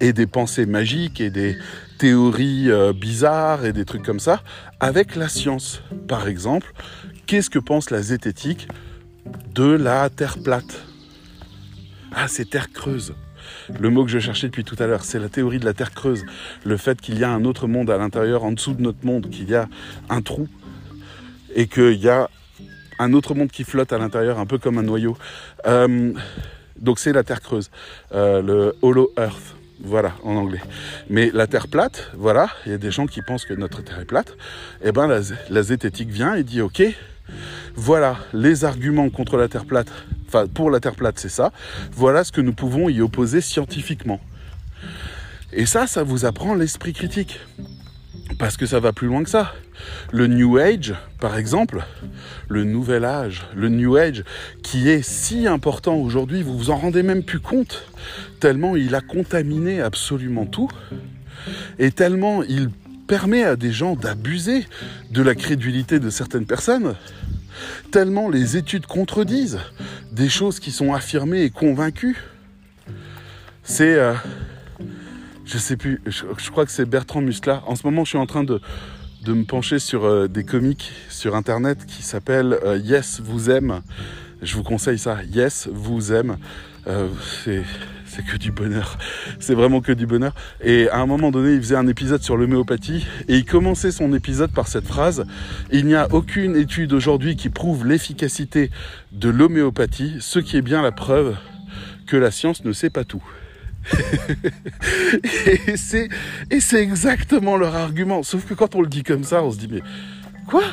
et 0.01 0.11
des 0.11 0.25
pensées 0.25 0.65
magiques 0.65 1.21
et 1.21 1.29
des 1.29 1.55
théories 1.99 2.71
euh, 2.71 2.91
bizarres 2.91 3.65
et 3.65 3.73
des 3.73 3.85
trucs 3.85 4.01
comme 4.01 4.19
ça 4.19 4.41
avec 4.79 5.15
la 5.15 5.29
science. 5.29 5.83
Par 6.07 6.27
exemple, 6.27 6.73
qu'est-ce 7.27 7.51
que 7.51 7.59
pense 7.59 7.91
la 7.91 8.01
zététique 8.01 8.67
de 9.53 9.69
la 9.69 10.09
Terre 10.09 10.39
plate? 10.43 10.87
Ah, 12.15 12.27
c'est 12.27 12.49
Terre 12.49 12.71
creuse. 12.71 13.13
Le 13.79 13.91
mot 13.91 14.03
que 14.03 14.09
je 14.09 14.17
cherchais 14.17 14.47
depuis 14.47 14.63
tout 14.63 14.77
à 14.79 14.87
l'heure, 14.87 15.03
c'est 15.03 15.19
la 15.19 15.29
théorie 15.29 15.59
de 15.59 15.65
la 15.65 15.75
Terre 15.75 15.91
creuse. 15.91 16.25
Le 16.63 16.77
fait 16.77 16.99
qu'il 16.99 17.19
y 17.19 17.23
a 17.23 17.29
un 17.29 17.45
autre 17.45 17.67
monde 17.67 17.91
à 17.91 17.99
l'intérieur, 17.99 18.43
en 18.43 18.53
dessous 18.53 18.73
de 18.73 18.81
notre 18.81 19.05
monde, 19.05 19.29
qu'il 19.29 19.47
y 19.47 19.53
a 19.53 19.69
un 20.09 20.23
trou 20.23 20.47
et 21.55 21.67
qu'il 21.67 21.95
y 21.95 22.09
a 22.09 22.29
un 22.99 23.13
autre 23.13 23.33
monde 23.33 23.49
qui 23.49 23.63
flotte 23.63 23.91
à 23.93 23.97
l'intérieur, 23.97 24.39
un 24.39 24.45
peu 24.45 24.57
comme 24.57 24.77
un 24.77 24.83
noyau. 24.83 25.17
Euh, 25.65 26.13
donc 26.79 26.99
c'est 26.99 27.13
la 27.13 27.23
Terre 27.23 27.41
creuse, 27.41 27.71
euh, 28.13 28.41
le 28.41 28.75
Hollow 28.81 29.11
Earth, 29.17 29.55
voilà 29.81 30.13
en 30.23 30.35
anglais. 30.35 30.61
Mais 31.09 31.31
la 31.33 31.47
Terre 31.47 31.67
plate, 31.67 32.11
voilà, 32.15 32.49
il 32.65 32.71
y 32.73 32.75
a 32.75 32.77
des 32.77 32.91
gens 32.91 33.07
qui 33.07 33.21
pensent 33.21 33.45
que 33.45 33.53
notre 33.53 33.81
Terre 33.81 33.99
est 33.99 34.05
plate. 34.05 34.35
Eh 34.83 34.91
ben 34.91 35.07
la, 35.07 35.21
la 35.49 35.63
zététique 35.63 36.09
vient 36.09 36.35
et 36.35 36.43
dit 36.43 36.61
ok, 36.61 36.83
voilà 37.75 38.17
les 38.33 38.65
arguments 38.65 39.09
contre 39.09 39.37
la 39.37 39.47
Terre 39.47 39.65
plate, 39.65 39.91
enfin 40.27 40.47
pour 40.47 40.69
la 40.69 40.79
Terre 40.79 40.95
plate 40.95 41.17
c'est 41.17 41.29
ça. 41.29 41.51
Voilà 41.91 42.23
ce 42.23 42.31
que 42.31 42.41
nous 42.41 42.53
pouvons 42.53 42.89
y 42.89 43.01
opposer 43.01 43.41
scientifiquement. 43.41 44.19
Et 45.53 45.65
ça, 45.65 45.87
ça 45.87 46.03
vous 46.03 46.25
apprend 46.25 46.53
l'esprit 46.53 46.91
critique. 46.91 47.39
Parce 48.37 48.57
que 48.57 48.65
ça 48.65 48.79
va 48.79 48.91
plus 48.91 49.07
loin 49.07 49.23
que 49.23 49.29
ça. 49.29 49.53
Le 50.11 50.27
New 50.27 50.57
Age, 50.57 50.93
par 51.19 51.37
exemple, 51.37 51.83
le 52.49 52.63
nouvel 52.63 53.05
âge, 53.05 53.45
le 53.55 53.69
New 53.69 53.95
Age, 53.95 54.23
qui 54.63 54.89
est 54.89 55.03
si 55.03 55.47
important 55.47 55.95
aujourd'hui, 55.95 56.41
vous 56.41 56.57
vous 56.57 56.69
en 56.69 56.77
rendez 56.77 57.03
même 57.03 57.23
plus 57.23 57.39
compte, 57.39 57.83
tellement 58.39 58.75
il 58.75 58.95
a 58.95 59.01
contaminé 59.01 59.81
absolument 59.81 60.45
tout, 60.45 60.69
et 61.79 61.91
tellement 61.91 62.43
il 62.43 62.69
permet 63.07 63.43
à 63.43 63.55
des 63.55 63.71
gens 63.71 63.95
d'abuser 63.95 64.65
de 65.11 65.21
la 65.21 65.35
crédulité 65.35 65.99
de 65.99 66.09
certaines 66.09 66.45
personnes, 66.45 66.95
tellement 67.91 68.29
les 68.29 68.57
études 68.57 68.87
contredisent 68.87 69.59
des 70.11 70.29
choses 70.29 70.59
qui 70.59 70.71
sont 70.71 70.93
affirmées 70.93 71.43
et 71.43 71.49
convaincues. 71.49 72.17
C'est... 73.63 73.95
Euh, 73.95 74.13
je 75.45 75.57
sais 75.57 75.77
plus, 75.77 76.01
je, 76.07 76.49
crois 76.49 76.65
que 76.65 76.71
c'est 76.71 76.85
Bertrand 76.85 77.21
Musla. 77.21 77.63
En 77.67 77.75
ce 77.75 77.85
moment, 77.85 78.03
je 78.03 78.09
suis 78.09 78.17
en 78.17 78.25
train 78.25 78.43
de, 78.43 78.59
de 79.23 79.33
me 79.33 79.43
pencher 79.43 79.79
sur 79.79 80.03
euh, 80.03 80.27
des 80.27 80.43
comiques 80.43 80.91
sur 81.09 81.35
internet 81.35 81.85
qui 81.85 82.01
s'appellent 82.01 82.57
euh, 82.63 82.77
Yes 82.77 83.21
vous 83.23 83.49
aime. 83.49 83.81
Je 84.41 84.55
vous 84.55 84.63
conseille 84.63 84.97
ça, 84.99 85.19
Yes 85.23 85.69
vous 85.71 86.11
aime. 86.11 86.37
Euh, 86.87 87.07
c'est 87.43 87.63
que 88.23 88.37
du 88.37 88.51
bonheur. 88.51 88.97
C'est 89.39 89.55
vraiment 89.55 89.81
que 89.81 89.91
du 89.91 90.07
bonheur. 90.07 90.33
Et 90.63 90.89
à 90.89 90.99
un 90.99 91.05
moment 91.05 91.31
donné, 91.31 91.53
il 91.53 91.59
faisait 91.59 91.75
un 91.75 91.87
épisode 91.87 92.21
sur 92.23 92.37
l'homéopathie 92.37 93.05
et 93.27 93.35
il 93.35 93.45
commençait 93.45 93.91
son 93.91 94.13
épisode 94.13 94.51
par 94.51 94.67
cette 94.67 94.87
phrase 94.87 95.25
Il 95.71 95.85
n'y 95.85 95.95
a 95.95 96.07
aucune 96.13 96.55
étude 96.55 96.93
aujourd'hui 96.93 97.35
qui 97.35 97.49
prouve 97.49 97.85
l'efficacité 97.85 98.71
de 99.11 99.29
l'homéopathie, 99.29 100.15
ce 100.19 100.39
qui 100.39 100.57
est 100.57 100.61
bien 100.61 100.81
la 100.81 100.91
preuve 100.91 101.35
que 102.07 102.17
la 102.17 102.31
science 102.31 102.63
ne 102.63 102.71
sait 102.71 102.89
pas 102.89 103.03
tout. 103.03 103.23
Et 106.51 106.59
c'est 106.59 106.81
exactement 106.81 107.57
leur 107.57 107.75
argument. 107.75 108.23
Sauf 108.23 108.45
que 108.45 108.53
quand 108.53 108.75
on 108.75 108.81
le 108.81 108.87
dit 108.87 109.03
comme 109.03 109.23
ça, 109.23 109.43
on 109.43 109.51
se 109.51 109.57
dit 109.57 109.67
mais 109.69 109.81
quoi? 110.47 110.63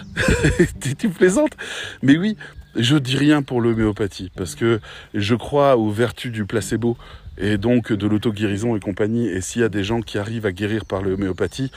Tu 0.98 1.08
plaisantes? 1.08 1.56
Mais 2.02 2.16
oui, 2.16 2.36
je 2.76 2.96
dis 2.96 3.16
rien 3.16 3.42
pour 3.42 3.60
l'homéopathie 3.60 4.30
parce 4.36 4.54
que 4.54 4.80
je 5.14 5.34
crois 5.34 5.76
aux 5.76 5.90
vertus 5.90 6.32
du 6.32 6.44
placebo 6.44 6.96
et 7.38 7.58
donc 7.58 7.92
de 7.92 8.06
l'auto-guérison 8.06 8.76
et 8.76 8.80
compagnie. 8.80 9.28
Et 9.28 9.40
s'il 9.40 9.62
y 9.62 9.64
a 9.64 9.68
des 9.68 9.84
gens 9.84 10.00
qui 10.00 10.18
arrivent 10.18 10.46
à 10.46 10.52
guérir 10.52 10.84
par 10.84 11.02
l'homéopathie, 11.02 11.70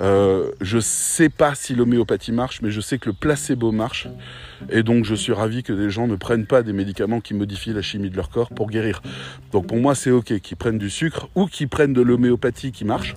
euh, 0.00 0.50
je 0.60 0.78
sais 0.78 1.28
pas 1.28 1.54
si 1.54 1.74
l'homéopathie 1.74 2.32
marche, 2.32 2.60
mais 2.62 2.70
je 2.70 2.80
sais 2.80 2.98
que 2.98 3.10
le 3.10 3.14
placebo 3.14 3.72
marche. 3.72 4.08
Et 4.70 4.82
donc 4.82 5.04
je 5.04 5.14
suis 5.14 5.32
ravi 5.32 5.62
que 5.62 5.72
des 5.72 5.90
gens 5.90 6.06
ne 6.06 6.16
prennent 6.16 6.46
pas 6.46 6.62
des 6.62 6.72
médicaments 6.72 7.20
qui 7.20 7.34
modifient 7.34 7.72
la 7.72 7.82
chimie 7.82 8.10
de 8.10 8.16
leur 8.16 8.28
corps 8.28 8.50
pour 8.50 8.70
guérir. 8.70 9.02
Donc 9.52 9.66
pour 9.66 9.78
moi 9.78 9.94
c'est 9.94 10.10
ok 10.10 10.40
qu'ils 10.40 10.56
prennent 10.56 10.78
du 10.78 10.90
sucre 10.90 11.28
ou 11.34 11.46
qu'ils 11.46 11.68
prennent 11.68 11.92
de 11.92 12.02
l'homéopathie 12.02 12.72
qui 12.72 12.84
marche. 12.84 13.14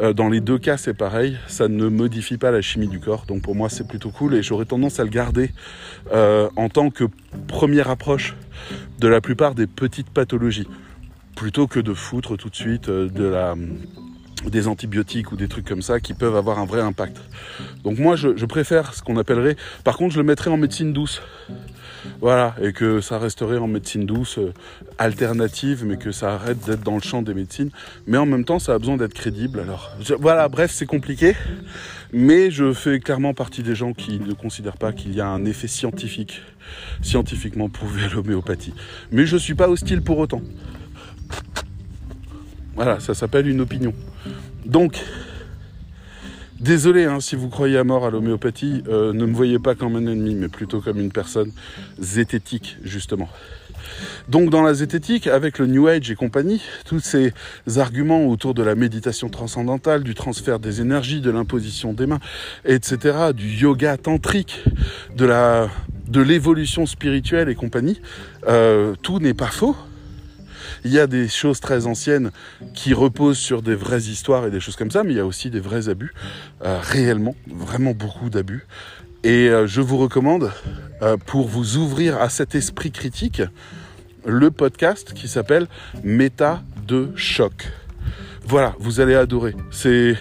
Euh, 0.00 0.12
dans 0.12 0.28
les 0.28 0.40
deux 0.40 0.58
cas 0.58 0.76
c'est 0.76 0.94
pareil, 0.94 1.36
ça 1.46 1.68
ne 1.68 1.88
modifie 1.88 2.38
pas 2.38 2.50
la 2.50 2.60
chimie 2.60 2.88
du 2.88 3.00
corps. 3.00 3.24
Donc 3.26 3.42
pour 3.42 3.54
moi 3.54 3.68
c'est 3.68 3.86
plutôt 3.86 4.10
cool 4.10 4.34
et 4.34 4.42
j'aurais 4.42 4.64
tendance 4.64 5.00
à 5.00 5.04
le 5.04 5.10
garder 5.10 5.50
euh, 6.12 6.48
en 6.56 6.68
tant 6.68 6.90
que 6.90 7.04
première 7.46 7.88
approche 7.88 8.36
de 8.98 9.08
la 9.08 9.20
plupart 9.20 9.54
des 9.54 9.66
petites 9.66 10.10
pathologies 10.10 10.66
plutôt 11.40 11.66
que 11.66 11.80
de 11.80 11.94
foutre 11.94 12.36
tout 12.36 12.50
de 12.50 12.54
suite 12.54 12.90
euh, 12.90 13.08
des 14.44 14.68
antibiotiques 14.68 15.32
ou 15.32 15.36
des 15.36 15.48
trucs 15.48 15.66
comme 15.66 15.80
ça 15.80 15.98
qui 15.98 16.12
peuvent 16.12 16.36
avoir 16.36 16.58
un 16.58 16.66
vrai 16.66 16.82
impact. 16.82 17.16
Donc 17.82 17.98
moi 17.98 18.14
je, 18.14 18.44
préfère 18.44 18.92
ce 18.92 19.00
qu'on 19.00 19.16
appellerait, 19.16 19.56
par 19.82 19.96
contre 19.96 20.12
je 20.12 20.18
le 20.18 20.24
mettrais 20.24 20.50
en 20.50 20.58
médecine 20.58 20.92
douce. 20.92 21.22
Voilà, 22.20 22.54
et 22.60 22.72
que 22.74 23.00
ça 23.00 23.18
resterait 23.18 23.56
en 23.56 23.68
médecine 23.68 24.04
douce, 24.04 24.38
euh, 24.38 24.52
alternative, 24.98 25.84
mais 25.86 25.96
que 25.96 26.12
ça 26.12 26.34
arrête 26.34 26.58
d'être 26.66 26.82
dans 26.82 26.96
le 26.96 27.02
champ 27.02 27.22
des 27.22 27.34
médecines. 27.34 27.70
Mais 28.06 28.16
en 28.16 28.24
même 28.24 28.44
temps, 28.46 28.58
ça 28.58 28.72
a 28.72 28.78
besoin 28.78 28.96
d'être 28.96 29.12
crédible. 29.12 29.60
Alors, 29.60 29.90
voilà, 30.18 30.48
bref, 30.48 30.70
c'est 30.70 30.86
compliqué. 30.86 31.36
Mais 32.12 32.50
je 32.50 32.72
fais 32.72 33.00
clairement 33.00 33.34
partie 33.34 33.62
des 33.62 33.74
gens 33.74 33.92
qui 33.92 34.18
ne 34.18 34.32
considèrent 34.32 34.78
pas 34.78 34.92
qu'il 34.92 35.14
y 35.14 35.20
a 35.20 35.28
un 35.28 35.44
effet 35.44 35.68
scientifique, 35.68 36.40
scientifiquement 37.02 37.68
prouvé 37.68 38.04
à 38.04 38.08
l'homéopathie. 38.08 38.72
Mais 39.12 39.26
je 39.26 39.34
ne 39.34 39.40
suis 39.40 39.54
pas 39.54 39.68
hostile 39.68 40.00
pour 40.00 40.16
autant. 40.18 40.40
Voilà, 42.74 43.00
ça 43.00 43.14
s'appelle 43.14 43.46
une 43.48 43.60
opinion. 43.60 43.92
Donc, 44.64 44.98
désolé 46.60 47.04
hein, 47.04 47.20
si 47.20 47.36
vous 47.36 47.48
croyez 47.48 47.78
à 47.78 47.84
mort 47.84 48.06
à 48.06 48.10
l'homéopathie, 48.10 48.82
euh, 48.88 49.12
ne 49.12 49.26
me 49.26 49.34
voyez 49.34 49.58
pas 49.58 49.74
comme 49.74 49.96
un 49.96 50.06
ennemi, 50.06 50.34
mais 50.34 50.48
plutôt 50.48 50.80
comme 50.80 50.98
une 50.98 51.12
personne 51.12 51.52
zététique, 51.98 52.78
justement. 52.82 53.28
Donc 54.28 54.50
dans 54.50 54.62
la 54.62 54.74
zététique, 54.74 55.26
avec 55.26 55.58
le 55.58 55.66
New 55.66 55.88
Age 55.88 56.10
et 56.10 56.14
compagnie, 56.14 56.62
tous 56.84 57.00
ces 57.00 57.32
arguments 57.76 58.26
autour 58.26 58.54
de 58.54 58.62
la 58.62 58.74
méditation 58.74 59.28
transcendantale, 59.28 60.02
du 60.02 60.14
transfert 60.14 60.58
des 60.58 60.80
énergies, 60.80 61.20
de 61.20 61.30
l'imposition 61.30 61.92
des 61.92 62.06
mains, 62.06 62.20
etc., 62.64 63.32
du 63.34 63.48
yoga 63.48 63.96
tantrique, 63.96 64.64
de 65.16 66.20
l'évolution 66.20 66.86
spirituelle 66.86 67.48
et 67.48 67.54
compagnie, 67.54 68.00
euh, 68.48 68.94
tout 69.02 69.18
n'est 69.18 69.34
pas 69.34 69.46
faux. 69.46 69.76
Il 70.84 70.92
y 70.92 70.98
a 70.98 71.06
des 71.06 71.28
choses 71.28 71.60
très 71.60 71.86
anciennes 71.86 72.30
qui 72.74 72.94
reposent 72.94 73.38
sur 73.38 73.62
des 73.62 73.74
vraies 73.74 74.02
histoires 74.02 74.46
et 74.46 74.50
des 74.50 74.60
choses 74.60 74.76
comme 74.76 74.90
ça, 74.90 75.02
mais 75.02 75.12
il 75.12 75.16
y 75.16 75.20
a 75.20 75.26
aussi 75.26 75.50
des 75.50 75.60
vrais 75.60 75.88
abus, 75.88 76.12
euh, 76.64 76.78
réellement, 76.82 77.34
vraiment 77.46 77.92
beaucoup 77.92 78.30
d'abus. 78.30 78.66
Et 79.22 79.48
euh, 79.48 79.66
je 79.66 79.80
vous 79.80 79.98
recommande, 79.98 80.50
euh, 81.02 81.16
pour 81.18 81.46
vous 81.46 81.76
ouvrir 81.76 82.20
à 82.20 82.30
cet 82.30 82.54
esprit 82.54 82.90
critique, 82.90 83.42
le 84.24 84.50
podcast 84.50 85.12
qui 85.12 85.28
s'appelle 85.28 85.66
Méta 86.02 86.62
de 86.86 87.10
choc. 87.16 87.68
Voilà, 88.44 88.74
vous 88.78 89.00
allez 89.00 89.14
adorer. 89.14 89.54
C'est 89.70 90.16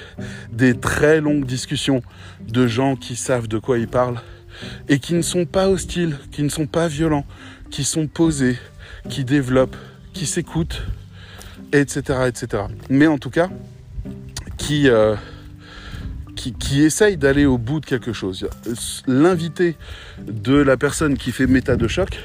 des 0.52 0.78
très 0.78 1.22
longues 1.22 1.46
discussions 1.46 2.04
de 2.48 2.68
gens 2.68 2.96
qui 2.96 3.16
savent 3.16 3.48
de 3.48 3.58
quoi 3.58 3.80
ils 3.80 3.88
parlent 3.88 4.22
et 4.88 5.00
qui 5.00 5.14
ne 5.14 5.22
sont 5.22 5.46
pas 5.46 5.70
hostiles, 5.70 6.18
qui 6.32 6.44
ne 6.44 6.50
sont 6.50 6.68
pas 6.68 6.88
violents, 6.88 7.26
qui 7.72 7.84
sont 7.84 8.08
posés, 8.08 8.58
qui 9.10 9.24
développent, 9.24 9.78
qui 10.14 10.26
s'écoutent, 10.26 10.84
etc., 11.74 12.20
etc. 12.28 12.64
Mais 12.90 13.08
en 13.08 13.18
tout 13.18 13.30
cas, 13.30 13.50
qui, 14.58 14.90
euh, 14.90 15.16
qui, 16.36 16.54
qui 16.54 16.82
essayent 16.84 17.18
d'aller 17.18 17.46
au 17.46 17.58
bout 17.58 17.80
de 17.80 17.86
quelque 17.86 18.14
chose. 18.14 18.48
L'invité 19.08 19.76
de 20.28 20.56
la 20.56 20.78
personne 20.78 21.18
qui 21.18 21.32
fait 21.32 21.48
méta 21.48 21.76
de 21.76 21.88
choc 21.88 22.20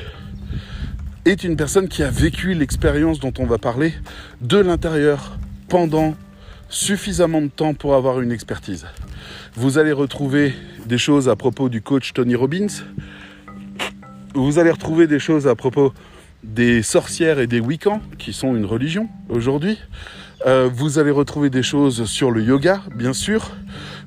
est 1.25 1.44
une 1.44 1.57
personne 1.57 1.88
qui 1.88 2.03
a 2.03 2.11
vécu 2.11 2.55
l'expérience 2.55 3.18
dont 3.18 3.33
on 3.38 3.47
va 3.47 3.59
parler 3.59 3.94
de 4.42 4.59
l'intérieur 4.59 5.38
pendant 5.68 6.14
suffisamment 6.68 7.40
de 7.40 7.49
temps 7.49 7.75
pour 7.75 7.94
avoir 7.94 8.20
une 8.20 8.33
expertise. 8.33 8.87
Vous 9.55 9.79
allez 9.79 9.92
retrouver 9.92 10.55
des 10.87 10.99
choses 10.99 11.29
à 11.29 11.37
propos 11.37 11.68
du 11.68 11.81
coach 11.81 12.12
Tony 12.12 12.35
Robbins. 12.35 12.66
Vous 14.35 14.59
allez 14.59 14.70
retrouver 14.70 15.07
des 15.07 15.18
choses 15.18 15.47
à 15.47 15.55
propos 15.55 15.94
des 16.45 16.83
sorcières 16.83 17.39
et 17.41 17.47
des 17.47 17.61
Wiccans, 17.61 18.01
qui 18.19 18.33
sont 18.33 18.55
une 18.55 18.65
religion 18.67 19.09
aujourd'hui. 19.29 19.79
Euh, 20.47 20.69
vous 20.71 20.99
allez 20.99 21.11
retrouver 21.11 21.49
des 21.49 21.63
choses 21.63 22.05
sur 22.05 22.31
le 22.31 22.43
yoga, 22.43 22.83
bien 22.95 23.15
sûr, 23.15 23.53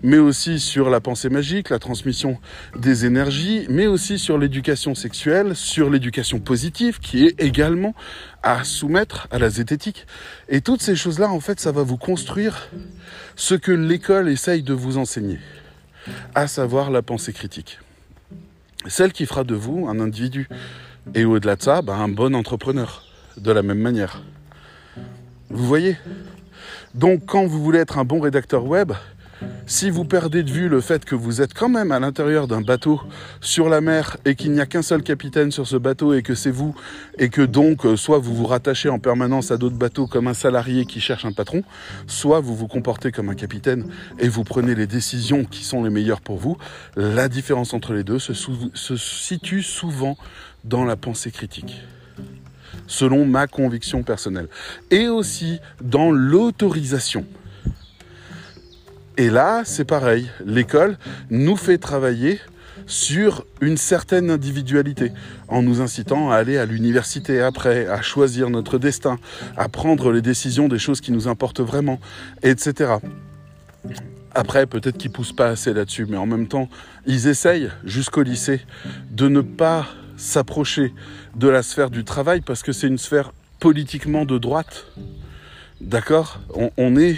mais 0.03 0.19
aussi 0.19 0.59
sur 0.59 0.89
la 0.89 1.01
pensée 1.01 1.29
magique, 1.29 1.71
la 1.71 1.79
transmission 1.79 2.37
des 2.77 3.05
énergies, 3.05 3.65
mais 3.69 3.87
aussi 3.87 4.19
sur 4.19 4.37
l'éducation 4.37 4.93
sexuelle, 4.93 5.55
sur 5.55 5.89
l'éducation 5.89 6.39
positive, 6.39 6.99
qui 6.99 7.25
est 7.25 7.41
également 7.41 7.95
à 8.43 8.63
soumettre 8.63 9.27
à 9.31 9.39
la 9.39 9.49
zététique. 9.49 10.05
Et 10.47 10.61
toutes 10.61 10.81
ces 10.81 10.95
choses-là, 10.95 11.29
en 11.29 11.39
fait, 11.39 11.59
ça 11.59 11.71
va 11.71 11.81
vous 11.81 11.97
construire 11.97 12.69
ce 13.35 13.55
que 13.55 13.71
l'école 13.71 14.29
essaye 14.29 14.61
de 14.61 14.73
vous 14.73 14.99
enseigner, 14.99 15.39
à 16.35 16.45
savoir 16.45 16.91
la 16.91 17.01
pensée 17.01 17.33
critique. 17.33 17.79
Celle 18.85 19.11
qui 19.11 19.25
fera 19.25 19.43
de 19.43 19.55
vous 19.55 19.87
un 19.89 19.99
individu 19.99 20.47
et 21.13 21.25
au-delà 21.25 21.55
de 21.55 21.61
ça, 21.61 21.81
bah, 21.81 21.95
un 21.95 22.09
bon 22.09 22.35
entrepreneur, 22.35 23.03
de 23.37 23.51
la 23.51 23.61
même 23.61 23.79
manière. 23.79 24.21
Vous 25.49 25.65
voyez? 25.65 25.97
Donc 26.93 27.25
quand 27.25 27.45
vous 27.45 27.63
voulez 27.63 27.79
être 27.79 27.97
un 27.97 28.05
bon 28.05 28.19
rédacteur 28.19 28.65
web, 28.65 28.91
si 29.65 29.89
vous 29.89 30.05
perdez 30.05 30.43
de 30.43 30.49
vue 30.49 30.69
le 30.69 30.81
fait 30.81 31.05
que 31.05 31.13
vous 31.13 31.41
êtes 31.41 31.53
quand 31.53 31.69
même 31.69 31.91
à 31.91 31.99
l'intérieur 31.99 32.47
d'un 32.47 32.61
bateau 32.61 33.01
sur 33.41 33.69
la 33.69 33.81
mer 33.81 34.17
et 34.25 34.35
qu'il 34.35 34.51
n'y 34.51 34.61
a 34.61 34.65
qu'un 34.65 34.81
seul 34.81 35.03
capitaine 35.03 35.51
sur 35.51 35.67
ce 35.67 35.75
bateau 35.75 36.13
et 36.13 36.21
que 36.21 36.35
c'est 36.35 36.51
vous 36.51 36.73
et 37.17 37.29
que 37.29 37.41
donc 37.41 37.85
euh, 37.85 37.95
soit 37.95 38.17
vous 38.17 38.33
vous 38.33 38.47
rattachez 38.47 38.89
en 38.89 38.97
permanence 38.99 39.51
à 39.51 39.57
d'autres 39.57 39.75
bateaux 39.75 40.07
comme 40.07 40.27
un 40.27 40.33
salarié 40.33 40.85
qui 40.85 41.01
cherche 41.01 41.25
un 41.25 41.33
patron, 41.33 41.63
soit 42.07 42.39
vous 42.39 42.55
vous 42.55 42.67
comportez 42.67 43.11
comme 43.11 43.29
un 43.29 43.35
capitaine 43.35 43.85
et 44.19 44.27
vous 44.27 44.43
prenez 44.43 44.73
les 44.73 44.87
décisions 44.87 45.43
qui 45.43 45.63
sont 45.63 45.83
les 45.83 45.89
meilleures 45.89 46.21
pour 46.21 46.37
vous, 46.37 46.57
la 46.95 47.27
différence 47.27 47.73
entre 47.73 47.93
les 47.93 48.03
deux 48.03 48.19
se, 48.19 48.33
se 48.33 48.95
situe 48.95 49.61
souvent 49.61 50.17
dans 50.67 50.85
la 50.85 50.95
pensée 50.95 51.31
critique 51.31 51.81
selon 52.87 53.25
ma 53.25 53.47
conviction 53.47 54.01
personnelle 54.03 54.47
et 54.91 55.07
aussi 55.07 55.59
dans 55.81 56.11
l'autorisation. 56.11 57.25
Et 59.17 59.29
là, 59.29 59.63
c'est 59.65 59.85
pareil. 59.85 60.29
L'école 60.45 60.97
nous 61.29 61.57
fait 61.57 61.77
travailler 61.77 62.39
sur 62.85 63.45
une 63.59 63.75
certaine 63.75 64.29
individualité, 64.29 65.11
en 65.47 65.61
nous 65.61 65.81
incitant 65.81 66.31
à 66.31 66.35
aller 66.35 66.57
à 66.57 66.65
l'université 66.65 67.41
après, 67.41 67.87
à 67.87 68.01
choisir 68.01 68.49
notre 68.49 68.77
destin, 68.77 69.19
à 69.57 69.67
prendre 69.67 70.11
les 70.11 70.21
décisions 70.21 70.69
des 70.69 70.79
choses 70.79 71.01
qui 71.01 71.11
nous 71.11 71.27
importent 71.27 71.59
vraiment, 71.59 71.99
etc. 72.43 72.93
Après, 74.33 74.67
peut-être 74.67 74.97
qu'ils 74.97 75.11
poussent 75.11 75.35
pas 75.35 75.47
assez 75.47 75.73
là-dessus, 75.73 76.05
mais 76.05 76.17
en 76.17 76.27
même 76.27 76.47
temps, 76.47 76.69
ils 77.07 77.27
essayent 77.27 77.71
jusqu'au 77.83 78.21
lycée 78.21 78.61
de 79.11 79.27
ne 79.27 79.41
pas 79.41 79.87
s'approcher 80.17 80.93
de 81.35 81.47
la 81.47 81.63
sphère 81.63 81.89
du 81.89 82.03
travail 82.03 82.41
parce 82.41 82.63
que 82.63 82.73
c'est 82.73 82.87
une 82.87 82.97
sphère 82.97 83.31
politiquement 83.59 84.25
de 84.25 84.37
droite. 84.37 84.87
D'accord? 85.79 86.39
On, 86.77 86.97
est 86.97 87.17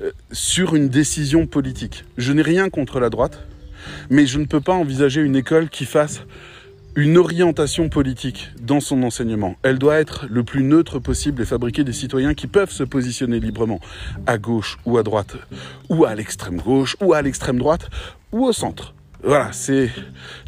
euh, 0.00 0.10
sur 0.32 0.74
une 0.74 0.88
décision 0.88 1.46
politique. 1.46 2.04
Je 2.16 2.32
n'ai 2.32 2.42
rien 2.42 2.70
contre 2.70 2.98
la 2.98 3.10
droite, 3.10 3.46
mais 4.08 4.26
je 4.26 4.38
ne 4.38 4.46
peux 4.46 4.60
pas 4.60 4.72
envisager 4.72 5.20
une 5.20 5.36
école 5.36 5.68
qui 5.68 5.84
fasse 5.84 6.22
une 6.96 7.18
orientation 7.18 7.88
politique 7.88 8.50
dans 8.60 8.80
son 8.80 9.02
enseignement. 9.02 9.54
Elle 9.62 9.78
doit 9.78 10.00
être 10.00 10.26
le 10.28 10.42
plus 10.42 10.64
neutre 10.64 10.98
possible 10.98 11.42
et 11.42 11.44
fabriquer 11.44 11.84
des 11.84 11.92
citoyens 11.92 12.34
qui 12.34 12.46
peuvent 12.46 12.72
se 12.72 12.82
positionner 12.82 13.38
librement 13.38 13.80
à 14.26 14.38
gauche 14.38 14.78
ou 14.84 14.98
à 14.98 15.02
droite, 15.02 15.36
ou 15.88 16.04
à 16.04 16.14
l'extrême 16.14 16.56
gauche, 16.56 16.96
ou 17.00 17.12
à 17.12 17.22
l'extrême 17.22 17.58
droite, 17.58 17.88
ou 18.32 18.44
au 18.44 18.52
centre. 18.52 18.94
Voilà, 19.22 19.52
c'est 19.52 19.90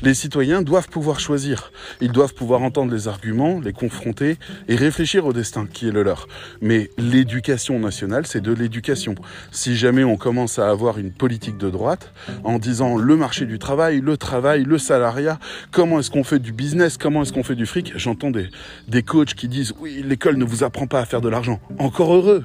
les 0.01 0.15
citoyens 0.15 0.63
doivent 0.63 0.89
pouvoir 0.89 1.21
choisir. 1.21 1.73
Ils 2.01 2.11
doivent 2.11 2.33
pouvoir 2.33 2.63
entendre 2.63 2.93
les 2.93 3.07
arguments, 3.07 3.61
les 3.61 3.75
confronter 3.75 4.39
et 4.67 4.77
réfléchir 4.77 5.27
au 5.27 5.35
destin 5.35 5.67
qui 5.71 5.89
est 5.89 5.91
le 5.91 6.03
leur. 6.03 6.27
Mais 6.63 6.91
l'éducation 6.97 7.79
nationale, 7.79 8.27
c'est 8.27 8.41
de 8.41 8.53
l'éducation. 8.53 9.15
Si 9.51 9.77
jamais 9.77 10.05
on 10.05 10.17
commence 10.17 10.59
à 10.59 10.71
avoir 10.71 10.99
une 10.99 11.13
politique 11.13 11.59
de 11.59 11.69
droite 11.69 12.15
en 12.45 12.59
disant 12.59 12.97
le 12.97 13.15
marché 13.15 13.45
du 13.45 13.59
travail, 13.59 14.01
le 14.01 14.17
travail, 14.17 14.65
le 14.65 14.79
salariat, 14.79 15.39
comment 15.71 16.01
est-ce 16.01 16.11
qu'on 16.11 16.25
fait 16.25 16.39
du 16.39 16.53
business, 16.53 16.97
comment 16.97 17.23
est-ce 17.23 17.33
qu'on 17.35 17.45
fait 17.45 17.55
du 17.55 17.67
fric, 17.67 17.93
j'entends 17.97 18.31
des, 18.31 18.49
des 18.89 19.03
coachs 19.03 19.35
qui 19.35 19.49
disent 19.49 19.75
oui, 19.81 20.03
l'école 20.03 20.37
ne 20.37 20.45
vous 20.45 20.65
apprend 20.65 20.87
pas 20.87 21.01
à 21.01 21.05
faire 21.05 21.21
de 21.21 21.29
l'argent. 21.29 21.61
Encore 21.79 22.15
heureux. 22.15 22.45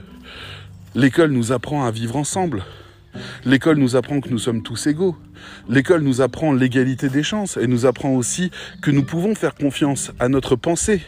L'école 0.94 1.32
nous 1.32 1.54
apprend 1.54 1.86
à 1.86 1.92
vivre 1.92 2.18
ensemble. 2.18 2.64
L'école 3.46 3.78
nous 3.78 3.96
apprend 3.96 4.22
que 4.22 4.30
nous 4.30 4.40
sommes 4.40 4.64
tous 4.64 4.88
égaux. 4.88 5.16
L'école 5.70 6.02
nous 6.02 6.22
apprend 6.22 6.54
l'égalité 6.54 7.10
des 7.10 7.24
chances 7.24 7.58
et 7.58 7.68
nous 7.68 7.86
apprend 7.86 8.12
aussi 8.12 8.52
que 8.82 8.92
nous 8.92 9.04
pouvons 9.04 9.36
faire 9.36 9.56
confiance 9.56 10.12
à 10.20 10.30
notre 10.30 10.56
pensée, 10.56 11.02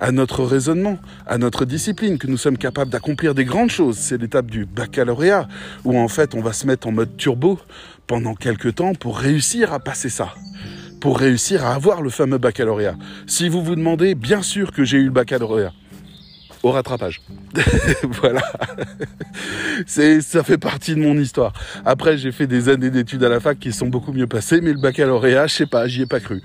à 0.00 0.12
notre 0.12 0.44
raisonnement, 0.44 0.98
à 1.26 1.38
notre 1.38 1.64
discipline, 1.64 2.18
que 2.18 2.26
nous 2.26 2.36
sommes 2.36 2.58
capables 2.58 2.90
d'accomplir 2.90 3.34
des 3.34 3.44
grandes 3.44 3.70
choses. 3.70 3.98
C'est 3.98 4.18
l'étape 4.18 4.50
du 4.50 4.64
baccalauréat 4.66 5.48
où 5.84 5.98
en 5.98 6.08
fait 6.08 6.34
on 6.34 6.40
va 6.40 6.52
se 6.52 6.66
mettre 6.66 6.88
en 6.88 6.92
mode 6.92 7.16
turbo 7.16 7.58
pendant 8.06 8.34
quelques 8.34 8.76
temps 8.76 8.94
pour 8.94 9.18
réussir 9.18 9.72
à 9.72 9.80
passer 9.80 10.08
ça 10.08 10.34
pour 11.00 11.18
réussir 11.18 11.64
à 11.64 11.74
avoir 11.74 12.02
le 12.02 12.10
fameux 12.10 12.38
baccalauréat. 12.38 12.96
Si 13.28 13.48
vous 13.48 13.62
vous 13.62 13.76
demandez, 13.76 14.16
bien 14.16 14.42
sûr 14.42 14.72
que 14.72 14.82
j'ai 14.82 14.98
eu 14.98 15.04
le 15.04 15.10
baccalauréat 15.10 15.72
au 16.62 16.70
rattrapage. 16.70 17.20
voilà. 18.02 18.42
C'est, 19.86 20.20
ça 20.20 20.42
fait 20.42 20.58
partie 20.58 20.94
de 20.94 21.00
mon 21.00 21.16
histoire. 21.18 21.52
Après, 21.84 22.18
j'ai 22.18 22.32
fait 22.32 22.46
des 22.46 22.68
années 22.68 22.90
d'études 22.90 23.24
à 23.24 23.28
la 23.28 23.40
fac 23.40 23.58
qui 23.58 23.72
sont 23.72 23.86
beaucoup 23.86 24.12
mieux 24.12 24.26
passées, 24.26 24.60
mais 24.60 24.72
le 24.72 24.80
baccalauréat, 24.80 25.46
je 25.46 25.54
sais 25.54 25.66
pas, 25.66 25.86
j'y 25.86 26.02
ai 26.02 26.06
pas 26.06 26.20
cru. 26.20 26.42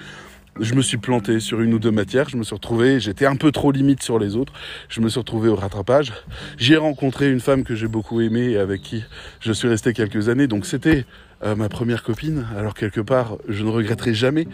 Je 0.60 0.76
me 0.76 0.84
suis 0.84 0.98
planté 0.98 1.40
sur 1.40 1.62
une 1.62 1.74
ou 1.74 1.80
deux 1.80 1.90
matières, 1.90 2.30
je 2.30 2.38
me 2.38 2.44
suis 2.44 2.54
retrouvé, 2.54 3.00
j'étais 3.00 3.26
un 3.26 3.36
peu 3.36 3.52
trop 3.52 3.72
limite 3.72 4.04
sur 4.04 4.20
les 4.20 4.36
autres, 4.36 4.54
je 4.88 5.02
me 5.02 5.10
suis 5.10 5.20
retrouvé 5.20 5.50
au 5.50 5.56
rattrapage. 5.56 6.14
J'ai 6.58 6.78
rencontré 6.78 7.32
une 7.32 7.40
femme 7.40 7.64
que 7.64 7.74
j'ai 7.74 7.88
beaucoup 7.88 8.22
aimée 8.22 8.52
et 8.52 8.58
avec 8.58 8.84
qui 8.84 9.04
je 9.40 9.52
suis 9.52 9.68
resté 9.68 9.94
quelques 9.94 10.30
années, 10.30 10.46
donc 10.46 10.68
c'était 10.68 11.06
euh, 11.44 11.56
ma 11.56 11.70
première 11.70 12.04
copine. 12.04 12.46
Alors 12.56 12.76
quelque 12.76 13.02
part, 13.02 13.38
je 13.50 13.64
ne 13.64 13.70
regretterai 13.70 14.14
jamais 14.14 14.48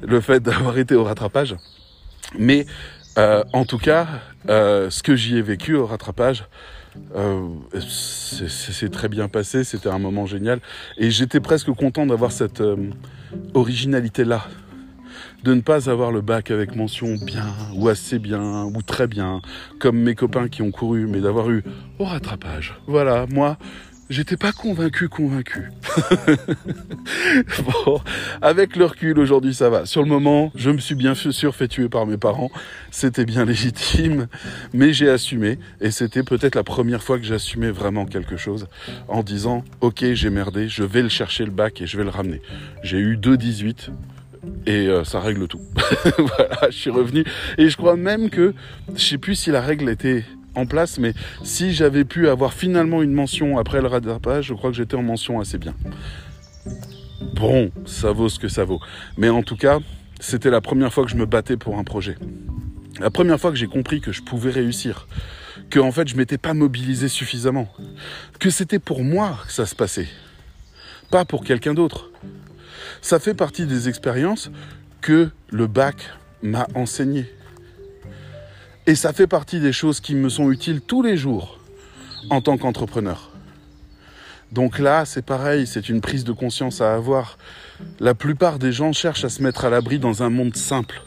le 0.00 0.22
fait 0.22 0.42
d'avoir 0.42 0.78
été 0.78 0.94
au 0.94 1.04
rattrapage. 1.04 1.54
Mais 2.38 2.64
euh, 3.18 3.44
en 3.52 3.64
tout 3.64 3.78
cas, 3.78 4.06
euh, 4.48 4.90
ce 4.90 5.02
que 5.02 5.16
j'y 5.16 5.36
ai 5.36 5.42
vécu 5.42 5.74
au 5.74 5.86
rattrapage, 5.86 6.44
euh, 7.16 7.46
c'est 7.88 8.90
très 8.90 9.08
bien 9.08 9.28
passé, 9.28 9.64
c'était 9.64 9.88
un 9.88 9.98
moment 9.98 10.26
génial. 10.26 10.60
Et 10.98 11.10
j'étais 11.10 11.40
presque 11.40 11.70
content 11.72 12.06
d'avoir 12.06 12.32
cette 12.32 12.62
originalité-là. 13.54 14.44
De 15.42 15.54
ne 15.54 15.60
pas 15.60 15.90
avoir 15.90 16.12
le 16.12 16.20
bac 16.20 16.52
avec 16.52 16.76
mention 16.76 17.16
bien, 17.16 17.46
ou 17.74 17.88
assez 17.88 18.20
bien, 18.20 18.64
ou 18.64 18.80
très 18.82 19.08
bien, 19.08 19.42
comme 19.80 19.98
mes 19.98 20.14
copains 20.14 20.48
qui 20.48 20.62
ont 20.62 20.70
couru, 20.70 21.06
mais 21.08 21.20
d'avoir 21.20 21.50
eu 21.50 21.64
au 21.98 22.04
rattrapage. 22.04 22.78
Voilà, 22.86 23.26
moi, 23.28 23.58
j'étais 24.12 24.36
pas 24.36 24.52
convaincu, 24.52 25.08
convaincu. 25.08 25.70
bon, 27.64 28.00
avec 28.42 28.76
le 28.76 28.84
recul 28.84 29.18
aujourd'hui, 29.18 29.54
ça 29.54 29.70
va. 29.70 29.86
Sur 29.86 30.02
le 30.02 30.08
moment, 30.08 30.52
je 30.54 30.70
me 30.70 30.78
suis 30.78 30.94
bien 30.94 31.14
sûr 31.14 31.54
fait 31.54 31.66
tuer 31.66 31.88
par 31.88 32.06
mes 32.06 32.18
parents. 32.18 32.50
C'était 32.90 33.24
bien 33.24 33.44
légitime, 33.46 34.28
mais 34.72 34.92
j'ai 34.92 35.08
assumé. 35.08 35.58
Et 35.80 35.90
c'était 35.90 36.22
peut-être 36.22 36.54
la 36.54 36.62
première 36.62 37.02
fois 37.02 37.18
que 37.18 37.24
j'assumais 37.24 37.70
vraiment 37.70 38.04
quelque 38.04 38.36
chose 38.36 38.68
en 39.08 39.22
disant, 39.22 39.64
ok, 39.80 40.04
j'ai 40.12 40.30
merdé, 40.30 40.68
je 40.68 40.84
vais 40.84 41.02
le 41.02 41.08
chercher 41.08 41.44
le 41.44 41.50
bac 41.50 41.80
et 41.80 41.86
je 41.86 41.96
vais 41.96 42.04
le 42.04 42.10
ramener. 42.10 42.42
J'ai 42.82 42.98
eu 42.98 43.16
2,18 43.16 43.88
Et 44.66 44.88
euh, 44.88 45.04
ça 45.04 45.20
règle 45.20 45.48
tout. 45.48 45.62
voilà, 46.18 46.68
je 46.70 46.76
suis 46.76 46.90
revenu. 46.90 47.24
Et 47.56 47.70
je 47.70 47.76
crois 47.78 47.96
même 47.96 48.28
que, 48.28 48.54
je 48.94 49.02
sais 49.02 49.18
plus 49.18 49.36
si 49.36 49.50
la 49.50 49.62
règle 49.62 49.88
était 49.88 50.24
en 50.54 50.66
place, 50.66 50.98
mais 50.98 51.14
si 51.42 51.72
j'avais 51.72 52.04
pu 52.04 52.28
avoir 52.28 52.52
finalement 52.52 53.02
une 53.02 53.12
mention 53.12 53.58
après 53.58 53.80
le 53.80 53.88
rattrapage, 53.88 54.46
je 54.46 54.54
crois 54.54 54.70
que 54.70 54.76
j'étais 54.76 54.96
en 54.96 55.02
mention 55.02 55.40
assez 55.40 55.58
bien. 55.58 55.74
Bon, 57.34 57.70
ça 57.86 58.12
vaut 58.12 58.28
ce 58.28 58.38
que 58.38 58.48
ça 58.48 58.64
vaut. 58.64 58.80
Mais 59.16 59.28
en 59.28 59.42
tout 59.42 59.56
cas, 59.56 59.78
c'était 60.20 60.50
la 60.50 60.60
première 60.60 60.92
fois 60.92 61.04
que 61.04 61.10
je 61.10 61.16
me 61.16 61.26
battais 61.26 61.56
pour 61.56 61.78
un 61.78 61.84
projet. 61.84 62.16
La 63.00 63.10
première 63.10 63.40
fois 63.40 63.50
que 63.50 63.56
j'ai 63.56 63.66
compris 63.66 64.00
que 64.00 64.12
je 64.12 64.22
pouvais 64.22 64.50
réussir, 64.50 65.08
que 65.70 65.80
en 65.80 65.90
fait 65.90 66.08
je 66.08 66.16
m'étais 66.16 66.38
pas 66.38 66.54
mobilisé 66.54 67.08
suffisamment, 67.08 67.68
que 68.38 68.50
c'était 68.50 68.78
pour 68.78 69.02
moi 69.02 69.38
que 69.46 69.52
ça 69.52 69.66
se 69.66 69.74
passait, 69.74 70.08
pas 71.10 71.24
pour 71.24 71.44
quelqu'un 71.44 71.74
d'autre. 71.74 72.10
Ça 73.00 73.18
fait 73.18 73.34
partie 73.34 73.66
des 73.66 73.88
expériences 73.88 74.50
que 75.00 75.30
le 75.50 75.66
bac 75.66 75.96
m'a 76.42 76.66
enseigné. 76.74 77.26
Et 78.86 78.96
ça 78.96 79.12
fait 79.12 79.28
partie 79.28 79.60
des 79.60 79.72
choses 79.72 80.00
qui 80.00 80.14
me 80.14 80.28
sont 80.28 80.50
utiles 80.50 80.80
tous 80.80 81.02
les 81.02 81.16
jours 81.16 81.58
en 82.30 82.40
tant 82.40 82.58
qu'entrepreneur. 82.58 83.30
Donc 84.50 84.78
là, 84.78 85.04
c'est 85.04 85.24
pareil, 85.24 85.66
c'est 85.66 85.88
une 85.88 86.00
prise 86.00 86.24
de 86.24 86.32
conscience 86.32 86.80
à 86.80 86.94
avoir. 86.94 87.38
La 88.00 88.14
plupart 88.14 88.58
des 88.58 88.72
gens 88.72 88.92
cherchent 88.92 89.24
à 89.24 89.28
se 89.28 89.42
mettre 89.42 89.64
à 89.64 89.70
l'abri 89.70 89.98
dans 89.98 90.22
un 90.22 90.30
monde 90.30 90.56
simple. 90.56 91.02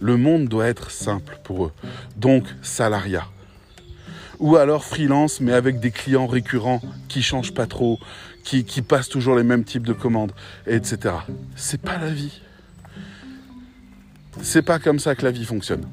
Le 0.00 0.16
monde 0.16 0.46
doit 0.46 0.68
être 0.68 0.90
simple 0.90 1.38
pour 1.42 1.66
eux. 1.66 1.72
Donc 2.16 2.44
salariat. 2.62 3.26
Ou 4.38 4.56
alors 4.56 4.84
freelance, 4.84 5.40
mais 5.40 5.52
avec 5.52 5.80
des 5.80 5.90
clients 5.90 6.26
récurrents 6.26 6.80
qui 7.08 7.22
changent 7.22 7.54
pas 7.54 7.66
trop, 7.66 7.98
qui, 8.44 8.64
qui 8.64 8.80
passent 8.80 9.08
toujours 9.08 9.36
les 9.36 9.44
mêmes 9.44 9.64
types 9.64 9.86
de 9.86 9.92
commandes, 9.92 10.32
etc. 10.66 11.14
C'est 11.56 11.80
pas 11.80 11.98
la 11.98 12.10
vie. 12.10 12.40
C'est 14.40 14.62
pas 14.62 14.78
comme 14.78 14.98
ça 14.98 15.14
que 15.14 15.24
la 15.24 15.30
vie 15.30 15.44
fonctionne. 15.44 15.84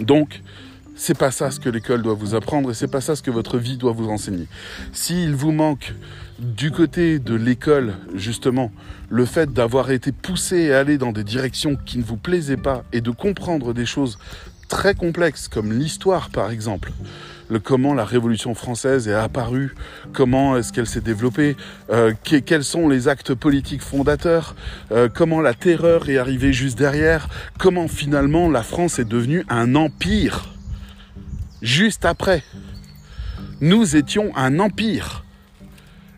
Donc, 0.00 0.42
c'est 0.94 1.16
pas 1.16 1.30
ça 1.30 1.50
ce 1.50 1.60
que 1.60 1.68
l'école 1.68 2.02
doit 2.02 2.14
vous 2.14 2.34
apprendre 2.34 2.70
et 2.70 2.74
c'est 2.74 2.88
pas 2.88 3.02
ça 3.02 3.14
ce 3.14 3.22
que 3.22 3.30
votre 3.30 3.58
vie 3.58 3.76
doit 3.76 3.92
vous 3.92 4.08
enseigner. 4.08 4.48
S'il 4.92 5.34
vous 5.34 5.52
manque 5.52 5.94
du 6.38 6.70
côté 6.70 7.18
de 7.18 7.34
l'école, 7.34 7.94
justement, 8.14 8.72
le 9.10 9.26
fait 9.26 9.52
d'avoir 9.52 9.90
été 9.90 10.10
poussé 10.12 10.72
à 10.72 10.80
aller 10.80 10.98
dans 10.98 11.12
des 11.12 11.24
directions 11.24 11.76
qui 11.76 11.98
ne 11.98 12.02
vous 12.02 12.16
plaisaient 12.16 12.56
pas 12.56 12.84
et 12.92 13.00
de 13.00 13.10
comprendre 13.10 13.74
des 13.74 13.86
choses 13.86 14.18
très 14.68 14.94
complexes 14.94 15.48
comme 15.48 15.72
l'histoire 15.72 16.30
par 16.30 16.50
exemple, 16.50 16.92
comment 17.62 17.94
la 17.94 18.04
Révolution 18.04 18.54
française 18.54 19.08
est 19.08 19.14
apparue, 19.14 19.74
comment 20.12 20.56
est-ce 20.56 20.72
qu'elle 20.72 20.86
s'est 20.86 21.00
développée, 21.00 21.56
euh, 21.90 22.12
quels 22.22 22.64
sont 22.64 22.88
les 22.88 23.08
actes 23.08 23.34
politiques 23.34 23.82
fondateurs, 23.82 24.54
euh, 24.92 25.08
comment 25.12 25.40
la 25.40 25.54
terreur 25.54 26.08
est 26.08 26.18
arrivée 26.18 26.52
juste 26.52 26.78
derrière, 26.78 27.28
comment 27.58 27.88
finalement 27.88 28.50
la 28.50 28.62
France 28.62 28.98
est 28.98 29.04
devenue 29.04 29.44
un 29.48 29.74
empire 29.74 30.54
juste 31.62 32.04
après. 32.04 32.42
Nous 33.60 33.96
étions 33.96 34.36
un 34.36 34.58
empire 34.58 35.24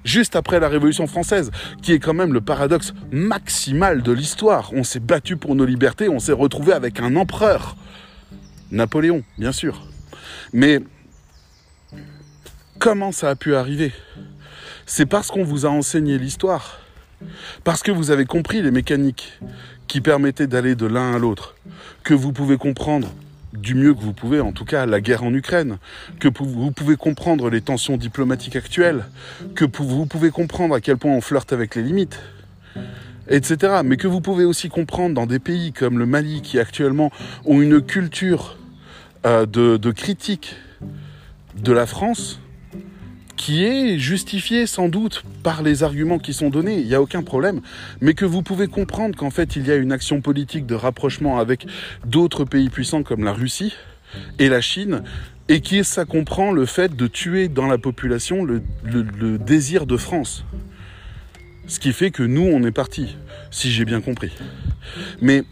juste 0.05 0.37
après 0.37 0.59
la 0.59 0.69
Révolution 0.69 1.07
française, 1.07 1.51
qui 1.83 1.93
est 1.93 1.99
quand 1.99 2.15
même 2.15 2.33
le 2.33 2.41
paradoxe 2.41 2.95
maximal 3.13 4.03
de 4.03 4.13
l'histoire. 4.13 4.71
On 4.73 4.83
s'est 4.83 5.01
battu 5.01 5.37
pour 5.37 5.55
nos 5.55 5.67
libertés, 5.67 6.09
on 6.09 6.19
s'est 6.19 6.33
retrouvé 6.33 6.73
avec 6.73 7.01
un 7.01 7.15
empereur. 7.15 7.77
Napoléon, 8.71 9.23
bien 9.39 9.53
sûr. 9.53 9.87
Mais 10.53 10.81
comment 12.79 13.13
ça 13.13 13.31
a 13.31 13.37
pu 13.37 13.55
arriver? 13.55 13.93
C'est 14.87 15.07
parce 15.07 15.29
qu'on 15.29 15.45
vous 15.45 15.67
a 15.67 15.69
enseigné 15.69 16.19
l'histoire, 16.19 16.81
parce 17.65 17.83
que 17.83 17.91
vous 17.91 18.11
avez 18.11 18.25
compris 18.25 18.63
les 18.63 18.71
mécaniques 18.71 19.39
qui 19.87 20.01
permettaient 20.01 20.47
d'aller 20.47 20.75
de 20.75 20.87
l'un 20.87 21.15
à 21.15 21.19
l'autre, 21.19 21.55
que 22.05 22.15
vous 22.15 22.33
pouvez 22.33 22.57
comprendre 22.57 23.13
du 23.53 23.75
mieux 23.75 23.95
que 23.95 24.01
vous 24.01 24.13
pouvez, 24.13 24.41
en 24.41 24.53
tout 24.53 24.65
cas, 24.65 24.87
la 24.87 25.01
guerre 25.01 25.25
en 25.25 25.33
Ukraine, 25.33 25.79
que 26.21 26.29
vous 26.29 26.71
pouvez 26.71 26.97
comprendre 26.97 27.51
les 27.51 27.61
tensions 27.61 27.97
diplomatiques 27.97 28.57
actuelles, 28.57 29.07
que 29.55 29.65
vous 29.65 30.07
pouvez 30.07 30.31
comprendre 30.31 30.75
à 30.75 30.81
quel 30.81 30.99
point 30.99 31.13
on 31.13 31.21
flirte 31.21 31.53
avec 31.53 31.75
les 31.75 31.83
limites, 31.83 32.21
etc. 33.29 33.81
Mais 33.85 33.97
que 33.97 34.07
vous 34.07 34.21
pouvez 34.21 34.45
aussi 34.45 34.69
comprendre 34.69 35.15
dans 35.15 35.27
des 35.27 35.39
pays 35.39 35.73
comme 35.73 35.99
le 35.99 36.07
Mali, 36.07 36.43
qui 36.43 36.59
actuellement 36.59 37.11
ont 37.47 37.61
une 37.61 37.81
culture 37.81 38.57
euh, 39.27 39.47
de, 39.47 39.79
de 39.79 39.91
critique 39.91 40.57
de 41.57 41.73
la 41.73 41.87
France, 41.87 42.41
qui 43.39 43.65
est 43.65 43.99
justifié 43.99 44.67
sans 44.67 44.91
doute 44.91 45.25
par 45.43 45.63
les 45.63 45.83
arguments 45.83 46.19
qui 46.19 46.35
sont 46.35 46.51
donnés, 46.51 46.79
il 46.79 46.87
n'y 46.87 46.95
a 46.95 47.01
aucun 47.01 47.23
problème, 47.23 47.63
mais 48.03 48.13
que 48.13 48.27
vous 48.27 48.43
pouvez 48.43 48.67
comprendre 48.67 49.17
qu'en 49.17 49.31
fait 49.31 49.57
il 49.57 49.67
y 49.67 49.71
a 49.71 49.77
une 49.77 49.93
action 49.93 50.21
politique 50.21 50.67
de 50.67 50.75
rapprochement 50.75 51.39
avec 51.39 51.67
d'autres 52.05 52.45
pays 52.45 52.69
puissants 52.69 53.05
comme 53.05 53.25
la 53.25 53.33
Russie 53.33 53.75
et 54.39 54.49
la 54.49 54.61
Chine, 54.61 55.03
et 55.49 55.61
qui 55.61 55.83
ça 55.85 56.05
comprend 56.05 56.53
le 56.53 56.67
fait 56.67 56.95
de 56.95 57.07
tuer 57.07 57.49
dans 57.49 57.67
la 57.67 57.79
population 57.79 58.45
le, 58.45 58.63
le 58.85 59.39
désir 59.39 59.87
de 59.87 59.97
France. 59.97 60.45
Ce 61.69 61.79
qui 61.79 61.93
fait 61.93 62.11
que 62.11 62.23
nous, 62.23 62.43
on 62.43 62.63
est 62.65 62.73
parti, 62.73 63.17
si 63.51 63.71
j'ai 63.71 63.85
bien 63.85 64.01
compris. 64.01 64.33
Mais 65.21 65.45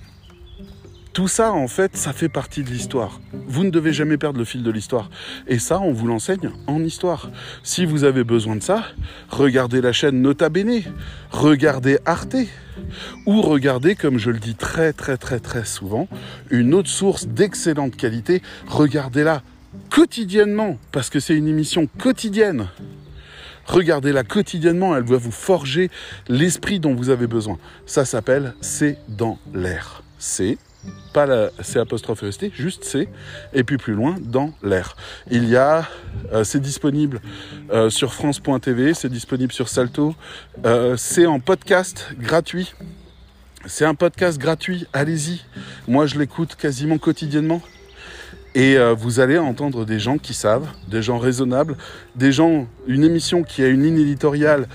tout 1.16 1.28
ça, 1.28 1.54
en 1.54 1.66
fait, 1.66 1.96
ça 1.96 2.12
fait 2.12 2.28
partie 2.28 2.62
de 2.62 2.68
l'histoire. 2.68 3.22
Vous 3.46 3.64
ne 3.64 3.70
devez 3.70 3.94
jamais 3.94 4.18
perdre 4.18 4.38
le 4.38 4.44
fil 4.44 4.62
de 4.62 4.70
l'histoire. 4.70 5.08
Et 5.46 5.58
ça, 5.58 5.80
on 5.80 5.90
vous 5.90 6.06
l'enseigne 6.06 6.50
en 6.66 6.84
histoire. 6.84 7.30
Si 7.62 7.86
vous 7.86 8.04
avez 8.04 8.22
besoin 8.22 8.54
de 8.54 8.62
ça, 8.62 8.84
regardez 9.30 9.80
la 9.80 9.94
chaîne 9.94 10.20
Nota 10.20 10.50
Bene, 10.50 10.82
regardez 11.30 12.00
Arte, 12.04 12.36
ou 13.24 13.40
regardez, 13.40 13.94
comme 13.94 14.18
je 14.18 14.30
le 14.30 14.38
dis 14.38 14.56
très 14.56 14.92
très 14.92 15.16
très 15.16 15.40
très 15.40 15.64
souvent, 15.64 16.06
une 16.50 16.74
autre 16.74 16.90
source 16.90 17.26
d'excellente 17.26 17.96
qualité, 17.96 18.42
regardez-la 18.66 19.40
quotidiennement, 19.88 20.76
parce 20.92 21.08
que 21.08 21.18
c'est 21.18 21.34
une 21.34 21.48
émission 21.48 21.88
quotidienne. 21.98 22.68
Regardez-la 23.64 24.22
quotidiennement, 24.22 24.94
elle 24.94 25.04
va 25.04 25.16
vous 25.16 25.32
forger 25.32 25.90
l'esprit 26.28 26.78
dont 26.78 26.94
vous 26.94 27.08
avez 27.08 27.26
besoin. 27.26 27.56
Ça 27.86 28.04
s'appelle 28.04 28.52
C'est 28.60 28.98
dans 29.08 29.38
l'air. 29.54 30.02
C'est 30.18 30.58
pas 31.12 31.24
la 31.26 31.51
C 31.62 31.78
apostrophe 31.78 32.22
EST, 32.22 32.53
juste 32.55 32.84
C, 32.84 33.09
et 33.55 33.64
puis 33.64 33.78
plus 33.78 33.95
loin, 33.95 34.16
dans 34.20 34.53
l'air. 34.62 34.97
Il 35.30 35.49
y 35.49 35.57
a, 35.57 35.89
euh, 36.32 36.45
c'est 36.45 36.61
disponible 36.61 37.20
euh, 37.72 37.89
sur 37.89 38.12
France.tv, 38.12 38.93
c'est 38.93 39.09
disponible 39.09 39.53
sur 39.53 39.68
Salto, 39.68 40.14
euh, 40.64 40.97
c'est 40.99 41.24
en 41.24 41.41
podcast 41.41 42.09
gratuit. 42.18 42.74
C'est 43.64 43.84
un 43.84 43.95
podcast 43.95 44.39
gratuit, 44.39 44.87
allez-y. 44.93 45.41
Moi, 45.89 46.07
je 46.07 46.18
l'écoute 46.18 46.55
quasiment 46.55 46.99
quotidiennement. 46.99 47.62
Et 48.55 48.78
vous 48.97 49.20
allez 49.20 49.37
entendre 49.37 49.84
des 49.84 49.99
gens 49.99 50.16
qui 50.16 50.32
savent, 50.32 50.66
des 50.89 51.03
gens 51.03 51.18
raisonnables, 51.18 51.76
des 52.14 52.32
gens, 52.32 52.66
une 52.87 53.05
émission 53.05 53.43
qui 53.43 53.62
a 53.62 53.68
une 53.68 53.82
ligne 53.82 54.01
éditoriale 54.01 54.66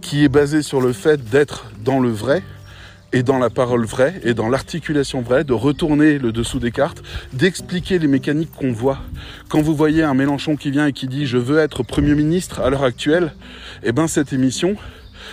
qui 0.00 0.24
est 0.24 0.30
basée 0.30 0.62
sur 0.62 0.80
le 0.80 0.94
fait 0.94 1.22
d'être 1.22 1.66
dans 1.84 2.00
le 2.00 2.08
vrai, 2.08 2.42
et 3.16 3.22
dans 3.22 3.38
la 3.38 3.48
parole 3.48 3.86
vraie 3.86 4.20
et 4.24 4.34
dans 4.34 4.50
l'articulation 4.50 5.22
vraie, 5.22 5.42
de 5.42 5.54
retourner 5.54 6.18
le 6.18 6.32
dessous 6.32 6.58
des 6.58 6.70
cartes, 6.70 7.02
d'expliquer 7.32 7.98
les 7.98 8.08
mécaniques 8.08 8.52
qu'on 8.52 8.72
voit. 8.72 8.98
Quand 9.48 9.62
vous 9.62 9.74
voyez 9.74 10.02
un 10.02 10.12
Mélenchon 10.12 10.54
qui 10.54 10.70
vient 10.70 10.86
et 10.86 10.92
qui 10.92 11.08
dit 11.08 11.24
je 11.24 11.38
veux 11.38 11.58
être 11.58 11.82
Premier 11.82 12.14
ministre 12.14 12.60
à 12.60 12.68
l'heure 12.68 12.84
actuelle, 12.84 13.32
eh 13.84 13.92
ben 13.92 14.06
cette 14.06 14.34
émission 14.34 14.76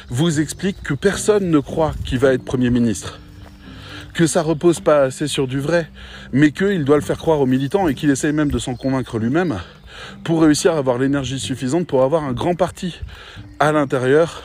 vous 0.08 0.40
explique 0.40 0.82
que 0.82 0.94
personne 0.94 1.52
ne 1.52 1.60
croit 1.60 1.92
qu'il 2.06 2.20
va 2.20 2.34
être 2.34 2.46
Premier 2.46 2.70
ministre. 2.70 3.20
Que 4.14 4.28
ça 4.28 4.44
repose 4.44 4.80
pas 4.80 5.02
assez 5.02 5.28
sur 5.28 5.46
du 5.46 5.60
vrai, 5.60 5.90
mais 6.32 6.52
qu'il 6.52 6.86
doit 6.86 6.96
le 6.96 7.02
faire 7.02 7.18
croire 7.18 7.42
aux 7.42 7.46
militants 7.46 7.90
et 7.90 7.96
qu'il 7.96 8.12
essaye 8.12 8.32
même 8.32 8.50
de 8.50 8.60
s'en 8.60 8.76
convaincre 8.76 9.20
lui-même 9.20 9.60
pour 10.24 10.42
réussir 10.42 10.72
à 10.72 10.78
avoir 10.78 11.00
l'énergie 11.00 11.38
suffisante 11.38 11.86
pour 11.86 12.04
avoir 12.04 12.24
un 12.24 12.32
grand 12.32 12.56
parti 12.56 13.02
à 13.60 13.74
l'intérieur 13.74 14.44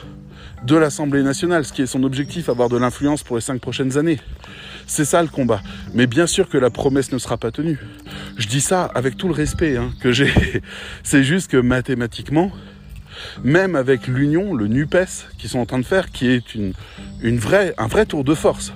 de 0.65 0.77
l'Assemblée 0.77 1.23
nationale, 1.23 1.65
ce 1.65 1.73
qui 1.73 1.83
est 1.83 1.87
son 1.87 2.03
objectif, 2.03 2.49
avoir 2.49 2.69
de 2.69 2.77
l'influence 2.77 3.23
pour 3.23 3.37
les 3.37 3.43
cinq 3.43 3.61
prochaines 3.61 3.97
années. 3.97 4.21
C'est 4.87 5.05
ça 5.05 5.23
le 5.23 5.29
combat. 5.29 5.61
Mais 5.95 6.07
bien 6.07 6.27
sûr 6.27 6.49
que 6.49 6.59
la 6.59 6.71
promesse 6.71 7.13
ne 7.13 7.19
sera 7.19 7.37
pas 7.37 7.51
tenue. 7.51 7.79
Je 8.37 8.47
dis 8.47 8.61
ça 8.61 8.85
avec 8.95 9.17
tout 9.17 9.29
le 9.29 9.35
respect 9.35 9.77
hein, 9.77 9.93
que 10.01 10.13
j'ai. 10.13 10.33
C'est 11.03 11.23
juste 11.23 11.51
que 11.51 11.57
mathématiquement, 11.57 12.51
même 13.43 13.77
avec 13.77 14.07
l'Union, 14.07 14.55
le 14.55 14.67
NUPES, 14.67 15.29
qui 15.39 15.49
sont 15.49 15.59
en 15.59 15.67
train 15.67 15.79
de 15.79 15.85
faire, 15.85 16.11
qui 16.11 16.29
est 16.29 16.55
une, 16.55 16.73
une 17.23 17.39
vraie, 17.39 17.75
un 17.79 17.87
vrai 17.87 18.07
tour 18.07 18.25
de 18.25 18.35
force, 18.35 18.73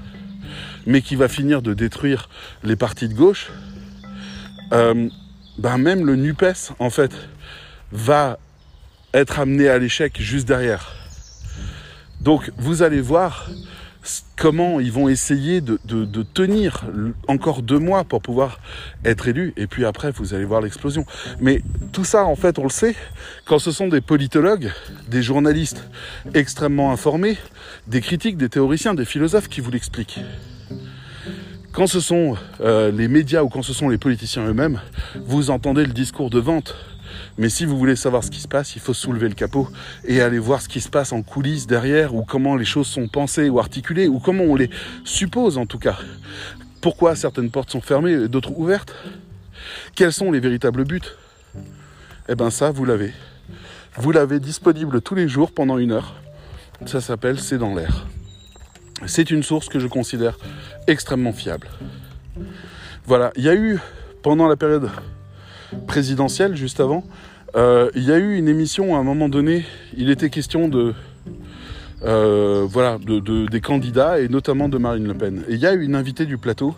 mais 0.86 1.00
qui 1.00 1.16
va 1.16 1.28
finir 1.28 1.62
de 1.62 1.74
détruire 1.74 2.28
les 2.62 2.76
partis 2.76 3.08
de 3.08 3.14
gauche, 3.14 3.50
euh, 4.72 5.08
ben 5.58 5.78
même 5.78 6.06
le 6.06 6.16
NUPES, 6.16 6.72
en 6.78 6.90
fait, 6.90 7.12
va 7.92 8.38
être 9.14 9.38
amené 9.38 9.68
à 9.68 9.78
l'échec 9.78 10.20
juste 10.20 10.48
derrière. 10.48 11.01
Donc 12.22 12.50
vous 12.56 12.82
allez 12.82 13.00
voir 13.00 13.50
comment 14.36 14.80
ils 14.80 14.90
vont 14.90 15.08
essayer 15.08 15.60
de, 15.60 15.78
tenir 16.34 16.84
encore 17.28 17.62
deux 17.62 17.78
mois 17.78 18.04
pour 18.04 18.22
pouvoir 18.22 18.60
être 19.04 19.28
élus. 19.28 19.52
Et 19.56 19.66
puis 19.66 19.84
après, 19.84 20.10
vous 20.10 20.34
allez 20.34 20.44
voir 20.44 20.60
l'explosion. 20.60 21.04
Mais 21.40 21.62
tout 21.92 22.04
ça, 22.04 22.24
en 22.24 22.36
fait, 22.36 22.58
on 22.58 22.64
le 22.64 22.70
sait, 22.70 22.94
quand 23.44 23.58
ce 23.58 23.70
sont 23.70 23.88
des 23.88 24.00
politologues, 24.00 24.72
des 25.08 25.22
journalistes 25.22 25.84
extrêmement 26.34 26.92
informés, 26.92 27.36
des 27.86 28.00
critiques, 28.00 28.36
des 28.36 28.48
théoriciens, 28.48 28.94
des 28.94 29.04
philosophes 29.04 29.48
qui 29.48 29.60
vous 29.60 29.70
l'expliquent. 29.70 30.20
Quand 31.72 31.86
ce 31.86 32.00
sont 32.00 32.36
euh, 32.60 32.90
les 32.92 33.08
médias 33.08 33.42
ou 33.42 33.48
quand 33.48 33.62
ce 33.62 33.72
sont 33.72 33.88
les 33.88 33.98
politiciens 33.98 34.46
eux-mêmes, 34.46 34.80
vous 35.24 35.50
entendez 35.50 35.86
le 35.86 35.92
discours 35.92 36.28
de 36.28 36.38
vente 36.38 36.76
mais 37.38 37.48
si 37.48 37.64
vous 37.64 37.78
voulez 37.78 37.96
savoir 37.96 38.22
ce 38.24 38.30
qui 38.30 38.40
se 38.40 38.48
passe, 38.48 38.76
il 38.76 38.80
faut 38.80 38.94
soulever 38.94 39.28
le 39.28 39.34
capot 39.34 39.68
et 40.04 40.20
aller 40.20 40.38
voir 40.38 40.60
ce 40.60 40.68
qui 40.68 40.80
se 40.80 40.88
passe 40.88 41.12
en 41.12 41.22
coulisses 41.22 41.66
derrière, 41.66 42.14
ou 42.14 42.24
comment 42.24 42.56
les 42.56 42.64
choses 42.64 42.86
sont 42.86 43.08
pensées 43.08 43.48
ou 43.48 43.58
articulées, 43.58 44.08
ou 44.08 44.18
comment 44.18 44.44
on 44.44 44.56
les 44.56 44.70
suppose 45.04 45.58
en 45.58 45.66
tout 45.66 45.78
cas. 45.78 45.98
Pourquoi 46.80 47.14
certaines 47.16 47.50
portes 47.50 47.70
sont 47.70 47.80
fermées 47.80 48.12
et 48.12 48.28
d'autres 48.28 48.52
ouvertes? 48.56 48.94
Quels 49.94 50.12
sont 50.12 50.30
les 50.30 50.40
véritables 50.40 50.84
buts? 50.84 51.00
Eh 52.28 52.34
bien 52.34 52.50
ça, 52.50 52.70
vous 52.70 52.84
l'avez. 52.84 53.12
Vous 53.96 54.10
l'avez 54.10 54.40
disponible 54.40 55.00
tous 55.00 55.14
les 55.14 55.28
jours 55.28 55.52
pendant 55.52 55.78
une 55.78 55.92
heure. 55.92 56.14
Ça 56.86 57.00
s'appelle 57.00 57.38
C'est 57.38 57.58
dans 57.58 57.74
l'air. 57.74 58.06
C'est 59.06 59.30
une 59.30 59.42
source 59.42 59.68
que 59.68 59.78
je 59.78 59.86
considère 59.86 60.38
extrêmement 60.86 61.32
fiable. 61.32 61.68
Voilà, 63.04 63.32
il 63.36 63.44
y 63.44 63.48
a 63.48 63.54
eu 63.54 63.78
pendant 64.22 64.46
la 64.46 64.56
période 64.56 64.88
présidentielle 65.86 66.56
juste 66.56 66.80
avant, 66.80 67.04
euh, 67.54 67.90
il 67.94 68.04
y 68.04 68.12
a 68.12 68.18
eu 68.18 68.36
une 68.36 68.48
émission 68.48 68.96
à 68.96 68.98
un 68.98 69.02
moment 69.02 69.28
donné, 69.28 69.64
il 69.96 70.10
était 70.10 70.30
question 70.30 70.68
de 70.68 70.94
euh, 72.04 72.66
voilà, 72.68 72.98
de, 72.98 73.46
des 73.46 73.60
candidats 73.60 74.18
et 74.18 74.28
notamment 74.28 74.68
de 74.68 74.76
Marine 74.76 75.06
Le 75.06 75.14
Pen. 75.14 75.44
Et 75.48 75.54
il 75.54 75.60
y 75.60 75.66
a 75.66 75.72
eu 75.72 75.82
une 75.82 75.94
invitée 75.94 76.26
du 76.26 76.36
plateau 76.36 76.74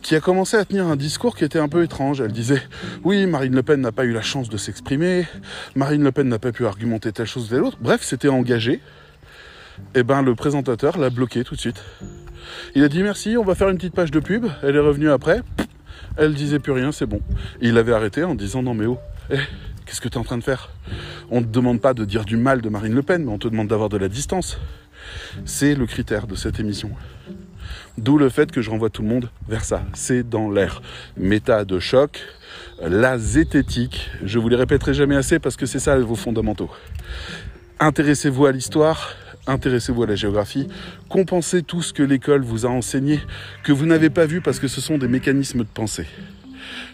qui 0.00 0.14
a 0.14 0.20
commencé 0.20 0.56
à 0.56 0.64
tenir 0.64 0.86
un 0.86 0.94
discours 0.94 1.34
qui 1.34 1.44
était 1.44 1.58
un 1.58 1.68
peu 1.68 1.82
étrange. 1.82 2.20
Elle 2.20 2.32
disait 2.32 2.62
oui, 3.02 3.26
Marine 3.26 3.54
Le 3.54 3.62
Pen 3.62 3.80
n'a 3.80 3.90
pas 3.90 4.04
eu 4.04 4.12
la 4.12 4.22
chance 4.22 4.48
de 4.48 4.56
s'exprimer, 4.56 5.26
Marine 5.74 6.04
Le 6.04 6.12
Pen 6.12 6.28
n'a 6.28 6.38
pas 6.38 6.52
pu 6.52 6.66
argumenter 6.66 7.10
telle 7.10 7.26
chose 7.26 7.46
ou 7.46 7.48
telle 7.48 7.64
autre. 7.64 7.78
Bref, 7.80 8.02
c'était 8.02 8.28
engagé. 8.28 8.74
Et 9.94 10.00
eh 10.00 10.02
ben 10.02 10.20
le 10.20 10.34
présentateur 10.34 10.98
l'a 10.98 11.08
bloqué 11.08 11.42
tout 11.42 11.54
de 11.54 11.60
suite. 11.60 11.82
Il 12.74 12.84
a 12.84 12.88
dit 12.88 13.02
merci, 13.02 13.38
on 13.38 13.44
va 13.44 13.54
faire 13.54 13.70
une 13.70 13.76
petite 13.78 13.94
page 13.94 14.10
de 14.10 14.20
pub. 14.20 14.46
Elle 14.62 14.76
est 14.76 14.80
revenue 14.80 15.10
après. 15.10 15.40
Elle 16.16 16.34
disait 16.34 16.58
plus 16.58 16.72
rien, 16.72 16.92
c'est 16.92 17.06
bon. 17.06 17.20
il 17.60 17.78
avait 17.78 17.92
arrêté 17.92 18.24
en 18.24 18.34
disant 18.34 18.62
non 18.62 18.74
mais 18.74 18.86
oh, 18.86 18.98
eh, 19.30 19.36
qu'est-ce 19.86 20.00
que 20.00 20.08
tu 20.08 20.14
es 20.14 20.18
en 20.18 20.24
train 20.24 20.38
de 20.38 20.44
faire? 20.44 20.70
On 21.30 21.40
ne 21.40 21.46
te 21.46 21.50
demande 21.50 21.80
pas 21.80 21.94
de 21.94 22.04
dire 22.04 22.24
du 22.24 22.36
mal 22.36 22.60
de 22.60 22.68
Marine 22.68 22.94
Le 22.94 23.02
Pen, 23.02 23.24
mais 23.24 23.30
on 23.30 23.38
te 23.38 23.48
demande 23.48 23.68
d'avoir 23.68 23.88
de 23.88 23.96
la 23.96 24.08
distance. 24.08 24.58
C'est 25.44 25.74
le 25.74 25.86
critère 25.86 26.26
de 26.26 26.34
cette 26.34 26.60
émission. 26.60 26.90
D'où 27.98 28.18
le 28.18 28.28
fait 28.28 28.50
que 28.50 28.62
je 28.62 28.70
renvoie 28.70 28.90
tout 28.90 29.02
le 29.02 29.08
monde 29.08 29.30
vers 29.48 29.64
ça. 29.64 29.82
C'est 29.94 30.28
dans 30.28 30.50
l'air. 30.50 30.82
Méta 31.16 31.64
de 31.64 31.78
choc, 31.78 32.20
la 32.80 33.18
zététique. 33.18 34.10
Je 34.24 34.38
vous 34.38 34.48
les 34.48 34.56
répéterai 34.56 34.94
jamais 34.94 35.16
assez 35.16 35.38
parce 35.38 35.56
que 35.56 35.66
c'est 35.66 35.78
ça 35.78 35.98
vos 35.98 36.14
fondamentaux. 36.14 36.70
Intéressez-vous 37.78 38.46
à 38.46 38.52
l'histoire, 38.52 39.14
intéressez-vous 39.50 40.02
à 40.02 40.06
la 40.06 40.16
géographie, 40.16 40.68
compensez 41.08 41.62
tout 41.62 41.82
ce 41.82 41.92
que 41.92 42.02
l'école 42.02 42.42
vous 42.42 42.66
a 42.66 42.68
enseigné, 42.68 43.20
que 43.62 43.72
vous 43.72 43.86
n'avez 43.86 44.10
pas 44.10 44.26
vu 44.26 44.40
parce 44.40 44.58
que 44.58 44.68
ce 44.68 44.80
sont 44.80 44.98
des 44.98 45.08
mécanismes 45.08 45.60
de 45.60 45.68
pensée. 45.72 46.06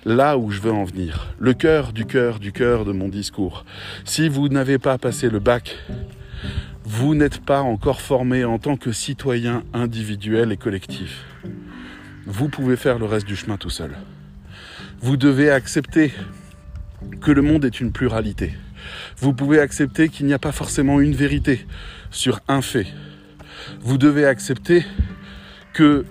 Là 0.05 0.39
où 0.39 0.51
je 0.51 0.61
veux 0.61 0.73
en 0.73 0.85
venir, 0.85 1.35
le 1.39 1.53
cœur 1.53 1.93
du 1.93 2.07
cœur 2.07 2.39
du 2.39 2.53
cœur 2.53 2.85
de 2.85 2.93
mon 2.93 3.09
discours. 3.09 3.65
Si 4.05 4.29
vous 4.29 4.49
n'avez 4.49 4.79
pas 4.79 4.99
passé 4.99 5.29
le 5.29 5.41
bac, 5.41 5.77
vous 6.85 7.15
n'êtes 7.15 7.41
pas 7.41 7.61
encore 7.61 8.01
formé 8.01 8.45
en 8.45 8.59
tant 8.59 8.77
que 8.77 8.93
citoyen 8.93 9.65
individuel 9.75 10.53
et 10.53 10.57
collectif. 10.57 11.25
Vous 12.27 12.49
pouvez 12.49 12.77
faire 12.77 12.99
le 12.99 13.07
reste 13.07 13.27
du 13.27 13.37
chemin 13.37 13.57
tout 13.57 13.71
seul. 13.71 13.97
Vous 15.01 15.17
devez 15.17 15.51
accepter 15.51 16.13
que 17.21 17.33
le 17.33 17.43
monde 17.43 17.65
est 17.65 17.81
une 17.81 17.93
pluralité. 17.93 18.55
Vous 19.19 19.33
pouvez 19.33 19.61
accepter 19.61 20.09
qu'il 20.09 20.27
n'y 20.27 20.33
a 20.33 20.39
pas 20.39 20.53
forcément 20.53 21.01
une 21.01 21.15
vérité 21.15 21.67
sur 22.17 22.41
un 22.49 22.63
fait. 22.63 22.87
Vous 23.81 23.99
devez 23.99 24.25
accepter 24.25 24.85
que 25.75 26.05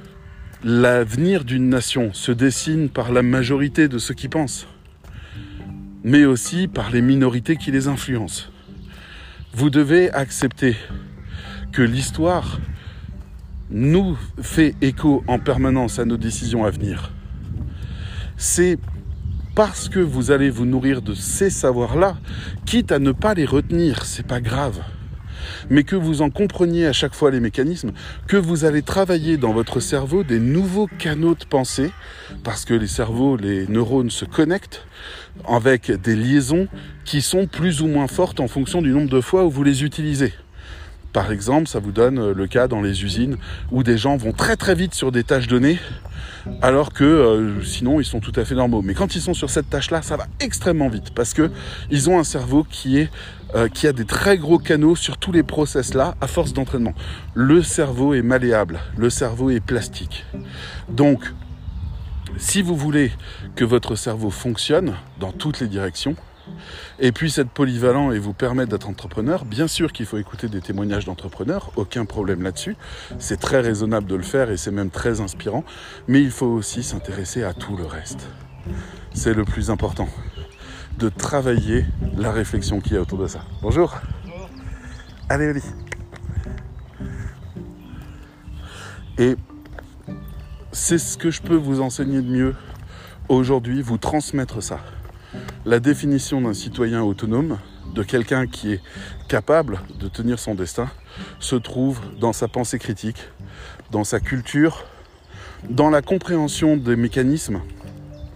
l'avenir 0.63 1.43
d'une 1.43 1.67
nation 1.67 2.13
se 2.13 2.31
dessine 2.31 2.89
par 2.89 3.11
la 3.11 3.23
majorité 3.23 3.87
de 3.87 3.97
ceux 3.97 4.13
qui 4.13 4.29
pensent, 4.29 4.67
mais 6.03 6.25
aussi 6.25 6.67
par 6.67 6.91
les 6.91 7.01
minorités 7.01 7.57
qui 7.57 7.71
les 7.71 7.87
influencent. 7.87 8.49
Vous 9.53 9.69
devez 9.69 10.11
accepter 10.11 10.75
que 11.71 11.81
l'histoire 11.81 12.59
nous 13.71 14.15
fait 14.41 14.75
écho 14.81 15.23
en 15.27 15.39
permanence 15.39 15.97
à 15.97 16.05
nos 16.05 16.17
décisions 16.17 16.65
à 16.65 16.69
venir. 16.69 17.11
C'est 18.37 18.77
parce 19.55 19.89
que 19.89 19.99
vous 19.99 20.29
allez 20.29 20.51
vous 20.51 20.65
nourrir 20.65 21.01
de 21.01 21.15
ces 21.15 21.49
savoirs-là, 21.49 22.17
quitte 22.65 22.91
à 22.91 22.99
ne 22.99 23.11
pas 23.11 23.33
les 23.33 23.45
retenir, 23.45 24.05
c'est 24.05 24.27
pas 24.27 24.41
grave. 24.41 24.81
Mais 25.69 25.83
que 25.83 25.95
vous 25.95 26.21
en 26.21 26.29
compreniez 26.29 26.85
à 26.87 26.93
chaque 26.93 27.13
fois 27.13 27.31
les 27.31 27.39
mécanismes, 27.39 27.91
que 28.27 28.37
vous 28.37 28.65
allez 28.65 28.81
travailler 28.81 29.37
dans 29.37 29.53
votre 29.53 29.79
cerveau 29.79 30.23
des 30.23 30.39
nouveaux 30.39 30.87
canaux 30.99 31.35
de 31.35 31.45
pensée, 31.45 31.91
parce 32.43 32.65
que 32.65 32.73
les 32.73 32.87
cerveaux, 32.87 33.37
les 33.37 33.67
neurones 33.67 34.09
se 34.09 34.25
connectent 34.25 34.85
avec 35.47 35.91
des 35.91 36.15
liaisons 36.15 36.67
qui 37.03 37.21
sont 37.21 37.47
plus 37.47 37.81
ou 37.81 37.87
moins 37.87 38.07
fortes 38.07 38.39
en 38.39 38.47
fonction 38.47 38.81
du 38.81 38.89
nombre 38.89 39.09
de 39.09 39.21
fois 39.21 39.45
où 39.45 39.49
vous 39.49 39.63
les 39.63 39.83
utilisez. 39.83 40.33
Par 41.13 41.31
exemple, 41.31 41.69
ça 41.69 41.79
vous 41.79 41.93
donne 41.93 42.31
le 42.31 42.47
cas 42.47 42.67
dans 42.67 42.81
les 42.81 43.05
usines 43.05 43.37
où 43.71 43.83
des 43.83 43.97
gens 43.97 44.17
vont 44.17 44.33
très 44.33 44.57
très 44.57 44.75
vite 44.75 44.93
sur 44.93 45.13
des 45.13 45.23
tâches 45.23 45.47
données 45.47 45.79
alors 46.61 46.93
que 46.93 47.03
euh, 47.03 47.63
sinon 47.63 47.99
ils 47.99 48.05
sont 48.05 48.19
tout 48.19 48.33
à 48.35 48.45
fait 48.45 48.55
normaux. 48.55 48.81
Mais 48.81 48.93
quand 48.93 49.15
ils 49.15 49.21
sont 49.21 49.33
sur 49.33 49.49
cette 49.49 49.69
tâche-là, 49.69 50.01
ça 50.01 50.17
va 50.17 50.27
extrêmement 50.39 50.89
vite 50.89 51.11
parce 51.13 51.33
que 51.33 51.51
ils 51.89 52.09
ont 52.09 52.19
un 52.19 52.23
cerveau 52.23 52.65
qui 52.69 52.97
est 52.99 53.09
euh, 53.55 53.67
qui 53.67 53.87
a 53.87 53.93
des 53.93 54.05
très 54.05 54.37
gros 54.37 54.59
canaux 54.59 54.95
sur 54.95 55.17
tous 55.17 55.31
les 55.31 55.43
process 55.43 55.93
là 55.93 56.15
à 56.21 56.27
force 56.27 56.53
d'entraînement. 56.53 56.93
Le 57.33 57.63
cerveau 57.63 58.13
est 58.13 58.21
malléable, 58.21 58.79
le 58.97 59.09
cerveau 59.09 59.49
est 59.49 59.59
plastique. 59.59 60.25
Donc 60.89 61.33
si 62.37 62.61
vous 62.61 62.75
voulez 62.75 63.11
que 63.55 63.63
votre 63.63 63.95
cerveau 63.95 64.29
fonctionne 64.29 64.95
dans 65.19 65.31
toutes 65.31 65.59
les 65.59 65.67
directions, 65.67 66.15
et 66.99 67.11
puis 67.11 67.39
être 67.39 67.49
polyvalent 67.49 68.11
et 68.11 68.19
vous 68.19 68.33
permettre 68.33 68.71
d'être 68.71 68.89
entrepreneur, 68.89 69.45
bien 69.45 69.67
sûr 69.67 69.91
qu'il 69.91 70.05
faut 70.05 70.17
écouter 70.17 70.47
des 70.47 70.61
témoignages 70.61 71.05
d'entrepreneurs, 71.05 71.71
aucun 71.75 72.05
problème 72.05 72.43
là-dessus. 72.43 72.75
C'est 73.19 73.39
très 73.39 73.61
raisonnable 73.61 74.07
de 74.07 74.15
le 74.15 74.23
faire 74.23 74.51
et 74.51 74.57
c'est 74.57 74.71
même 74.71 74.89
très 74.89 75.21
inspirant, 75.21 75.63
mais 76.07 76.21
il 76.21 76.31
faut 76.31 76.47
aussi 76.47 76.83
s'intéresser 76.83 77.43
à 77.43 77.53
tout 77.53 77.75
le 77.77 77.85
reste. 77.85 78.27
C'est 79.13 79.33
le 79.33 79.45
plus 79.45 79.69
important, 79.69 80.07
de 80.97 81.09
travailler 81.09 81.85
la 82.17 82.31
réflexion 82.31 82.79
qui 82.81 82.93
y 82.93 82.97
a 82.97 83.01
autour 83.01 83.19
de 83.19 83.27
ça. 83.27 83.41
Bonjour. 83.61 83.95
Allez, 85.29 85.47
Oli. 85.47 85.61
Et 89.17 89.35
c'est 90.71 90.97
ce 90.97 91.17
que 91.17 91.31
je 91.31 91.41
peux 91.41 91.55
vous 91.55 91.81
enseigner 91.81 92.21
de 92.21 92.29
mieux 92.29 92.55
aujourd'hui, 93.29 93.81
vous 93.81 93.97
transmettre 93.97 94.61
ça 94.61 94.79
la 95.65 95.79
définition 95.79 96.41
d'un 96.41 96.53
citoyen 96.53 97.01
autonome, 97.01 97.57
de 97.93 98.03
quelqu'un 98.03 98.45
qui 98.45 98.73
est 98.73 98.81
capable 99.27 99.79
de 99.99 100.07
tenir 100.07 100.37
son 100.37 100.53
destin, 100.53 100.89
se 101.39 101.55
trouve 101.55 102.01
dans 102.19 102.33
sa 102.33 102.47
pensée 102.47 102.77
critique, 102.77 103.17
dans 103.91 104.03
sa 104.03 104.19
culture, 104.19 104.85
dans 105.69 105.89
la 105.89 106.01
compréhension 106.01 106.77
des 106.77 106.95
mécanismes, 106.95 107.61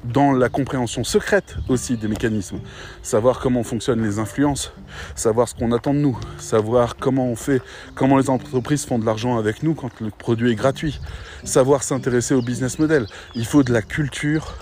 dans 0.04 0.32
la 0.32 0.50
compréhension 0.50 1.04
secrète 1.04 1.56
aussi 1.68 1.98
des 1.98 2.08
mécanismes, 2.08 2.60
savoir 3.02 3.40
comment 3.40 3.64
fonctionnent 3.64 4.04
les 4.04 4.20
influences, 4.20 4.72
savoir 5.16 5.48
ce 5.48 5.56
qu'on 5.56 5.72
attend 5.72 5.94
de 5.94 6.00
nous, 6.00 6.18
savoir 6.38 6.96
comment 6.96 7.28
on 7.28 7.36
fait, 7.36 7.62
comment 7.96 8.18
les 8.18 8.30
entreprises 8.30 8.86
font 8.86 9.00
de 9.00 9.06
l'argent 9.06 9.38
avec 9.38 9.64
nous 9.64 9.74
quand 9.74 10.00
le 10.00 10.10
produit 10.10 10.52
est 10.52 10.56
gratuit, 10.56 11.00
savoir 11.44 11.84
s'intéresser 11.84 12.34
au 12.34 12.42
business 12.42 12.80
model. 12.80 13.08
Il 13.36 13.46
faut 13.46 13.64
de 13.64 13.74
la 13.74 13.82
culture 13.82 14.56